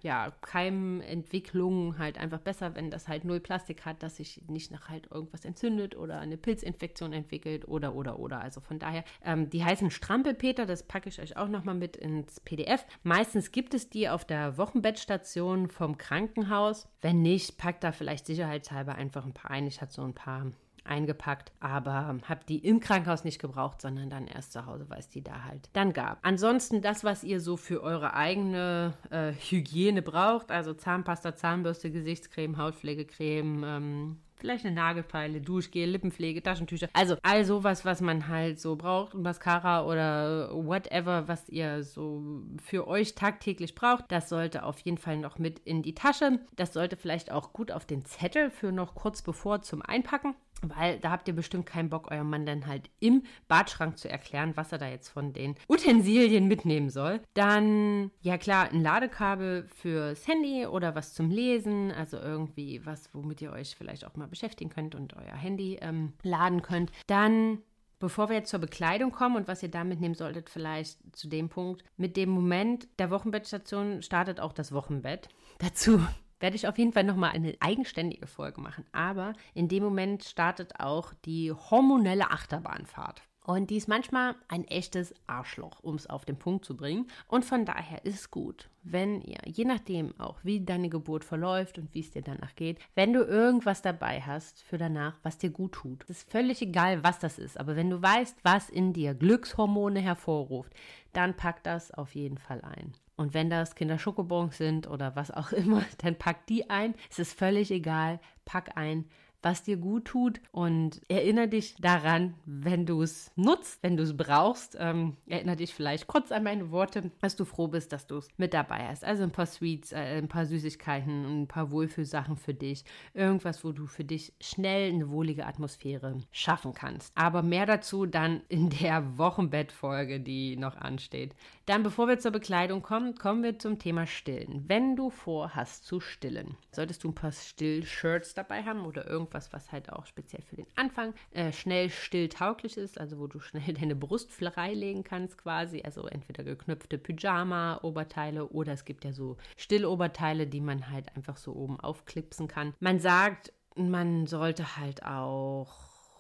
ja, 0.02 0.32
Keimentwicklung 0.42 1.98
halt 1.98 2.18
einfach 2.18 2.40
besser, 2.40 2.76
wenn 2.76 2.92
das 2.92 3.08
halt 3.08 3.24
null 3.24 3.40
Plastik 3.40 3.86
hat, 3.86 4.04
dass 4.04 4.18
sich 4.18 4.42
nicht 4.48 4.72
nach 4.72 4.90
halt 4.90 5.10
irgendwas 5.12 5.46
entzündet 5.46 5.96
oder 5.96 6.20
eine 6.20 6.38
Pilzinfektion 6.38 7.14
entwickelt 7.14 7.68
oder, 7.68 7.96
oder, 7.96 8.20
oder. 8.20 8.42
Also 8.42 8.60
von 8.60 8.80
daher, 8.80 9.04
ähm, 9.24 9.50
die 9.50 9.64
heißen 9.64 9.92
Strampelpeter, 9.92 10.66
das 10.66 10.84
packe 10.84 11.10
ich 11.10 11.22
euch 11.22 11.38
auch 11.38 11.48
nochmal 11.48 11.76
mit 11.76 11.96
ins 11.96 12.40
PDF. 12.42 12.86
Meistens 13.04 13.52
gibt 13.52 13.74
es 13.74 13.90
die 13.90 14.10
auf 14.10 14.26
der 14.26 14.58
Wochenbettstation 14.58 15.70
vom 15.70 15.98
Krankenhaus. 15.98 16.88
Wenn 17.02 17.22
nicht, 17.22 17.58
packt 17.58 17.84
da 17.84 17.92
vielleicht 17.92 18.26
sicherheitshalber 18.26 18.96
einfach 18.96 19.26
ein 19.26 19.34
paar 19.34 19.52
ein. 19.52 19.68
Ich 19.68 19.82
hatte 19.82 19.94
so 19.94 20.04
ein 20.04 20.14
paar 20.14 20.52
eingepackt, 20.86 21.52
aber 21.60 22.18
habe 22.28 22.42
die 22.48 22.58
im 22.60 22.80
Krankenhaus 22.80 23.24
nicht 23.24 23.40
gebraucht, 23.40 23.82
sondern 23.82 24.10
dann 24.10 24.28
erst 24.28 24.54
zu 24.54 24.66
Hause, 24.66 24.90
weil 24.90 25.00
es 25.00 25.10
die 25.10 25.24
da 25.24 25.44
halt 25.44 25.70
dann 25.74 25.94
gab. 25.94 26.20
Ansonsten 26.22 26.82
das, 26.82 27.04
was 27.04 27.24
ihr 27.24 27.40
so 27.40 27.58
für 27.58 27.82
eure 27.82 28.14
eigene 28.14 28.94
äh, 29.10 29.34
Hygiene 29.34 30.02
braucht, 30.02 30.52
also 30.52 30.74
Zahnpasta, 30.74 31.36
Zahnbürste, 31.36 31.92
Gesichtscreme, 31.92 32.58
Hautpflegecreme, 32.58 33.64
ähm, 33.66 34.18
vielleicht 34.44 34.66
eine 34.66 34.76
Nagelfeile, 34.76 35.40
Duschgel, 35.40 35.90
Lippenpflege, 35.90 36.44
Taschentücher. 36.44 36.90
Also 36.92 37.16
all 37.24 37.46
sowas, 37.46 37.86
was 37.86 38.02
man 38.02 38.28
halt 38.28 38.60
so 38.60 38.76
braucht, 38.76 39.14
Mascara 39.14 39.86
oder 39.86 40.50
whatever, 40.54 41.30
was 41.30 41.48
ihr 41.48 41.82
so 41.84 42.44
für 42.62 42.86
euch 42.86 43.16
tagtäglich 43.16 43.74
braucht, 43.74 44.12
das 44.12 44.28
sollte 44.28 44.64
auf 44.64 44.80
jeden 44.80 44.98
Fall 44.98 45.16
noch 45.18 45.40
mit 45.40 45.60
in 45.60 45.82
die 45.82 45.96
Tasche. 45.96 46.40
Das 46.58 46.74
sollte 46.74 46.98
vielleicht 46.98 47.32
auch 47.32 47.54
gut 47.54 47.72
auf 47.72 47.86
den 47.86 48.04
Zettel 48.04 48.52
für 48.52 48.74
noch 48.74 48.96
kurz 48.96 49.22
bevor 49.22 49.62
zum 49.62 49.82
Einpacken. 49.82 50.36
weil 50.64 51.00
da 51.00 51.12
habt 51.12 51.28
ihr 51.28 51.36
bestimmt 51.36 51.66
keinen 51.66 51.90
Bock, 51.90 52.12
eurem 52.12 52.30
Mann 52.30 52.46
dann 52.46 52.68
halt 52.68 52.90
im 53.00 53.24
Badschrank 53.48 53.98
zu 53.98 54.10
erklären, 54.10 54.54
was 54.56 54.72
er 54.72 54.78
da 54.78 54.88
jetzt 54.88 55.10
von 55.10 55.34
den 55.34 55.56
Utensilien 55.68 56.48
mitnehmen 56.48 56.90
soll. 56.90 57.22
Dann, 57.34 58.12
ja 58.22 58.38
klar, 58.38 58.70
ein 58.72 58.82
Ladekabel 58.82 59.68
fürs 59.68 60.28
Handy 60.28 60.66
oder 60.66 60.96
was 60.96 61.14
zum 61.14 61.30
Lesen, 61.30 61.92
also 61.92 62.18
irgendwie 62.18 62.86
was, 62.86 63.14
womit 63.14 63.42
ihr 63.42 63.52
euch 63.52 63.76
vielleicht 63.76 64.06
auch 64.06 64.16
mal 64.16 64.28
beschäftigen 64.34 64.70
könnt 64.70 64.96
und 64.96 65.16
euer 65.16 65.36
Handy 65.36 65.78
ähm, 65.82 66.14
laden 66.24 66.62
könnt. 66.62 66.92
Dann 67.08 67.60
Bevor 68.04 68.28
wir 68.28 68.36
jetzt 68.36 68.50
zur 68.50 68.60
Bekleidung 68.60 69.14
kommen 69.14 69.38
und 69.38 69.48
was 69.48 69.64
ihr 69.64 69.72
da 69.72 69.86
mitnehmen 69.86 70.14
solltet, 70.14 70.50
vielleicht 70.50 71.16
zu 71.16 71.30
dem 71.30 71.48
Punkt. 71.48 71.86
Mit 71.96 72.18
dem 72.18 72.32
Moment 72.32 72.86
der 73.00 73.10
Wochenbettstation 73.12 74.02
startet 74.02 74.42
auch 74.42 74.52
das 74.52 74.74
Wochenbett. 74.74 75.30
Dazu 75.60 76.06
werde 76.42 76.58
ich 76.58 76.68
auf 76.68 76.78
jeden 76.78 76.92
Fall 76.92 77.06
nochmal 77.06 77.32
eine 77.32 77.56
eigenständige 77.62 78.28
Folge 78.28 78.60
machen. 78.60 78.84
Aber 78.92 79.32
in 79.54 79.70
dem 79.70 79.84
Moment 79.84 80.26
startet 80.26 80.82
auch 80.82 81.14
die 81.24 81.54
hormonelle 81.54 82.30
Achterbahnfahrt. 82.30 83.22
Und 83.44 83.70
die 83.70 83.78
ist 83.78 83.90
manchmal 83.90 84.36
ein 84.48 84.66
echtes 84.66 85.14
Arschloch, 85.28 85.82
um 85.82 85.96
es 85.96 86.10
auf 86.10 86.24
den 86.24 86.40
Punkt 86.40 86.64
zu 86.64 86.78
bringen. 86.78 87.08
Und 87.28 87.44
von 87.44 87.66
daher 87.66 88.06
ist 88.06 88.16
es 88.16 88.32
gut, 88.32 88.70
wenn 88.84 89.22
ihr, 89.22 89.40
je 89.46 89.66
nachdem 89.66 90.18
auch, 90.18 90.40
wie 90.44 90.62
deine 90.62 90.88
Geburt 90.88 91.26
verläuft 91.26 91.78
und 91.78 91.94
wie 91.94 92.00
es 92.00 92.12
dir 92.12 92.22
danach 92.22 92.56
geht, 92.56 92.80
wenn 92.96 93.12
du 93.12 93.22
irgendwas 93.22 93.82
dabei 93.82 94.22
hast 94.22 94.64
für 94.64 94.78
danach, 94.78 95.20
was 95.24 95.38
dir 95.38 95.50
gut 95.50 95.74
tut. 95.74 96.04
Es 96.04 96.20
ist 96.20 96.32
völlig 96.32 96.62
egal, 96.62 97.04
was 97.04 97.20
das 97.20 97.38
ist. 97.38 97.60
Aber 97.60 97.76
wenn 97.76 97.90
du 97.90 98.02
weißt, 98.02 98.38
was 98.44 98.70
in 98.70 98.94
dir 98.94 99.14
Glückshormone 99.14 100.00
hervorruft, 100.00 100.74
dann 101.12 101.36
pack 101.36 101.64
das 101.64 101.92
auf 101.92 102.16
jeden 102.16 102.38
Fall 102.38 102.62
ein. 102.62 102.94
Und 103.16 103.34
wenn 103.34 103.50
das 103.50 103.76
Kinderschokobons 103.76 104.58
sind 104.58 104.88
oder 104.90 105.16
was 105.16 105.32
auch 105.32 105.52
immer, 105.52 105.84
dann 106.00 106.16
pack 106.16 106.48
die 106.48 106.70
ein. 106.70 106.96
Es 107.10 107.20
ist 107.20 107.38
völlig 107.38 107.72
egal. 107.72 108.20
Pack 108.46 108.78
ein, 108.78 109.06
was 109.44 109.64
dir 109.64 109.78
gut 109.78 110.06
tut 110.06 110.40
und 110.52 111.02
erinnere 111.10 111.50
dich 111.50 111.76
daran, 111.76 112.34
wenn 112.46 112.86
du 112.86 113.02
es 113.02 113.32
nutzt, 113.36 113.84
wenn 113.84 113.98
du 113.98 114.04
es 114.04 114.16
brauchst. 114.16 114.78
Ähm, 114.80 115.18
erinnere 115.28 115.58
dich 115.58 115.74
vielleicht 115.74 116.08
kurz 116.08 116.32
an 116.32 116.44
meine 116.44 116.72
Worte, 116.72 117.12
dass 117.22 117.36
du 117.36 117.46
froh 117.46 117.68
bist, 117.68 117.92
dass 117.92 118.08
du 118.08 118.18
es 118.18 118.30
mit 118.38 118.54
dabei 118.54 118.88
hast. 118.88 119.04
Also 119.04 119.24
ein 119.24 119.32
paar 119.32 119.46
Sweets, 119.46 119.92
äh, 119.92 120.18
ein 120.18 120.30
paar 120.30 120.46
Süßigkeiten, 120.46 121.44
ein 121.44 121.48
paar 121.48 121.72
Wohlfühlsachen 121.72 122.38
für 122.38 122.54
dich. 122.54 122.86
Irgendwas, 123.14 123.64
wo 123.66 123.74
du 123.74 123.86
für 123.86 124.06
dich 124.06 124.34
schnell 124.40 124.92
eine 124.92 125.10
wohlige 125.10 125.46
Atmosphäre 125.46 126.18
schaffen 126.32 126.74
kannst. 126.74 127.12
Aber 127.16 127.44
mehr 127.44 127.66
dazu 127.66 128.06
dann 128.06 128.42
in 128.48 128.70
der 128.70 129.18
Wochenbettfolge, 129.18 130.22
die 130.22 130.56
noch 130.56 130.78
ansteht. 130.78 131.36
Dann, 131.66 131.84
bevor 131.84 132.08
wir 132.08 132.20
zur 132.20 132.32
Bekleidung 132.32 132.82
kommen, 132.82 133.16
kommen 133.16 133.44
wir 133.44 133.60
zum 133.60 133.78
Thema 133.78 134.06
Stillen. 134.06 134.64
Wenn 134.68 134.96
du 134.96 135.10
vorhast 135.10 135.86
zu 135.86 136.00
stillen, 136.00 136.56
solltest 136.72 137.04
du 137.04 137.10
ein 137.10 137.16
paar 137.16 137.32
Still-Shirts 137.32 138.34
dabei 138.34 138.64
haben 138.64 138.86
oder 138.86 139.08
irgendwas 139.08 139.33
irgendwas, 139.34 139.52
was 139.54 139.72
halt 139.72 139.92
auch 139.92 140.06
speziell 140.06 140.42
für 140.44 140.56
den 140.56 140.68
Anfang 140.76 141.14
äh, 141.32 141.52
schnell 141.52 141.90
stilltauglich 141.90 142.78
ist, 142.78 143.00
also 143.00 143.20
wo 143.20 143.28
du 143.28 143.40
schnell 143.40 143.74
deine 143.80 143.96
Brust 143.96 144.32
freilegen 144.32 145.04
kannst 145.04 145.38
quasi, 145.38 145.82
also 145.84 146.08
entweder 146.08 146.44
geknüpfte 146.44 146.98
Pyjama-Oberteile 146.98 148.48
oder 148.50 148.74
es 148.74 148.86
gibt 148.86 149.06
ja 149.06 149.14
so 149.14 149.38
Stilloberteile, 149.58 150.48
die 150.48 150.62
man 150.62 150.90
halt 150.90 151.16
einfach 151.16 151.38
so 151.38 151.54
oben 151.54 151.80
aufklipsen 151.80 152.48
kann. 152.48 152.74
Man 152.80 153.00
sagt, 153.00 153.52
man 153.76 154.28
sollte 154.28 154.78
halt 154.78 155.04
auch 155.04 155.74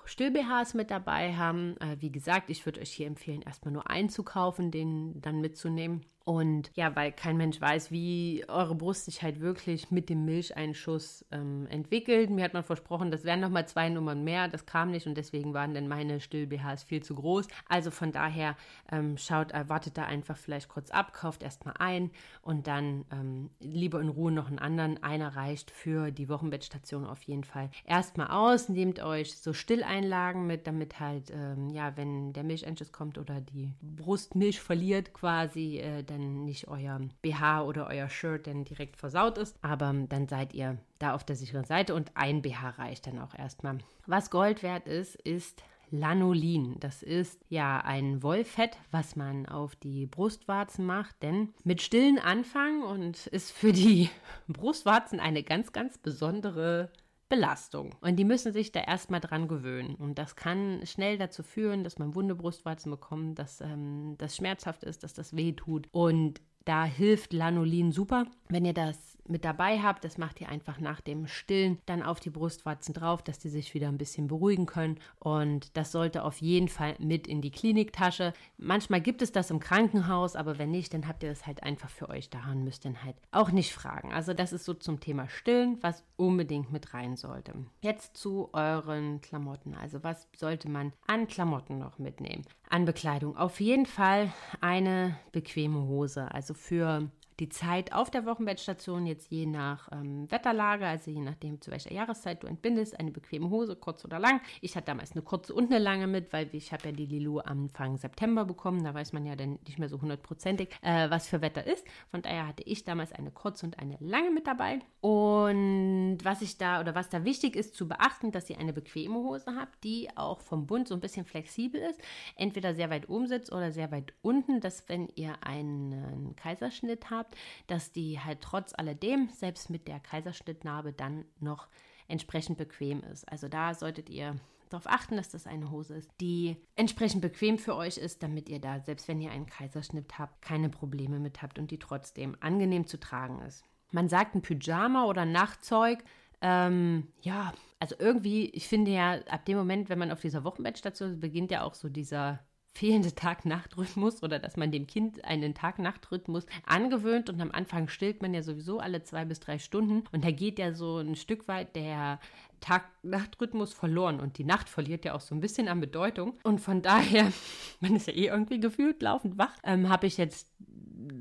Still-BHs 0.05 0.73
mit 0.73 0.91
dabei 0.91 1.35
haben. 1.35 1.77
Äh, 1.77 1.97
wie 1.99 2.11
gesagt, 2.11 2.49
ich 2.49 2.65
würde 2.65 2.81
euch 2.81 2.91
hier 2.91 3.07
empfehlen, 3.07 3.41
erstmal 3.41 3.73
nur 3.73 3.89
einzukaufen, 3.89 4.71
den 4.71 5.21
dann 5.21 5.39
mitzunehmen. 5.39 6.01
Und 6.25 6.71
ja, 6.75 6.95
weil 6.95 7.11
kein 7.11 7.35
Mensch 7.35 7.59
weiß, 7.59 7.91
wie 7.91 8.45
eure 8.47 8.75
Brust 8.75 9.05
sich 9.05 9.21
halt 9.21 9.41
wirklich 9.41 9.91
mit 9.91 10.09
dem 10.09 10.23
Milcheinschuss 10.23 11.25
ähm, 11.31 11.67
entwickelt. 11.69 12.29
Mir 12.29 12.45
hat 12.45 12.53
man 12.53 12.63
versprochen, 12.63 13.11
das 13.11 13.25
wären 13.25 13.41
nochmal 13.41 13.67
zwei 13.67 13.89
Nummern 13.89 14.23
mehr. 14.23 14.47
Das 14.47 14.65
kam 14.65 14.91
nicht 14.91 15.05
und 15.05 15.15
deswegen 15.15 15.53
waren 15.53 15.73
dann 15.73 15.89
meine 15.89 16.21
Still-BHs 16.21 16.83
viel 16.83 17.03
zu 17.03 17.15
groß. 17.15 17.47
Also 17.67 17.91
von 17.91 18.13
daher 18.13 18.55
ähm, 18.89 19.17
schaut, 19.17 19.51
äh, 19.51 19.67
wartet 19.67 19.97
da 19.97 20.05
einfach 20.05 20.37
vielleicht 20.37 20.69
kurz 20.69 20.91
ab, 20.91 21.11
kauft 21.11 21.43
erstmal 21.43 21.75
ein 21.79 22.09
und 22.41 22.67
dann 22.67 23.03
ähm, 23.11 23.49
lieber 23.59 23.99
in 23.99 24.07
Ruhe 24.07 24.31
noch 24.31 24.47
einen 24.47 24.59
anderen. 24.59 25.03
Einer 25.03 25.35
reicht 25.35 25.71
für 25.71 26.11
die 26.11 26.29
Wochenbettstation 26.29 27.05
auf 27.05 27.23
jeden 27.23 27.43
Fall. 27.43 27.69
Erstmal 27.85 28.27
aus, 28.27 28.69
nehmt 28.69 29.03
euch 29.03 29.37
so 29.37 29.51
Stilleinlagen 29.51 30.47
mit, 30.47 30.67
damit 30.67 31.01
halt, 31.01 31.31
ähm, 31.31 31.69
ja, 31.69 31.97
wenn 31.97 32.31
der 32.31 32.45
Milcheinschuss 32.45 32.93
kommt 32.93 33.17
oder 33.17 33.41
die 33.41 33.73
Brust 33.81 34.35
Milch 34.35 34.61
verliert 34.61 35.13
quasi, 35.13 35.79
äh, 35.79 36.03
dann 36.13 36.45
nicht 36.45 36.67
euer 36.67 36.99
BH 37.21 37.63
oder 37.63 37.87
euer 37.87 38.09
Shirt 38.09 38.47
dann 38.47 38.63
direkt 38.63 38.97
versaut 38.97 39.37
ist. 39.37 39.57
Aber 39.61 39.93
dann 40.07 40.27
seid 40.27 40.53
ihr 40.53 40.77
da 40.99 41.13
auf 41.13 41.23
der 41.23 41.35
sicheren 41.35 41.65
Seite 41.65 41.95
und 41.95 42.11
ein 42.15 42.41
BH 42.41 42.69
reicht 42.71 43.07
dann 43.07 43.19
auch 43.19 43.35
erstmal. 43.35 43.79
Was 44.05 44.29
Gold 44.29 44.63
wert 44.63 44.87
ist, 44.87 45.15
ist 45.15 45.63
Lanolin. 45.93 46.75
Das 46.79 47.03
ist 47.03 47.39
ja 47.49 47.79
ein 47.79 48.23
Wollfett, 48.23 48.77
was 48.89 49.15
man 49.15 49.45
auf 49.45 49.75
die 49.75 50.07
Brustwarzen 50.07 50.85
macht, 50.85 51.21
denn 51.21 51.53
mit 51.63 51.81
stillen 51.83 52.17
Anfang 52.17 52.81
und 52.81 53.27
ist 53.27 53.51
für 53.51 53.71
die 53.71 54.09
Brustwarzen 54.47 55.19
eine 55.19 55.43
ganz, 55.43 55.71
ganz 55.71 55.99
besondere 55.99 56.89
Belastung. 57.33 57.95
Und 58.01 58.17
die 58.17 58.25
müssen 58.25 58.53
sich 58.53 58.71
da 58.71 58.81
erstmal 58.81 59.19
dran 59.19 59.47
gewöhnen. 59.47 59.95
Und 59.95 60.19
das 60.19 60.35
kann 60.35 60.85
schnell 60.85 61.17
dazu 61.17 61.41
führen, 61.41 61.83
dass 61.83 61.97
man 61.97 62.13
wunde 62.13 62.35
Brustwarzen 62.35 62.91
bekommt, 62.91 63.39
dass 63.39 63.59
ähm, 63.59 64.13
das 64.19 64.35
schmerzhaft 64.35 64.83
ist, 64.83 65.01
dass 65.03 65.15
das 65.15 65.35
weh 65.35 65.53
tut. 65.53 65.87
Und 65.91 66.41
da 66.65 66.85
hilft 66.85 67.33
Lanolin 67.33 67.91
super. 67.91 68.25
Wenn 68.49 68.65
ihr 68.65 68.73
das 68.73 69.13
mit 69.27 69.45
dabei 69.45 69.79
habt, 69.79 70.03
das 70.03 70.17
macht 70.17 70.41
ihr 70.41 70.49
einfach 70.49 70.79
nach 70.79 71.01
dem 71.01 71.27
Stillen 71.27 71.79
dann 71.85 72.03
auf 72.03 72.19
die 72.19 72.29
Brustwarzen 72.29 72.93
drauf, 72.93 73.21
dass 73.21 73.39
die 73.39 73.49
sich 73.49 73.73
wieder 73.73 73.87
ein 73.87 73.97
bisschen 73.97 74.27
beruhigen 74.27 74.65
können. 74.65 74.99
Und 75.19 75.75
das 75.77 75.91
sollte 75.91 76.23
auf 76.23 76.41
jeden 76.41 76.67
Fall 76.67 76.95
mit 76.99 77.27
in 77.27 77.41
die 77.41 77.51
Kliniktasche. 77.51 78.33
Manchmal 78.57 79.01
gibt 79.01 79.21
es 79.21 79.31
das 79.31 79.49
im 79.49 79.59
Krankenhaus, 79.59 80.35
aber 80.35 80.57
wenn 80.57 80.71
nicht, 80.71 80.93
dann 80.93 81.07
habt 81.07 81.23
ihr 81.23 81.29
das 81.29 81.45
halt 81.45 81.63
einfach 81.63 81.89
für 81.89 82.09
euch 82.09 82.29
da 82.29 82.39
und 82.51 82.63
müsst 82.63 82.85
dann 82.85 83.03
halt 83.03 83.15
auch 83.31 83.51
nicht 83.51 83.73
fragen. 83.73 84.11
Also 84.11 84.33
das 84.33 84.53
ist 84.53 84.65
so 84.65 84.73
zum 84.73 84.99
Thema 84.99 85.29
Stillen, 85.29 85.77
was 85.81 86.03
unbedingt 86.17 86.71
mit 86.71 86.93
rein 86.93 87.15
sollte. 87.15 87.53
Jetzt 87.81 88.17
zu 88.17 88.49
euren 88.53 89.21
Klamotten. 89.21 89.75
Also 89.75 90.03
was 90.03 90.27
sollte 90.35 90.69
man 90.69 90.93
an 91.07 91.27
Klamotten 91.27 91.77
noch 91.77 91.97
mitnehmen? 91.97 92.43
An 92.69 92.85
Bekleidung. 92.85 93.37
Auf 93.37 93.59
jeden 93.59 93.85
Fall 93.85 94.31
eine 94.59 95.17
bequeme 95.31 95.81
Hose. 95.83 96.31
Also 96.31 96.52
für 96.55 97.09
die 97.39 97.49
Zeit 97.49 97.93
auf 97.93 98.11
der 98.11 98.25
Wochenbettstation 98.25 99.05
jetzt 99.05 99.31
je 99.31 99.45
nach 99.45 99.89
ähm, 99.91 100.29
Wetterlage, 100.31 100.85
also 100.85 101.11
je 101.11 101.21
nachdem, 101.21 101.61
zu 101.61 101.71
welcher 101.71 101.91
Jahreszeit 101.91 102.43
du 102.43 102.47
entbindest, 102.47 102.99
eine 102.99 103.11
bequeme 103.11 103.49
Hose, 103.49 103.75
kurz 103.75 104.05
oder 104.05 104.19
lang. 104.19 104.41
Ich 104.61 104.75
hatte 104.75 104.87
damals 104.87 105.13
eine 105.13 105.21
kurze 105.21 105.53
und 105.53 105.71
eine 105.71 105.79
lange 105.79 106.07
mit, 106.07 106.31
weil 106.33 106.49
ich 106.53 106.71
habe 106.71 106.89
ja 106.89 106.91
die 106.91 107.05
Lilo 107.05 107.39
Anfang 107.39 107.97
September 107.97 108.45
bekommen. 108.45 108.83
Da 108.83 108.93
weiß 108.93 109.13
man 109.13 109.25
ja 109.25 109.35
dann 109.35 109.59
nicht 109.65 109.79
mehr 109.79 109.89
so 109.89 110.01
hundertprozentig, 110.01 110.69
äh, 110.81 111.09
was 111.09 111.27
für 111.27 111.41
Wetter 111.41 111.65
ist. 111.65 111.85
Von 112.11 112.21
daher 112.21 112.47
hatte 112.47 112.63
ich 112.63 112.83
damals 112.83 113.11
eine 113.11 113.31
kurze 113.31 113.65
und 113.65 113.79
eine 113.79 113.97
lange 113.99 114.31
mit 114.31 114.47
dabei. 114.47 114.79
Und 115.01 116.19
was 116.23 116.41
ich 116.41 116.57
da 116.57 116.79
oder 116.79 116.95
was 116.95 117.09
da 117.09 117.25
wichtig 117.25 117.55
ist 117.55 117.75
zu 117.75 117.87
beachten, 117.87 118.31
dass 118.31 118.49
ihr 118.49 118.59
eine 118.59 118.73
bequeme 118.73 119.15
Hose 119.15 119.55
habt, 119.55 119.83
die 119.83 120.09
auch 120.15 120.41
vom 120.41 120.67
Bund 120.67 120.87
so 120.87 120.93
ein 120.95 121.01
bisschen 121.01 121.25
flexibel 121.25 121.81
ist. 121.81 121.99
Entweder 122.35 122.75
sehr 122.75 122.89
weit 122.89 123.09
oben 123.09 123.27
sitzt 123.27 123.51
oder 123.51 123.71
sehr 123.71 123.91
weit 123.91 124.13
unten, 124.21 124.61
dass 124.61 124.87
wenn 124.87 125.09
ihr 125.15 125.35
einen 125.41 126.35
Kaiserschnitt 126.35 127.09
habt, 127.09 127.22
habt, 127.23 127.35
dass 127.67 127.91
die 127.91 128.19
halt 128.19 128.41
trotz 128.41 128.73
alledem, 128.73 129.29
selbst 129.29 129.69
mit 129.69 129.87
der 129.87 129.99
Kaiserschnittnarbe, 129.99 130.93
dann 130.93 131.25
noch 131.39 131.67
entsprechend 132.07 132.57
bequem 132.57 133.01
ist. 133.01 133.29
Also 133.31 133.47
da 133.47 133.73
solltet 133.73 134.09
ihr 134.09 134.35
darauf 134.69 134.87
achten, 134.87 135.17
dass 135.17 135.29
das 135.29 135.47
eine 135.47 135.71
Hose 135.71 135.95
ist, 135.95 136.09
die 136.19 136.57
entsprechend 136.75 137.21
bequem 137.21 137.57
für 137.57 137.75
euch 137.75 137.97
ist, 137.97 138.23
damit 138.23 138.49
ihr 138.49 138.59
da, 138.59 138.79
selbst 138.79 139.07
wenn 139.07 139.21
ihr 139.21 139.31
einen 139.31 139.45
Kaiserschnitt 139.45 140.17
habt, 140.17 140.41
keine 140.41 140.69
Probleme 140.69 141.19
mit 141.19 141.41
habt 141.41 141.59
und 141.59 141.71
die 141.71 141.79
trotzdem 141.79 142.35
angenehm 142.39 142.87
zu 142.87 142.99
tragen 142.99 143.41
ist. 143.41 143.63
Man 143.91 144.09
sagt 144.09 144.35
ein 144.35 144.41
Pyjama 144.41 145.05
oder 145.05 145.25
Nachtzeug. 145.25 146.03
Ähm, 146.41 147.07
ja, 147.21 147.53
also 147.79 147.95
irgendwie, 147.99 148.49
ich 148.49 148.67
finde 148.67 148.91
ja, 148.91 149.13
ab 149.29 149.45
dem 149.45 149.57
Moment, 149.57 149.89
wenn 149.89 149.99
man 149.99 150.11
auf 150.11 150.21
dieser 150.21 150.43
Wochenbettstation 150.43 151.11
ist, 151.11 151.19
beginnt 151.19 151.51
ja 151.51 151.63
auch 151.63 151.75
so 151.75 151.89
dieser 151.89 152.39
fehlende 152.73 153.13
Tag-Nacht-Rhythmus 153.13 154.23
oder 154.23 154.39
dass 154.39 154.57
man 154.57 154.71
dem 154.71 154.87
Kind 154.87 155.23
einen 155.25 155.53
Tag-Nacht-Rhythmus 155.53 156.45
angewöhnt 156.65 157.29
und 157.29 157.39
am 157.39 157.51
Anfang 157.51 157.87
stillt 157.87 158.21
man 158.21 158.33
ja 158.33 158.41
sowieso 158.41 158.79
alle 158.79 159.03
zwei 159.03 159.25
bis 159.25 159.39
drei 159.39 159.59
Stunden 159.59 160.03
und 160.11 160.25
da 160.25 160.31
geht 160.31 160.57
ja 160.57 160.73
so 160.73 160.97
ein 160.97 161.15
Stück 161.15 161.47
weit 161.47 161.75
der 161.75 162.19
Tag-Nacht-Rhythmus 162.61 163.73
verloren 163.73 164.19
und 164.19 164.37
die 164.37 164.43
Nacht 164.43 164.69
verliert 164.69 165.05
ja 165.05 165.13
auch 165.13 165.21
so 165.21 165.35
ein 165.35 165.41
bisschen 165.41 165.67
an 165.67 165.81
Bedeutung 165.81 166.33
und 166.43 166.61
von 166.61 166.81
daher, 166.81 167.31
man 167.79 167.95
ist 167.95 168.07
ja 168.07 168.13
eh 168.13 168.27
irgendwie 168.27 168.59
gefühlt 168.59 169.01
laufend 169.03 169.37
wach, 169.37 169.55
ähm, 169.63 169.89
habe 169.89 170.07
ich 170.07 170.17
jetzt 170.17 170.47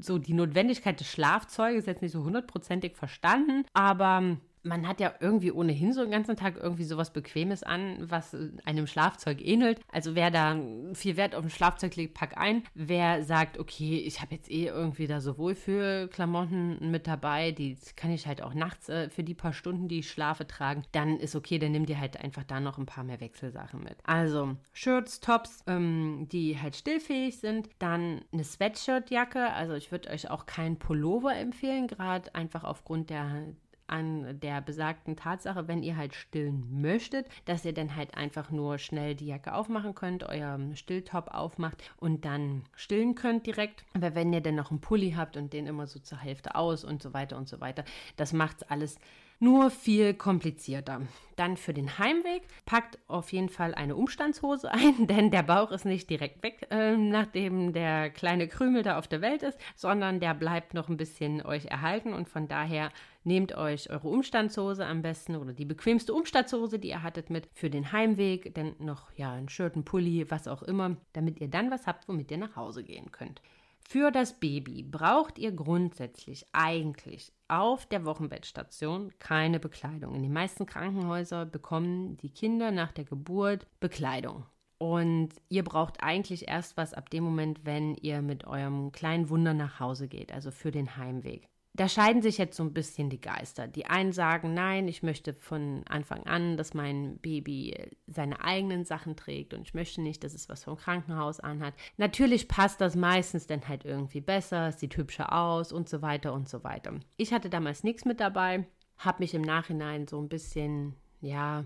so 0.01 0.19
die 0.19 0.35
Notwendigkeit 0.35 0.99
des 1.01 1.09
Schlafzeuges 1.09 1.87
jetzt 1.87 2.03
nicht 2.03 2.13
so 2.13 2.25
hundertprozentig 2.25 2.97
verstanden, 2.97 3.65
aber 3.75 4.39
man 4.63 4.87
hat 4.87 5.01
ja 5.01 5.13
irgendwie 5.21 5.53
ohnehin 5.53 5.93
so 5.93 6.03
den 6.03 6.11
ganzen 6.11 6.37
Tag 6.37 6.57
irgendwie 6.57 6.85
sowas 6.85 7.13
Bequemes 7.13 7.63
an, 7.63 7.97
was 8.01 8.37
einem 8.65 8.87
Schlafzeug 8.87 9.45
ähnelt. 9.45 9.81
Also 9.91 10.15
wer 10.15 10.31
da 10.31 10.57
viel 10.95 11.17
Wert 11.17 11.35
auf 11.35 11.45
ein 11.45 11.51
Schlafzeug 11.51 11.97
legt, 11.97 12.15
pack 12.15 12.37
ein. 12.37 12.63
Wer 12.75 13.25
sagt, 13.25 13.59
okay, 13.59 13.99
ich 13.99 14.21
habe 14.21 14.35
jetzt 14.35 14.51
eh 14.51 14.67
irgendwie 14.67 15.07
da 15.07 15.21
so 15.21 15.39
Wohlfühlklamotten 15.39 16.91
mit 16.91 17.07
dabei, 17.07 17.53
die 17.53 17.77
kann 17.97 18.11
ich 18.11 18.27
halt 18.27 18.43
auch 18.43 18.55
nachts 18.55 18.89
äh, 18.89 19.09
für 19.09 19.25
die 19.25 19.35
paar 19.35 19.53
Stunden, 19.53 19.89
die 19.89 20.01
ich 20.01 20.11
schlafe, 20.11 20.47
tragen, 20.47 20.85
dann 20.93 21.19
ist 21.19 21.35
okay, 21.35 21.59
dann 21.59 21.73
nimm 21.73 21.87
dir 21.87 21.99
halt 21.99 22.19
einfach 22.21 22.45
da 22.45 22.61
noch 22.61 22.79
ein 22.79 22.87
paar 22.87 23.05
mehr 23.05 23.21
Wechselsachen 23.21 23.83
mit. 23.83 23.97
Also 24.05 24.57
Shirts, 24.73 25.21
Tops, 25.21 25.63
ähm, 25.67 26.29
die 26.31 26.61
halt 26.61 26.77
stillfähig 26.77 27.39
sind. 27.39 27.69
Dann 27.79 28.23
eine 28.33 28.45
Sweatshirtjacke. 28.45 29.53
Also 29.53 29.75
ich 29.75 29.91
würde 29.91 30.11
euch 30.11 30.31
auch 30.31 30.47
keinen 30.47 30.79
Pullover 30.79 31.35
empfehlen, 31.35 31.87
gerade 31.87 32.35
einfach 32.35 32.65
aufgrund 32.65 33.11
der 33.11 33.55
an 33.93 34.41
der 34.41 34.63
besagten 34.63 35.17
Tatsache, 35.17 35.69
wenn 35.69 35.83
ihr 35.83 35.99
halt 35.99 36.15
stillen 36.15 36.81
möchtet, 36.81 37.27
dass 37.45 37.65
ihr 37.67 37.75
dann 37.75 37.95
halt 37.95 38.17
einfach 38.17 38.51
nur 38.51 38.79
schnell 38.79 39.15
die 39.15 39.27
Jacke 39.27 39.53
aufmachen 39.53 39.95
könnt, 39.95 40.25
euer 40.25 40.59
Stilltop 40.75 41.29
aufmacht 41.29 41.85
und 41.99 42.25
dann 42.25 42.63
stillen 42.75 43.15
könnt 43.15 43.47
direkt. 43.47 43.85
Aber 43.93 44.15
wenn 44.15 44.33
ihr 44.33 44.41
dann 44.41 44.55
noch 44.55 44.71
einen 44.71 44.81
Pulli 44.81 45.13
habt 45.13 45.37
und 45.37 45.53
den 45.53 45.67
immer 45.67 45.87
so 45.87 46.01
zur 46.01 46.19
Hälfte 46.19 46.55
aus 46.55 46.85
und 46.85 47.03
so 47.03 47.13
weiter 47.13 47.37
und 47.37 47.49
so 47.49 47.61
weiter, 47.61 47.85
das 48.17 48.33
macht's 48.33 48.63
alles 48.63 48.99
nur 49.43 49.71
viel 49.71 50.15
komplizierter. 50.15 51.03
Dann 51.35 51.57
für 51.57 51.75
den 51.75 51.99
Heimweg 51.99 52.43
packt 52.65 52.99
auf 53.09 53.33
jeden 53.33 53.49
Fall 53.49 53.75
eine 53.75 53.97
Umstandshose 53.97 54.71
ein, 54.71 55.07
denn 55.09 55.33
der 55.33 55.43
Bauch 55.43 55.73
ist 55.73 55.85
nicht 55.85 56.09
direkt 56.09 56.45
weg, 56.45 56.69
äh, 56.71 56.97
nachdem 56.97 57.73
der 57.73 58.11
kleine 58.11 58.47
Krümel 58.47 58.85
da 58.85 58.99
auf 58.99 59.09
der 59.09 59.21
Welt 59.21 59.43
ist, 59.43 59.59
sondern 59.75 60.21
der 60.21 60.35
bleibt 60.35 60.75
noch 60.75 60.89
ein 60.89 60.97
bisschen 60.97 61.45
euch 61.45 61.67
erhalten 61.67 62.13
und 62.13 62.29
von 62.29 62.47
daher 62.47 62.93
nehmt 63.25 63.57
euch 63.57 63.91
eure 63.91 64.09
Umstandshose 64.09 64.87
am 64.87 65.03
besten 65.03 65.35
oder 65.35 65.53
die 65.53 65.65
bequemste 65.65 66.15
Umstandshose, 66.15 66.79
die 66.79 66.91
ihr 66.91 67.03
hattet, 67.03 67.29
mit 67.29 67.49
für 67.53 67.69
den 67.69 67.91
Heimweg, 67.91 68.55
denn 68.55 68.77
noch 68.79 69.11
ja 69.17 69.33
ein 69.33 69.49
Shirt, 69.49 69.75
ein 69.75 69.85
Pulli, 69.85 70.31
was 70.31 70.47
auch 70.47 70.63
immer, 70.63 70.97
damit 71.15 71.41
ihr 71.41 71.49
dann 71.49 71.73
was 71.73 71.89
habt, 71.89 72.09
womit 72.09 72.31
ihr 72.31 72.39
nach 72.39 72.55
Hause 72.55 72.85
gehen 72.85 73.11
könnt. 73.11 73.43
Für 73.89 74.11
das 74.11 74.39
Baby 74.39 74.83
braucht 74.83 75.39
ihr 75.39 75.53
grundsätzlich 75.53 76.47
eigentlich 76.53 77.33
auf 77.49 77.87
der 77.87 78.05
Wochenbettstation 78.05 79.13
keine 79.19 79.61
Bekleidung. 79.61 80.15
In 80.15 80.23
den 80.23 80.33
meisten 80.33 80.67
Krankenhäusern 80.67 81.51
bekommen 81.51 82.17
die 82.19 82.31
Kinder 82.31 82.71
nach 82.71 82.93
der 82.93 83.05
Geburt 83.05 83.67
Bekleidung. 83.81 84.47
Und 84.79 85.29
ihr 85.49 85.63
braucht 85.63 86.03
eigentlich 86.03 86.49
erst 86.49 86.77
was 86.77 86.95
ab 86.95 87.11
dem 87.11 87.23
Moment, 87.23 87.61
wenn 87.65 87.95
ihr 87.95 88.21
mit 88.21 88.47
eurem 88.47 88.91
kleinen 88.91 89.29
Wunder 89.29 89.55
nach 89.55 89.79
Hause 89.79 90.09
geht, 90.09 90.33
also 90.33 90.51
für 90.51 90.73
den 90.73 90.97
Heimweg 90.97 91.52
da 91.75 91.89
scheiden 91.89 92.21
sich 92.21 92.37
jetzt 92.37 92.57
so 92.57 92.63
ein 92.63 92.75
bisschen 92.75 93.09
die 93.09 93.21
Geister. 93.21 93.67
Die 93.67 93.87
einen 93.87 94.13
sagen, 94.13 94.53
nein, 94.53 94.89
ich 94.89 95.03
möchte 95.03 95.33
von 95.33 95.83
Anfang 95.89 96.25
an, 96.27 96.59
dass 96.59 96.75
mein 96.75 97.17
Baby 97.19 97.91
seine 98.07 98.43
eigenen 98.45 98.85
Sachen 98.85 99.17
trägt 99.17 99.55
und 99.55 99.63
ich 99.63 99.73
möchte 99.73 100.03
nicht, 100.03 100.23
dass 100.23 100.35
es 100.35 100.51
was 100.51 100.65
vom 100.65 100.77
Krankenhaus 100.77 101.41
anhat. 101.41 101.73
Natürlich 101.97 102.47
passt 102.47 102.83
das 102.83 102.95
meistens 102.95 103.47
dann 103.47 103.67
halt 103.69 103.87
irgendwie 103.87 104.21
besser, 104.21 104.69
es 104.69 104.81
sieht 104.81 104.97
hübscher 104.99 105.33
aus 105.33 105.73
und 105.73 105.89
so 105.89 106.03
weiter 106.03 106.35
und 106.35 106.47
so 106.47 106.63
weiter. 106.63 106.93
Ich 107.17 107.33
hatte 107.33 107.49
damals 107.49 107.85
nichts 107.85 108.05
mit 108.05 108.21
dabei, 108.21 108.67
habe 108.99 109.23
mich 109.23 109.33
im 109.33 109.43
Nachhinein 109.43 110.07
so 110.07 110.21
ein 110.21 110.29
bisschen, 110.29 110.95
ja, 111.23 111.65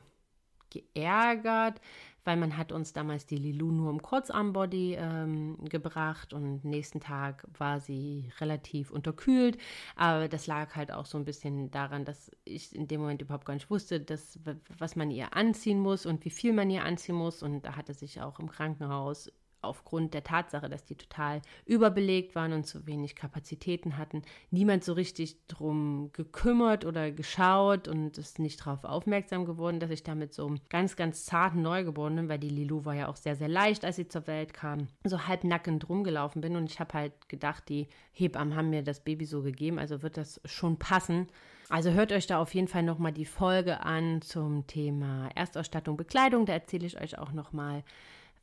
geärgert, 0.71 1.81
weil 2.27 2.37
man 2.37 2.57
hat 2.57 2.73
uns 2.73 2.93
damals 2.93 3.25
die 3.25 3.37
Lilou 3.37 3.71
nur 3.71 3.89
im 3.89 4.03
Kurzarmbody 4.03 4.97
ähm, 4.99 5.57
gebracht 5.65 6.33
und 6.33 6.65
nächsten 6.65 6.99
Tag 6.99 7.47
war 7.57 7.79
sie 7.79 8.33
relativ 8.41 8.91
unterkühlt. 8.91 9.59
Aber 9.95 10.27
das 10.27 10.49
lag 10.49 10.75
halt 10.75 10.91
auch 10.91 11.07
so 11.07 11.19
ein 11.19 11.25
bisschen 11.25 11.71
daran, 11.71 12.05
dass 12.05 12.33
ich 12.45 12.75
in 12.75 12.89
dem 12.89 13.01
Moment 13.01 13.23
überhaupt 13.23 13.47
gar 13.47 13.55
nicht 13.55 13.71
wusste, 13.71 14.01
dass, 14.01 14.41
was 14.77 14.97
man 14.97 15.13
ihr 15.13 15.37
anziehen 15.37 15.79
muss 15.79 16.05
und 16.05 16.25
wie 16.25 16.31
viel 16.31 16.53
man 16.53 16.69
ihr 16.69 16.85
anziehen 16.85 17.15
muss. 17.15 17.45
Und 17.45 17.65
da 17.65 17.77
hatte 17.77 17.95
sich 17.95 18.21
auch 18.21 18.41
im 18.41 18.51
Krankenhaus 18.51 19.31
aufgrund 19.63 20.15
der 20.15 20.25
Tatsache, 20.25 20.69
dass 20.69 20.85
die 20.85 20.97
total 20.97 21.43
überbelegt 21.65 22.35
waren 22.35 22.53
und 22.53 22.67
zu 22.67 22.87
wenig 22.87 23.17
Kapazitäten 23.17 23.97
hatten, 23.97 24.23
niemand 24.51 24.85
so 24.85 24.93
richtig 24.93 25.47
drum 25.49 26.11
gekümmert 26.13 26.85
oder 26.85 27.11
geschaut 27.11 27.89
und 27.89 28.19
ist 28.19 28.39
nicht 28.39 28.61
darauf 28.61 28.85
aufmerksam 28.85 29.45
geworden, 29.45 29.81
dass 29.81 29.91
ich 29.91 30.03
da 30.03 30.15
mit 30.15 30.33
so 30.35 30.47
einem 30.47 30.61
ganz, 30.69 30.97
ganz 30.97 31.25
zarten 31.25 31.63
Neugeborenen, 31.63 32.29
weil 32.29 32.39
die 32.39 32.49
Lilou 32.49 32.85
war 32.85 32.95
ja 32.95 33.09
auch 33.09 33.17
sehr, 33.17 33.37
sehr 33.37 33.49
leicht, 33.49 33.85
als 33.85 33.97
sie 33.97 34.09
zur 34.09 34.27
Welt 34.27 34.55
kam, 34.55 34.89
so 35.05 35.27
halb 35.27 35.45
nackend 35.45 35.89
rumgelaufen 35.89 36.41
bin 36.41 36.57
und 36.57 36.71
ich 36.71 36.81
habe 36.81 36.95
halt 36.95 37.29
gedacht, 37.29 37.69
die 37.69 37.89
Hebammen 38.13 38.57
haben 38.57 38.71
mir 38.71 38.83
das 38.83 39.01
Baby 39.01 39.25
so 39.25 39.43
gegeben, 39.43 39.79
also 39.79 40.03
wird 40.03 40.17
das 40.17 40.41
schon 40.45 40.79
passen. 40.79 41.27
Also 41.69 41.91
hört 41.91 42.13
euch 42.13 42.27
da 42.27 42.39
auf 42.39 42.55
jeden 42.55 42.69
Fall 42.69 42.85
nochmal 42.85 43.13
die 43.13 43.25
Folge 43.25 43.81
an 43.81 44.23
zum 44.23 44.67
Thema 44.69 45.29
Erstausstattung, 45.35 45.97
Bekleidung, 45.97 46.47
da 46.47 46.53
erzähle 46.53 46.87
ich 46.87 47.01
euch 47.01 47.19
auch 47.19 47.33
nochmal, 47.33 47.83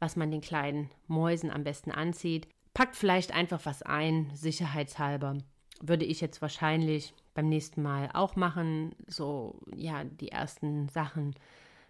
was 0.03 0.17
man 0.17 0.31
den 0.31 0.41
kleinen 0.41 0.89
Mäusen 1.07 1.49
am 1.49 1.63
besten 1.63 1.89
anzieht. 1.89 2.49
Packt 2.73 2.97
vielleicht 2.97 3.33
einfach 3.33 3.61
was 3.63 3.83
ein, 3.83 4.29
sicherheitshalber. 4.33 5.37
Würde 5.81 6.03
ich 6.03 6.19
jetzt 6.19 6.41
wahrscheinlich 6.41 7.13
beim 7.33 7.47
nächsten 7.47 7.81
Mal 7.81 8.09
auch 8.13 8.35
machen. 8.35 8.93
So, 9.07 9.61
ja, 9.73 10.03
die 10.03 10.27
ersten 10.27 10.89
Sachen, 10.89 11.33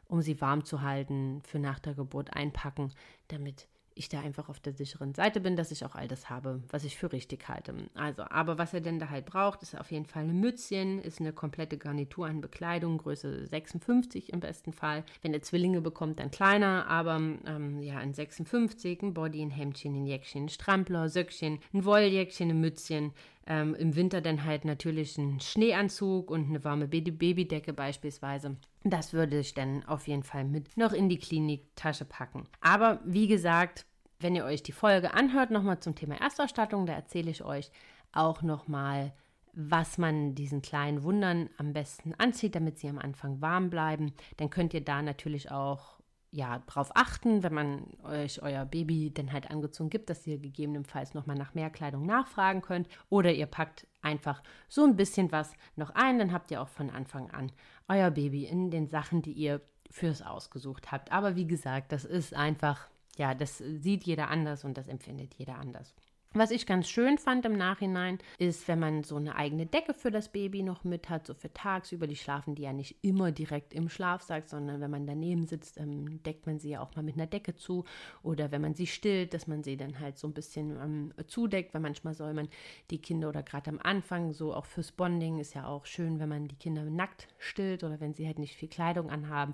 um 0.07 0.21
sie 0.21 0.39
warm 0.41 0.63
zu 0.63 0.83
halten, 0.83 1.41
für 1.43 1.57
nach 1.57 1.79
der 1.79 1.95
Geburt 1.95 2.35
einpacken, 2.35 2.93
damit 3.29 3.67
ich 3.95 4.09
da 4.09 4.21
einfach 4.21 4.49
auf 4.49 4.59
der 4.59 4.73
sicheren 4.73 5.13
Seite 5.13 5.39
bin, 5.39 5.55
dass 5.55 5.71
ich 5.71 5.85
auch 5.85 5.95
all 5.95 6.07
das 6.07 6.29
habe, 6.29 6.61
was 6.69 6.83
ich 6.83 6.97
für 6.97 7.11
richtig 7.11 7.47
halte. 7.47 7.73
Also, 7.93 8.23
aber 8.23 8.57
was 8.57 8.73
er 8.73 8.81
denn 8.81 8.99
da 8.99 9.09
halt 9.09 9.25
braucht, 9.25 9.61
ist 9.61 9.79
auf 9.79 9.91
jeden 9.91 10.05
Fall 10.05 10.23
ein 10.23 10.39
Mützchen, 10.39 10.99
ist 10.99 11.19
eine 11.19 11.33
komplette 11.33 11.77
Garnitur 11.77 12.27
an 12.27 12.41
Bekleidung, 12.41 12.97
Größe 12.97 13.47
56 13.47 14.31
im 14.33 14.39
besten 14.39 14.73
Fall. 14.73 15.03
Wenn 15.21 15.33
er 15.33 15.41
Zwillinge 15.41 15.81
bekommt, 15.81 16.19
dann 16.19 16.31
kleiner, 16.31 16.87
aber 16.87 17.15
ähm, 17.15 17.81
ja, 17.81 17.97
ein 17.97 18.13
56, 18.13 19.01
ein 19.01 19.13
Body, 19.13 19.41
ein 19.41 19.51
Hemdchen, 19.51 19.95
ein 19.95 20.05
Jäckchen, 20.05 20.45
ein 20.45 20.49
Strampler, 20.49 21.09
Söckchen, 21.09 21.59
ein 21.73 21.85
Wolljäckchen, 21.85 22.49
ein 22.49 22.59
Mützchen. 22.59 23.13
Ähm, 23.45 23.75
Im 23.75 23.95
Winter 23.95 24.21
dann 24.21 24.45
halt 24.45 24.63
natürlich 24.63 25.17
ein 25.17 25.39
Schneeanzug 25.39 26.31
und 26.31 26.49
eine 26.49 26.63
warme 26.63 26.87
Babydecke 26.87 27.73
beispielsweise. 27.73 28.57
Das 28.83 29.13
würde 29.13 29.39
ich 29.39 29.53
dann 29.53 29.83
auf 29.85 30.07
jeden 30.07 30.23
Fall 30.23 30.45
mit 30.45 30.77
noch 30.77 30.93
in 30.93 31.09
die 31.09 31.17
Kliniktasche 31.17 32.05
packen. 32.05 32.47
Aber 32.61 32.99
wie 33.05 33.27
gesagt, 33.27 33.85
wenn 34.19 34.35
ihr 34.35 34.45
euch 34.45 34.63
die 34.63 34.71
Folge 34.71 35.13
anhört, 35.13 35.51
nochmal 35.51 35.79
zum 35.79 35.95
Thema 35.95 36.19
Erstausstattung, 36.19 36.85
da 36.85 36.93
erzähle 36.93 37.31
ich 37.31 37.43
euch 37.43 37.71
auch 38.13 38.41
nochmal, 38.41 39.13
was 39.53 39.97
man 39.97 40.33
diesen 40.35 40.61
kleinen 40.61 41.03
Wundern 41.03 41.49
am 41.57 41.73
besten 41.73 42.13
anzieht, 42.15 42.55
damit 42.55 42.79
sie 42.79 42.89
am 42.89 42.97
Anfang 42.97 43.41
warm 43.41 43.69
bleiben. 43.69 44.13
Dann 44.37 44.49
könnt 44.49 44.73
ihr 44.73 44.83
da 44.83 45.01
natürlich 45.01 45.51
auch 45.51 45.99
ja, 46.33 46.63
drauf 46.65 46.89
achten, 46.95 47.43
wenn 47.43 47.53
man 47.53 47.83
euch 48.03 48.41
euer 48.41 48.65
Baby 48.65 49.11
dann 49.13 49.31
halt 49.31 49.51
angezogen 49.51 49.91
gibt, 49.91 50.09
dass 50.09 50.25
ihr 50.25 50.39
gegebenenfalls 50.39 51.13
nochmal 51.13 51.37
nach 51.37 51.53
mehr 51.53 51.69
Kleidung 51.69 52.07
nachfragen 52.07 52.63
könnt. 52.63 52.87
Oder 53.09 53.31
ihr 53.31 53.45
packt 53.45 53.85
einfach 54.01 54.41
so 54.67 54.83
ein 54.83 54.95
bisschen 54.95 55.31
was 55.31 55.53
noch 55.75 55.91
ein, 55.91 56.17
dann 56.17 56.33
habt 56.33 56.49
ihr 56.49 56.59
auch 56.59 56.69
von 56.69 56.89
Anfang 56.89 57.29
an 57.29 57.51
euer 57.87 58.09
Baby 58.09 58.45
in 58.45 58.71
den 58.71 58.87
Sachen, 58.87 59.21
die 59.21 59.31
ihr 59.31 59.61
fürs 59.91 60.23
ausgesucht 60.23 60.91
habt. 60.91 61.11
Aber 61.11 61.35
wie 61.35 61.45
gesagt, 61.45 61.91
das 61.91 62.03
ist 62.03 62.33
einfach, 62.33 62.87
ja, 63.15 63.35
das 63.35 63.59
sieht 63.59 64.03
jeder 64.03 64.31
anders 64.31 64.63
und 64.63 64.75
das 64.75 64.87
empfindet 64.87 65.35
jeder 65.35 65.59
anders. 65.59 65.93
Was 66.35 66.49
ich 66.49 66.65
ganz 66.65 66.89
schön 66.89 67.19
fand 67.19 67.45
im 67.45 67.55
Nachhinein, 67.55 68.17
ist, 68.39 68.67
wenn 68.67 68.79
man 68.79 69.03
so 69.03 69.17
eine 69.17 69.35
eigene 69.35 69.67
Decke 69.67 69.93
für 69.93 70.09
das 70.09 70.29
Baby 70.29 70.63
noch 70.63 70.83
mit 70.83 71.07
hat, 71.07 71.27
so 71.27 71.35
für 71.35 71.53
tagsüber. 71.53 72.07
Die 72.07 72.15
schlafen 72.15 72.55
die 72.55 72.63
ja 72.63 72.73
nicht 72.73 72.97
immer 73.03 73.31
direkt 73.31 73.71
im 73.75 73.87
Schlafsack, 73.87 74.47
sondern 74.47 74.81
wenn 74.81 74.89
man 74.89 75.05
daneben 75.05 75.45
sitzt, 75.45 75.79
ähm, 75.79 76.23
deckt 76.23 76.47
man 76.47 76.57
sie 76.57 76.71
ja 76.71 76.81
auch 76.81 76.95
mal 76.95 77.03
mit 77.03 77.15
einer 77.15 77.27
Decke 77.27 77.55
zu. 77.55 77.85
Oder 78.23 78.51
wenn 78.51 78.61
man 78.61 78.73
sie 78.73 78.87
stillt, 78.87 79.35
dass 79.35 79.45
man 79.45 79.63
sie 79.63 79.77
dann 79.77 79.99
halt 79.99 80.17
so 80.17 80.27
ein 80.27 80.33
bisschen 80.33 80.71
ähm, 80.71 81.13
zudeckt, 81.27 81.71
weil 81.75 81.81
manchmal 81.81 82.15
soll 82.15 82.33
man 82.33 82.49
die 82.89 82.99
Kinder 82.99 83.29
oder 83.29 83.43
gerade 83.43 83.69
am 83.69 83.79
Anfang, 83.83 84.33
so 84.33 84.55
auch 84.55 84.65
fürs 84.65 84.91
Bonding, 84.91 85.37
ist 85.39 85.53
ja 85.53 85.67
auch 85.67 85.85
schön, 85.85 86.19
wenn 86.19 86.29
man 86.29 86.47
die 86.47 86.55
Kinder 86.55 86.83
nackt 86.83 87.27
stillt 87.37 87.83
oder 87.83 87.99
wenn 87.99 88.15
sie 88.15 88.25
halt 88.25 88.39
nicht 88.39 88.55
viel 88.55 88.69
Kleidung 88.69 89.11
anhaben, 89.11 89.53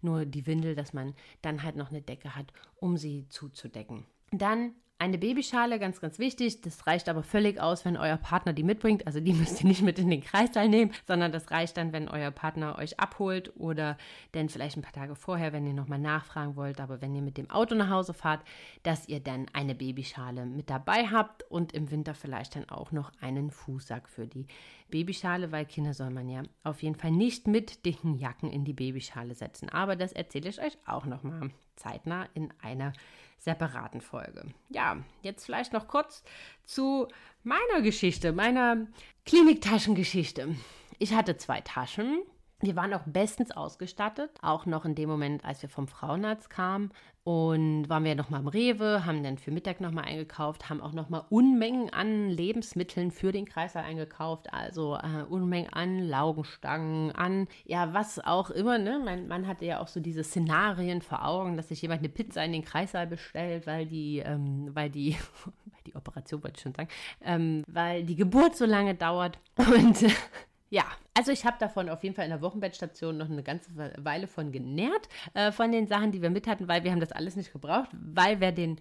nur 0.00 0.24
die 0.24 0.46
Windel, 0.46 0.74
dass 0.74 0.94
man 0.94 1.14
dann 1.42 1.62
halt 1.62 1.76
noch 1.76 1.90
eine 1.90 2.00
Decke 2.00 2.34
hat, 2.34 2.46
um 2.76 2.96
sie 2.96 3.26
zuzudecken. 3.28 4.06
Dann 4.30 4.74
eine 5.04 5.18
Babyschale, 5.18 5.78
ganz, 5.78 6.00
ganz 6.00 6.18
wichtig. 6.18 6.62
Das 6.62 6.86
reicht 6.86 7.10
aber 7.10 7.22
völlig 7.22 7.60
aus, 7.60 7.84
wenn 7.84 7.98
euer 7.98 8.16
Partner 8.16 8.54
die 8.54 8.62
mitbringt. 8.62 9.06
Also 9.06 9.20
die 9.20 9.32
müsst 9.34 9.60
ihr 9.60 9.68
nicht 9.68 9.82
mit 9.82 9.98
in 9.98 10.08
den 10.08 10.22
Kreißsaal 10.22 10.68
nehmen, 10.68 10.92
sondern 11.06 11.30
das 11.30 11.50
reicht 11.50 11.76
dann, 11.76 11.92
wenn 11.92 12.08
euer 12.08 12.30
Partner 12.30 12.78
euch 12.78 12.98
abholt 12.98 13.52
oder 13.56 13.98
dann 14.32 14.48
vielleicht 14.48 14.78
ein 14.78 14.82
paar 14.82 14.92
Tage 14.92 15.14
vorher, 15.14 15.52
wenn 15.52 15.66
ihr 15.66 15.74
nochmal 15.74 15.98
nachfragen 15.98 16.56
wollt. 16.56 16.80
Aber 16.80 17.02
wenn 17.02 17.14
ihr 17.14 17.20
mit 17.20 17.36
dem 17.36 17.50
Auto 17.50 17.74
nach 17.74 17.90
Hause 17.90 18.14
fahrt, 18.14 18.42
dass 18.82 19.06
ihr 19.06 19.20
dann 19.20 19.46
eine 19.52 19.74
Babyschale 19.74 20.46
mit 20.46 20.70
dabei 20.70 21.06
habt 21.08 21.42
und 21.50 21.72
im 21.72 21.90
Winter 21.90 22.14
vielleicht 22.14 22.56
dann 22.56 22.68
auch 22.70 22.90
noch 22.90 23.12
einen 23.20 23.50
Fußsack 23.50 24.08
für 24.08 24.26
die 24.26 24.46
Babyschale, 24.88 25.52
weil 25.52 25.66
Kinder 25.66 25.92
soll 25.92 26.10
man 26.10 26.28
ja 26.30 26.42
auf 26.62 26.82
jeden 26.82 26.96
Fall 26.96 27.10
nicht 27.10 27.46
mit 27.46 27.84
dicken 27.84 28.14
Jacken 28.14 28.50
in 28.50 28.64
die 28.64 28.72
Babyschale 28.72 29.34
setzen. 29.34 29.68
Aber 29.68 29.96
das 29.96 30.12
erzähle 30.12 30.48
ich 30.48 30.60
euch 30.60 30.78
auch 30.86 31.04
nochmal 31.04 31.50
zeitnah 31.76 32.28
in 32.34 32.52
einer 32.62 32.92
separaten 33.38 34.00
Folge. 34.00 34.46
Ja, 34.70 34.96
jetzt 35.22 35.44
vielleicht 35.44 35.72
noch 35.72 35.86
kurz 35.86 36.24
zu 36.64 37.08
meiner 37.42 37.82
Geschichte, 37.82 38.32
meiner 38.32 38.86
Kliniktaschengeschichte. 39.26 40.54
Ich 40.98 41.14
hatte 41.14 41.36
zwei 41.36 41.60
Taschen. 41.60 42.22
Wir 42.64 42.76
waren 42.76 42.94
auch 42.94 43.02
bestens 43.04 43.50
ausgestattet, 43.50 44.30
auch 44.40 44.64
noch 44.64 44.86
in 44.86 44.94
dem 44.94 45.10
Moment, 45.10 45.44
als 45.44 45.60
wir 45.60 45.68
vom 45.68 45.86
Frauenarzt 45.86 46.48
kamen. 46.48 46.90
Und 47.22 47.88
waren 47.88 48.04
wir 48.04 48.14
nochmal 48.14 48.40
im 48.40 48.48
Rewe, 48.48 49.06
haben 49.06 49.22
dann 49.22 49.38
für 49.38 49.50
Mittag 49.50 49.80
nochmal 49.80 50.04
eingekauft, 50.04 50.68
haben 50.68 50.82
auch 50.82 50.92
nochmal 50.92 51.24
Unmengen 51.30 51.90
an 51.90 52.28
Lebensmitteln 52.28 53.10
für 53.10 53.32
den 53.32 53.46
Kreißsaal 53.46 53.82
eingekauft. 53.82 54.52
Also 54.52 54.96
äh, 54.96 55.22
Unmengen 55.28 55.72
an 55.72 56.00
Laugenstangen, 56.00 57.12
an 57.12 57.48
ja, 57.64 57.94
was 57.94 58.18
auch 58.18 58.50
immer. 58.50 58.76
Ne? 58.78 59.00
Mein 59.02 59.26
Mann 59.26 59.46
hatte 59.46 59.64
ja 59.64 59.80
auch 59.80 59.88
so 59.88 60.00
diese 60.00 60.22
Szenarien 60.22 61.00
vor 61.00 61.26
Augen, 61.26 61.56
dass 61.56 61.68
sich 61.68 61.80
jemand 61.80 62.00
eine 62.00 62.10
Pizza 62.10 62.44
in 62.44 62.52
den 62.52 62.64
Kreißsaal 62.64 63.06
bestellt, 63.06 63.66
weil 63.66 63.86
die, 63.86 64.18
ähm, 64.18 64.70
weil 64.74 64.90
die, 64.90 65.16
weil 65.44 65.80
die 65.86 65.96
Operation 65.96 66.42
wollte 66.42 66.56
ich 66.58 66.62
schon 66.62 66.74
sagen, 66.74 66.88
ähm, 67.22 67.62
weil 67.66 68.04
die 68.04 68.16
Geburt 68.16 68.56
so 68.56 68.66
lange 68.66 68.94
dauert. 68.94 69.38
Und 69.56 70.04
ja, 70.70 70.84
also 71.14 71.30
ich 71.30 71.44
habe 71.44 71.56
davon 71.60 71.88
auf 71.88 72.02
jeden 72.02 72.14
Fall 72.14 72.24
in 72.24 72.30
der 72.30 72.40
Wochenbettstation 72.40 73.16
noch 73.16 73.30
eine 73.30 73.42
ganze 73.42 73.70
Weile 73.98 74.26
von 74.26 74.50
genährt, 74.50 75.08
äh, 75.34 75.52
von 75.52 75.70
den 75.70 75.86
Sachen, 75.86 76.12
die 76.12 76.22
wir 76.22 76.30
mit 76.30 76.46
hatten, 76.46 76.68
weil 76.68 76.84
wir 76.84 76.90
haben 76.90 77.00
das 77.00 77.12
alles 77.12 77.36
nicht 77.36 77.52
gebraucht, 77.52 77.90
weil 77.92 78.40
wer 78.40 78.52
den 78.52 78.78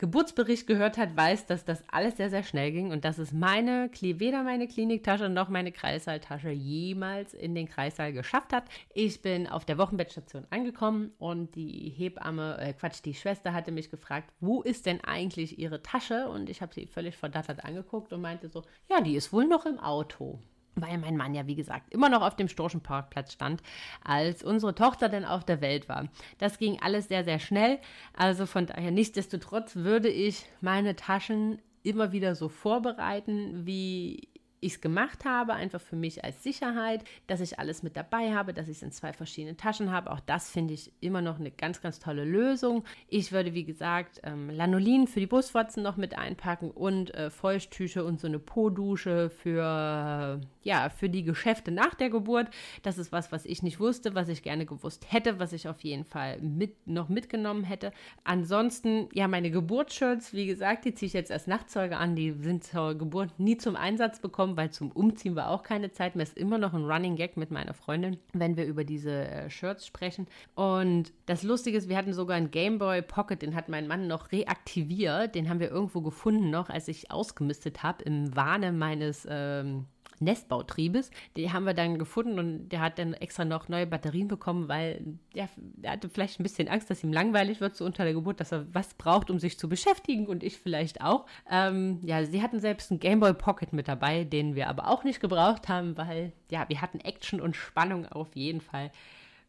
Geburtsbericht 0.00 0.66
gehört 0.66 0.96
hat, 0.96 1.14
weiß, 1.14 1.44
dass 1.44 1.66
das 1.66 1.86
alles 1.90 2.16
sehr, 2.16 2.30
sehr 2.30 2.42
schnell 2.42 2.72
ging 2.72 2.90
und 2.90 3.04
dass 3.04 3.18
es 3.18 3.32
meine, 3.32 3.90
weder 4.00 4.42
meine 4.42 4.66
Kliniktasche 4.66 5.28
noch 5.28 5.50
meine 5.50 5.72
Kreissaaltasche 5.72 6.48
jemals 6.48 7.34
in 7.34 7.54
den 7.54 7.68
Kreissaal 7.68 8.14
geschafft 8.14 8.54
hat. 8.54 8.64
Ich 8.94 9.20
bin 9.20 9.46
auf 9.46 9.66
der 9.66 9.76
Wochenbettstation 9.76 10.46
angekommen 10.48 11.12
und 11.18 11.54
die 11.54 11.90
Hebamme, 11.90 12.56
äh 12.58 12.72
Quatsch, 12.72 13.02
die 13.04 13.12
Schwester 13.12 13.52
hatte 13.52 13.72
mich 13.72 13.90
gefragt, 13.90 14.32
wo 14.40 14.62
ist 14.62 14.86
denn 14.86 15.04
eigentlich 15.04 15.58
ihre 15.58 15.82
Tasche? 15.82 16.30
Und 16.30 16.48
ich 16.48 16.62
habe 16.62 16.72
sie 16.72 16.86
völlig 16.86 17.18
verdattert 17.18 17.62
angeguckt 17.62 18.14
und 18.14 18.22
meinte 18.22 18.48
so, 18.48 18.62
ja, 18.88 19.02
die 19.02 19.16
ist 19.16 19.34
wohl 19.34 19.46
noch 19.46 19.66
im 19.66 19.78
Auto 19.78 20.40
weil 20.80 20.98
mein 20.98 21.16
Mann 21.16 21.34
ja, 21.34 21.46
wie 21.46 21.54
gesagt, 21.54 21.92
immer 21.92 22.08
noch 22.08 22.22
auf 22.22 22.36
dem 22.36 22.48
Storchenparkplatz 22.48 23.32
stand, 23.32 23.62
als 24.04 24.42
unsere 24.42 24.74
Tochter 24.74 25.08
denn 25.08 25.24
auf 25.24 25.44
der 25.44 25.60
Welt 25.60 25.88
war. 25.88 26.08
Das 26.38 26.58
ging 26.58 26.78
alles 26.80 27.08
sehr, 27.08 27.24
sehr 27.24 27.38
schnell. 27.38 27.78
Also 28.16 28.46
von 28.46 28.66
daher, 28.66 28.90
nichtsdestotrotz 28.90 29.76
würde 29.76 30.08
ich 30.08 30.44
meine 30.60 30.96
Taschen 30.96 31.60
immer 31.82 32.12
wieder 32.12 32.34
so 32.34 32.48
vorbereiten, 32.48 33.66
wie 33.66 34.28
ich 34.60 34.74
es 34.74 34.80
gemacht 34.80 35.24
habe, 35.24 35.54
einfach 35.54 35.80
für 35.80 35.96
mich 35.96 36.22
als 36.24 36.42
Sicherheit, 36.42 37.04
dass 37.26 37.40
ich 37.40 37.58
alles 37.58 37.82
mit 37.82 37.96
dabei 37.96 38.32
habe, 38.34 38.52
dass 38.52 38.68
ich 38.68 38.76
es 38.76 38.82
in 38.82 38.92
zwei 38.92 39.12
verschiedenen 39.12 39.56
Taschen 39.56 39.90
habe. 39.90 40.10
Auch 40.10 40.20
das 40.20 40.50
finde 40.50 40.74
ich 40.74 40.92
immer 41.00 41.22
noch 41.22 41.40
eine 41.40 41.50
ganz, 41.50 41.80
ganz 41.80 41.98
tolle 41.98 42.24
Lösung. 42.24 42.84
Ich 43.08 43.32
würde, 43.32 43.54
wie 43.54 43.64
gesagt, 43.64 44.20
ähm, 44.22 44.50
Lanolin 44.50 45.06
für 45.06 45.20
die 45.20 45.26
Brustwarzen 45.26 45.82
noch 45.82 45.96
mit 45.96 46.16
einpacken 46.16 46.70
und 46.70 47.14
äh, 47.14 47.30
Feuchttücher 47.30 48.04
und 48.04 48.20
so 48.20 48.26
eine 48.26 48.38
Po-Dusche 48.38 49.30
für, 49.30 50.40
ja, 50.62 50.90
für 50.90 51.08
die 51.08 51.24
Geschäfte 51.24 51.70
nach 51.70 51.94
der 51.94 52.10
Geburt. 52.10 52.48
Das 52.82 52.98
ist 52.98 53.12
was, 53.12 53.32
was 53.32 53.46
ich 53.46 53.62
nicht 53.62 53.80
wusste, 53.80 54.14
was 54.14 54.28
ich 54.28 54.42
gerne 54.42 54.66
gewusst 54.66 55.10
hätte, 55.10 55.38
was 55.38 55.52
ich 55.52 55.68
auf 55.68 55.80
jeden 55.80 56.04
Fall 56.04 56.38
mit, 56.40 56.86
noch 56.86 57.08
mitgenommen 57.08 57.64
hätte. 57.64 57.92
Ansonsten, 58.24 59.08
ja, 59.14 59.26
meine 59.26 59.50
Geburtsshirts, 59.50 60.34
wie 60.34 60.46
gesagt, 60.46 60.84
die 60.84 60.94
ziehe 60.94 61.06
ich 61.06 61.12
jetzt 61.14 61.32
als 61.32 61.46
Nachtzeuge 61.46 61.96
an. 61.96 62.14
Die 62.14 62.32
sind 62.32 62.64
zur 62.64 62.94
Geburt 62.94 63.38
nie 63.38 63.56
zum 63.56 63.76
Einsatz 63.76 64.20
bekommen 64.20 64.49
gekommen, 64.50 64.56
weil 64.56 64.70
zum 64.70 64.90
Umziehen 64.90 65.36
war 65.36 65.48
auch 65.48 65.62
keine 65.62 65.92
Zeit 65.92 66.16
mehr. 66.16 66.24
Ist 66.24 66.36
immer 66.36 66.58
noch 66.58 66.74
ein 66.74 66.84
Running 66.84 67.16
Gag 67.16 67.36
mit 67.36 67.50
meiner 67.50 67.74
Freundin, 67.74 68.18
wenn 68.32 68.56
wir 68.56 68.64
über 68.64 68.84
diese 68.84 69.26
äh, 69.28 69.50
Shirts 69.50 69.86
sprechen. 69.86 70.26
Und 70.54 71.12
das 71.26 71.42
Lustige 71.42 71.78
ist, 71.78 71.88
wir 71.88 71.96
hatten 71.96 72.12
sogar 72.12 72.36
einen 72.36 72.50
Game 72.50 72.78
Boy 72.78 73.02
Pocket, 73.02 73.40
den 73.40 73.54
hat 73.54 73.68
mein 73.68 73.86
Mann 73.86 74.08
noch 74.08 74.32
reaktiviert. 74.32 75.34
Den 75.34 75.48
haben 75.48 75.60
wir 75.60 75.70
irgendwo 75.70 76.00
gefunden 76.00 76.50
noch, 76.50 76.70
als 76.70 76.88
ich 76.88 77.10
ausgemistet 77.10 77.82
habe 77.82 78.04
im 78.04 78.34
Wahne 78.36 78.72
meines 78.72 79.26
ähm, 79.28 79.86
Nestbautriebes. 80.20 81.10
Die 81.36 81.52
haben 81.52 81.64
wir 81.64 81.74
dann 81.74 81.98
gefunden 81.98 82.38
und 82.38 82.68
der 82.68 82.80
hat 82.80 82.98
dann 82.98 83.14
extra 83.14 83.44
noch 83.44 83.68
neue 83.68 83.86
Batterien 83.86 84.28
bekommen, 84.28 84.68
weil 84.68 85.02
der, 85.34 85.48
der 85.56 85.92
hatte 85.92 86.08
vielleicht 86.08 86.38
ein 86.38 86.42
bisschen 86.42 86.68
Angst, 86.68 86.90
dass 86.90 87.02
ihm 87.02 87.12
langweilig 87.12 87.60
wird 87.60 87.76
so 87.76 87.84
unter 87.84 88.04
der 88.04 88.14
Geburt, 88.14 88.40
dass 88.40 88.52
er 88.52 88.66
was 88.72 88.94
braucht, 88.94 89.30
um 89.30 89.38
sich 89.38 89.58
zu 89.58 89.68
beschäftigen 89.68 90.26
und 90.26 90.42
ich 90.42 90.58
vielleicht 90.58 91.00
auch. 91.00 91.26
Ähm, 91.50 92.00
ja, 92.02 92.24
sie 92.24 92.42
hatten 92.42 92.60
selbst 92.60 92.90
einen 92.90 93.00
Gameboy 93.00 93.34
Pocket 93.34 93.72
mit 93.72 93.88
dabei, 93.88 94.24
den 94.24 94.54
wir 94.54 94.68
aber 94.68 94.88
auch 94.88 95.04
nicht 95.04 95.20
gebraucht 95.20 95.68
haben, 95.68 95.96
weil 95.96 96.32
ja, 96.50 96.68
wir 96.68 96.80
hatten 96.80 97.00
Action 97.00 97.40
und 97.40 97.56
Spannung 97.56 98.06
auf 98.06 98.36
jeden 98.36 98.60
Fall 98.60 98.90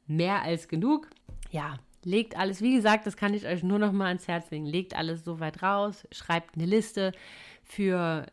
mehr 0.07 0.41
als 0.41 0.67
genug. 0.67 1.09
Ja, 1.51 1.75
legt 2.03 2.37
alles, 2.37 2.61
wie 2.61 2.75
gesagt, 2.75 3.05
das 3.05 3.17
kann 3.17 3.33
ich 3.33 3.45
euch 3.45 3.63
nur 3.63 3.79
noch 3.79 3.91
mal 3.91 4.07
ans 4.07 4.27
Herz 4.27 4.49
legen, 4.51 4.65
legt 4.65 4.95
alles 4.95 5.23
so 5.23 5.39
weit 5.39 5.61
raus, 5.61 6.07
schreibt 6.11 6.55
eine 6.55 6.65
Liste 6.65 7.11
für 7.63 8.25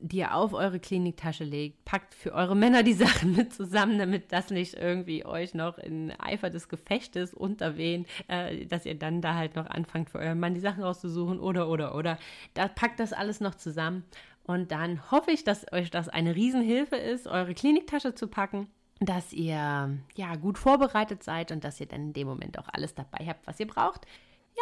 die 0.00 0.18
ihr 0.18 0.34
auf 0.34 0.52
eure 0.52 0.80
Kliniktasche 0.80 1.44
legt, 1.44 1.84
packt 1.84 2.14
für 2.14 2.32
eure 2.32 2.56
Männer 2.56 2.82
die 2.82 2.92
Sachen 2.94 3.36
mit 3.36 3.52
zusammen, 3.52 3.98
damit 3.98 4.32
das 4.32 4.50
nicht 4.50 4.74
irgendwie 4.74 5.24
euch 5.24 5.54
noch 5.54 5.78
in 5.78 6.12
Eifer 6.18 6.50
des 6.50 6.68
Gefechtes 6.68 7.34
unterwehen, 7.34 8.06
äh, 8.28 8.66
dass 8.66 8.86
ihr 8.86 8.98
dann 8.98 9.20
da 9.20 9.34
halt 9.34 9.56
noch 9.56 9.66
anfangt 9.66 10.10
für 10.10 10.18
euren 10.18 10.40
Mann 10.40 10.54
die 10.54 10.60
Sachen 10.60 10.82
rauszusuchen 10.82 11.38
oder 11.38 11.68
oder 11.68 11.94
oder. 11.94 12.18
Da 12.54 12.68
packt 12.68 13.00
das 13.00 13.12
alles 13.12 13.40
noch 13.40 13.54
zusammen 13.54 14.04
und 14.44 14.72
dann 14.72 15.10
hoffe 15.10 15.30
ich, 15.30 15.44
dass 15.44 15.70
euch 15.72 15.90
das 15.90 16.08
eine 16.08 16.34
Riesenhilfe 16.34 16.96
ist, 16.96 17.26
eure 17.26 17.54
Kliniktasche 17.54 18.14
zu 18.14 18.26
packen 18.26 18.68
dass 19.00 19.32
ihr 19.32 19.98
ja 20.14 20.36
gut 20.36 20.58
vorbereitet 20.58 21.22
seid 21.22 21.52
und 21.52 21.64
dass 21.64 21.80
ihr 21.80 21.86
dann 21.86 22.08
in 22.08 22.12
dem 22.12 22.28
Moment 22.28 22.58
auch 22.58 22.68
alles 22.70 22.94
dabei 22.94 23.26
habt, 23.26 23.46
was 23.46 23.58
ihr 23.58 23.66
braucht. 23.66 24.06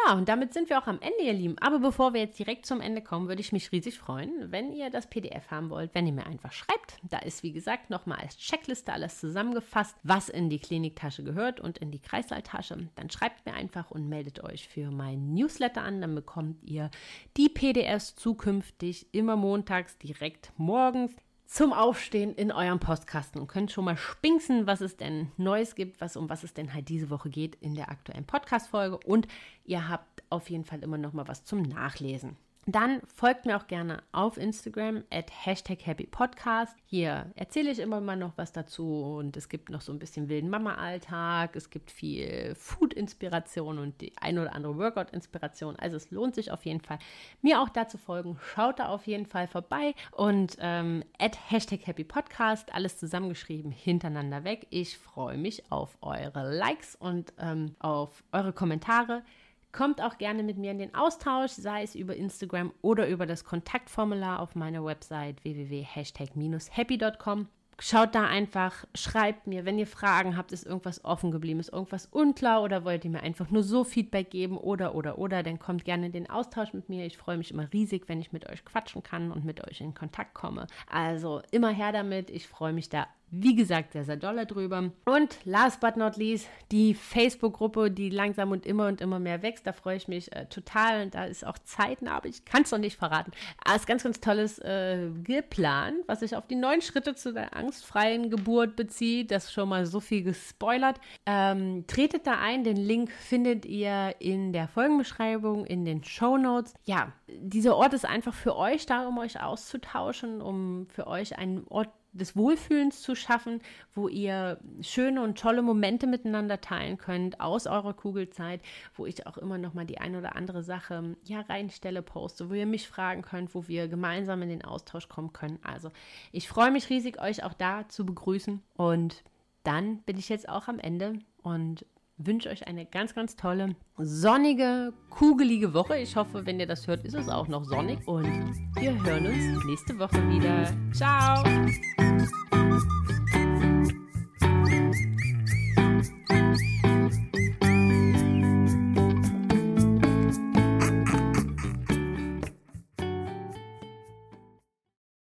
Ja, 0.05 0.13
und 0.13 0.29
damit 0.29 0.53
sind 0.53 0.69
wir 0.69 0.79
auch 0.79 0.87
am 0.87 0.99
Ende, 1.01 1.23
ihr 1.23 1.33
Lieben. 1.33 1.57
Aber 1.59 1.79
bevor 1.79 2.13
wir 2.13 2.21
jetzt 2.21 2.39
direkt 2.39 2.65
zum 2.65 2.79
Ende 2.79 3.01
kommen, 3.01 3.27
würde 3.27 3.41
ich 3.41 3.51
mich 3.51 3.71
riesig 3.71 3.97
freuen, 3.97 4.51
wenn 4.51 4.71
ihr 4.71 4.89
das 4.89 5.07
PDF 5.07 5.51
haben 5.51 5.69
wollt, 5.69 5.93
wenn 5.93 6.07
ihr 6.07 6.13
mir 6.13 6.25
einfach 6.25 6.51
schreibt. 6.51 6.97
Da 7.03 7.19
ist, 7.19 7.43
wie 7.43 7.51
gesagt, 7.51 7.89
nochmal 7.89 8.19
als 8.19 8.37
Checkliste 8.37 8.93
alles 8.93 9.19
zusammengefasst, 9.19 9.95
was 10.03 10.29
in 10.29 10.49
die 10.49 10.59
Kliniktasche 10.59 11.23
gehört 11.23 11.59
und 11.59 11.79
in 11.79 11.91
die 11.91 12.01
Kreißsaaltasche. 12.01 12.89
Dann 12.95 13.09
schreibt 13.09 13.45
mir 13.45 13.53
einfach 13.53 13.91
und 13.91 14.07
meldet 14.07 14.43
euch 14.43 14.67
für 14.67 14.91
mein 14.91 15.33
Newsletter 15.33 15.81
an. 15.81 16.01
Dann 16.01 16.15
bekommt 16.15 16.63
ihr 16.63 16.89
die 17.35 17.49
PDFs 17.49 18.15
zukünftig 18.15 19.13
immer 19.13 19.35
montags 19.35 19.97
direkt 19.97 20.51
morgens 20.57 21.15
zum 21.49 21.73
Aufstehen 21.73 22.35
in 22.35 22.51
eurem 22.51 22.79
Postkasten 22.79 23.41
und 23.41 23.47
könnt 23.47 23.71
schon 23.71 23.83
mal 23.83 23.97
spinksen, 23.97 24.67
was 24.67 24.81
es 24.81 24.97
denn 24.97 25.31
Neues 25.35 25.73
gibt, 25.73 25.99
was 25.99 26.15
um 26.15 26.29
was 26.29 26.43
es 26.43 26.53
denn 26.53 26.75
halt 26.75 26.89
diese 26.89 27.09
Woche 27.09 27.31
geht 27.31 27.55
in 27.55 27.73
der 27.73 27.89
aktuellen 27.89 28.23
Podcast-Folge. 28.23 28.99
Und 28.99 29.27
ihr 29.65 29.89
habt 29.89 30.21
auf 30.29 30.51
jeden 30.51 30.63
Fall 30.63 30.83
immer 30.83 30.99
noch 30.99 31.11
mal 31.11 31.27
was 31.27 31.45
zum 31.45 31.63
Nachlesen. 31.63 32.37
Dann 32.71 33.01
folgt 33.15 33.47
mir 33.47 33.57
auch 33.57 33.65
gerne 33.65 34.03
auf 34.11 34.37
Instagram 34.37 35.03
at 35.09 35.31
Hashtag 35.43 35.87
Happy 35.87 36.05
Podcast. 36.05 36.77
Hier 36.85 37.31
erzähle 37.33 37.71
ich 37.71 37.79
immer 37.79 37.99
mal 37.99 38.15
noch 38.15 38.33
was 38.35 38.51
dazu 38.51 39.15
und 39.17 39.35
es 39.37 39.49
gibt 39.49 39.71
noch 39.71 39.81
so 39.81 39.91
ein 39.91 39.97
bisschen 39.97 40.29
wilden 40.29 40.51
Mama-Alltag. 40.51 41.55
Es 41.55 41.71
gibt 41.71 41.89
viel 41.89 42.53
Food-Inspiration 42.53 43.79
und 43.79 43.99
die 44.01 44.13
ein 44.21 44.37
oder 44.37 44.53
andere 44.53 44.77
Workout-Inspiration. 44.77 45.77
Also 45.77 45.97
es 45.97 46.11
lohnt 46.11 46.35
sich 46.35 46.51
auf 46.51 46.63
jeden 46.63 46.81
Fall, 46.81 46.99
mir 47.41 47.59
auch 47.59 47.69
da 47.69 47.87
zu 47.87 47.97
folgen. 47.97 48.37
Schaut 48.53 48.77
da 48.77 48.89
auf 48.89 49.07
jeden 49.07 49.25
Fall 49.25 49.47
vorbei 49.47 49.95
und 50.11 50.55
ähm, 50.59 51.03
at 51.17 51.39
Hashtag 51.49 51.87
Happy 51.87 52.03
Podcast, 52.03 52.71
alles 52.75 52.99
zusammengeschrieben, 52.99 53.71
hintereinander 53.71 54.43
weg. 54.43 54.67
Ich 54.69 54.95
freue 54.99 55.39
mich 55.39 55.71
auf 55.71 55.97
eure 56.01 56.55
Likes 56.55 56.95
und 56.95 57.33
ähm, 57.39 57.75
auf 57.79 58.23
eure 58.31 58.53
Kommentare. 58.53 59.23
Kommt 59.71 60.01
auch 60.01 60.17
gerne 60.17 60.43
mit 60.43 60.57
mir 60.57 60.71
in 60.71 60.79
den 60.79 60.95
Austausch, 60.95 61.51
sei 61.51 61.83
es 61.83 61.93
über 61.93 62.15
Instagram 62.15 62.73
oder 62.81 63.07
über 63.07 63.27
das 63.27 63.43
Kontaktformular 63.43 64.39
auf 64.39 64.55
meiner 64.55 64.83
Website 64.83 65.43
www.hashtag-happy.com. 65.43 67.47
Schaut 67.81 68.13
da 68.13 68.25
einfach, 68.25 68.83
schreibt 68.93 69.47
mir, 69.47 69.63
wenn 69.63 69.79
ihr 69.79 69.87
Fragen 69.87 70.35
habt, 70.35 70.51
ist 70.51 70.65
irgendwas 70.65 71.05
offen 71.05 71.31
geblieben, 71.31 71.61
ist 71.61 71.71
irgendwas 71.71 72.07
unklar 72.07 72.61
oder 72.61 72.83
wollt 72.83 73.05
ihr 73.05 73.11
mir 73.11 73.23
einfach 73.23 73.51
nur 73.51 73.63
so 73.63 73.85
Feedback 73.85 74.31
geben 74.31 74.57
oder, 74.57 74.95
oder, 74.95 75.17
oder, 75.17 75.43
dann 75.43 75.59
kommt 75.59 75.85
gerne 75.85 76.07
in 76.07 76.11
den 76.11 76.29
Austausch 76.29 76.73
mit 76.73 76.89
mir. 76.89 77.05
Ich 77.05 77.17
freue 77.17 77.37
mich 77.37 77.51
immer 77.51 77.71
riesig, 77.71 78.09
wenn 78.09 78.19
ich 78.19 78.33
mit 78.33 78.49
euch 78.49 78.65
quatschen 78.65 79.01
kann 79.01 79.31
und 79.31 79.45
mit 79.45 79.65
euch 79.65 79.79
in 79.79 79.93
Kontakt 79.93 80.33
komme. 80.33 80.67
Also 80.91 81.41
immer 81.51 81.69
her 81.69 81.93
damit. 81.93 82.29
Ich 82.31 82.49
freue 82.49 82.73
mich 82.73 82.89
da 82.89 83.07
wie 83.31 83.55
gesagt, 83.55 83.93
sehr, 83.93 84.03
sehr 84.03 84.17
doll 84.17 84.45
drüber. 84.45 84.91
Und 85.05 85.37
last 85.45 85.79
but 85.79 85.97
not 85.97 86.17
least, 86.17 86.47
die 86.71 86.93
Facebook-Gruppe, 86.93 87.91
die 87.91 88.09
langsam 88.09 88.51
und 88.51 88.65
immer 88.65 88.87
und 88.87 89.01
immer 89.01 89.19
mehr 89.19 89.41
wächst. 89.41 89.67
Da 89.67 89.73
freue 89.73 89.97
ich 89.97 90.07
mich 90.07 90.31
äh, 90.35 90.45
total. 90.45 91.03
Und 91.03 91.15
da 91.15 91.25
ist 91.25 91.45
auch 91.45 91.57
zeitnah, 91.59 92.17
aber 92.17 92.27
ich 92.27 92.45
kann 92.45 92.63
es 92.63 92.71
noch 92.71 92.79
nicht 92.79 92.97
verraten. 92.97 93.31
Aber 93.63 93.75
es 93.75 93.81
ist 93.81 93.87
ganz, 93.87 94.03
ganz 94.03 94.19
tolles 94.19 94.59
äh, 94.59 95.09
geplant, 95.23 95.97
was 96.07 96.21
sich 96.21 96.35
auf 96.35 96.47
die 96.47 96.55
neuen 96.55 96.81
Schritte 96.81 97.15
zu 97.15 97.33
der 97.33 97.55
angstfreien 97.55 98.29
Geburt 98.29 98.75
bezieht. 98.75 99.31
Das 99.31 99.45
ist 99.45 99.53
schon 99.53 99.69
mal 99.69 99.85
so 99.85 99.99
viel 99.99 100.23
gespoilert. 100.23 100.99
Ähm, 101.25 101.85
tretet 101.87 102.25
da 102.25 102.39
ein. 102.39 102.63
Den 102.63 102.77
Link 102.77 103.11
findet 103.11 103.65
ihr 103.65 104.15
in 104.19 104.53
der 104.53 104.67
Folgenbeschreibung, 104.67 105.65
in 105.65 105.85
den 105.85 106.03
Show 106.03 106.37
Notes. 106.37 106.73
Ja, 106.85 107.13
dieser 107.27 107.75
Ort 107.75 107.93
ist 107.93 108.05
einfach 108.05 108.33
für 108.33 108.55
euch 108.55 108.85
da, 108.85 109.07
um 109.07 109.17
euch 109.19 109.41
auszutauschen, 109.41 110.41
um 110.41 110.87
für 110.89 111.07
euch 111.07 111.37
einen 111.37 111.65
Ort 111.67 111.89
des 112.11 112.35
Wohlfühlens 112.35 113.01
zu 113.01 113.15
schaffen, 113.15 113.61
wo 113.93 114.07
ihr 114.07 114.59
schöne 114.81 115.21
und 115.21 115.37
tolle 115.37 115.61
Momente 115.61 116.07
miteinander 116.07 116.61
teilen 116.61 116.97
könnt 116.97 117.39
aus 117.39 117.67
eurer 117.67 117.93
Kugelzeit, 117.93 118.61
wo 118.95 119.05
ich 119.05 119.27
auch 119.27 119.37
immer 119.37 119.57
noch 119.57 119.73
mal 119.73 119.85
die 119.85 119.99
ein 119.99 120.15
oder 120.15 120.35
andere 120.35 120.63
Sache 120.63 121.15
ja 121.23 121.41
reinstelle, 121.41 122.01
poste, 122.01 122.49
wo 122.49 122.53
ihr 122.53 122.65
mich 122.65 122.87
fragen 122.87 123.21
könnt, 123.21 123.53
wo 123.53 123.67
wir 123.67 123.87
gemeinsam 123.87 124.41
in 124.41 124.49
den 124.49 124.65
Austausch 124.65 125.07
kommen 125.07 125.33
können. 125.33 125.59
Also, 125.63 125.89
ich 126.31 126.47
freue 126.47 126.71
mich 126.71 126.89
riesig 126.89 127.21
euch 127.21 127.43
auch 127.43 127.53
da 127.53 127.87
zu 127.87 128.05
begrüßen 128.05 128.61
und 128.75 129.23
dann 129.63 129.99
bin 129.99 130.17
ich 130.17 130.29
jetzt 130.29 130.49
auch 130.49 130.67
am 130.67 130.79
Ende 130.79 131.19
und 131.43 131.85
wünsche 132.19 132.49
euch 132.49 132.67
eine 132.67 132.85
ganz, 132.85 133.15
ganz 133.15 133.35
tolle, 133.35 133.75
sonnige, 133.97 134.93
kugelige 135.09 135.73
Woche. 135.73 135.97
Ich 135.97 136.15
hoffe, 136.15 136.45
wenn 136.45 136.59
ihr 136.59 136.67
das 136.67 136.87
hört, 136.87 137.05
ist 137.05 137.15
es 137.15 137.29
auch 137.29 137.47
noch 137.47 137.65
sonnig. 137.65 138.07
Und 138.07 138.53
wir 138.75 139.03
hören 139.03 139.25
uns 139.25 139.65
nächste 139.65 139.97
Woche 139.97 140.17
wieder. 140.29 140.71
Ciao! 140.93 141.43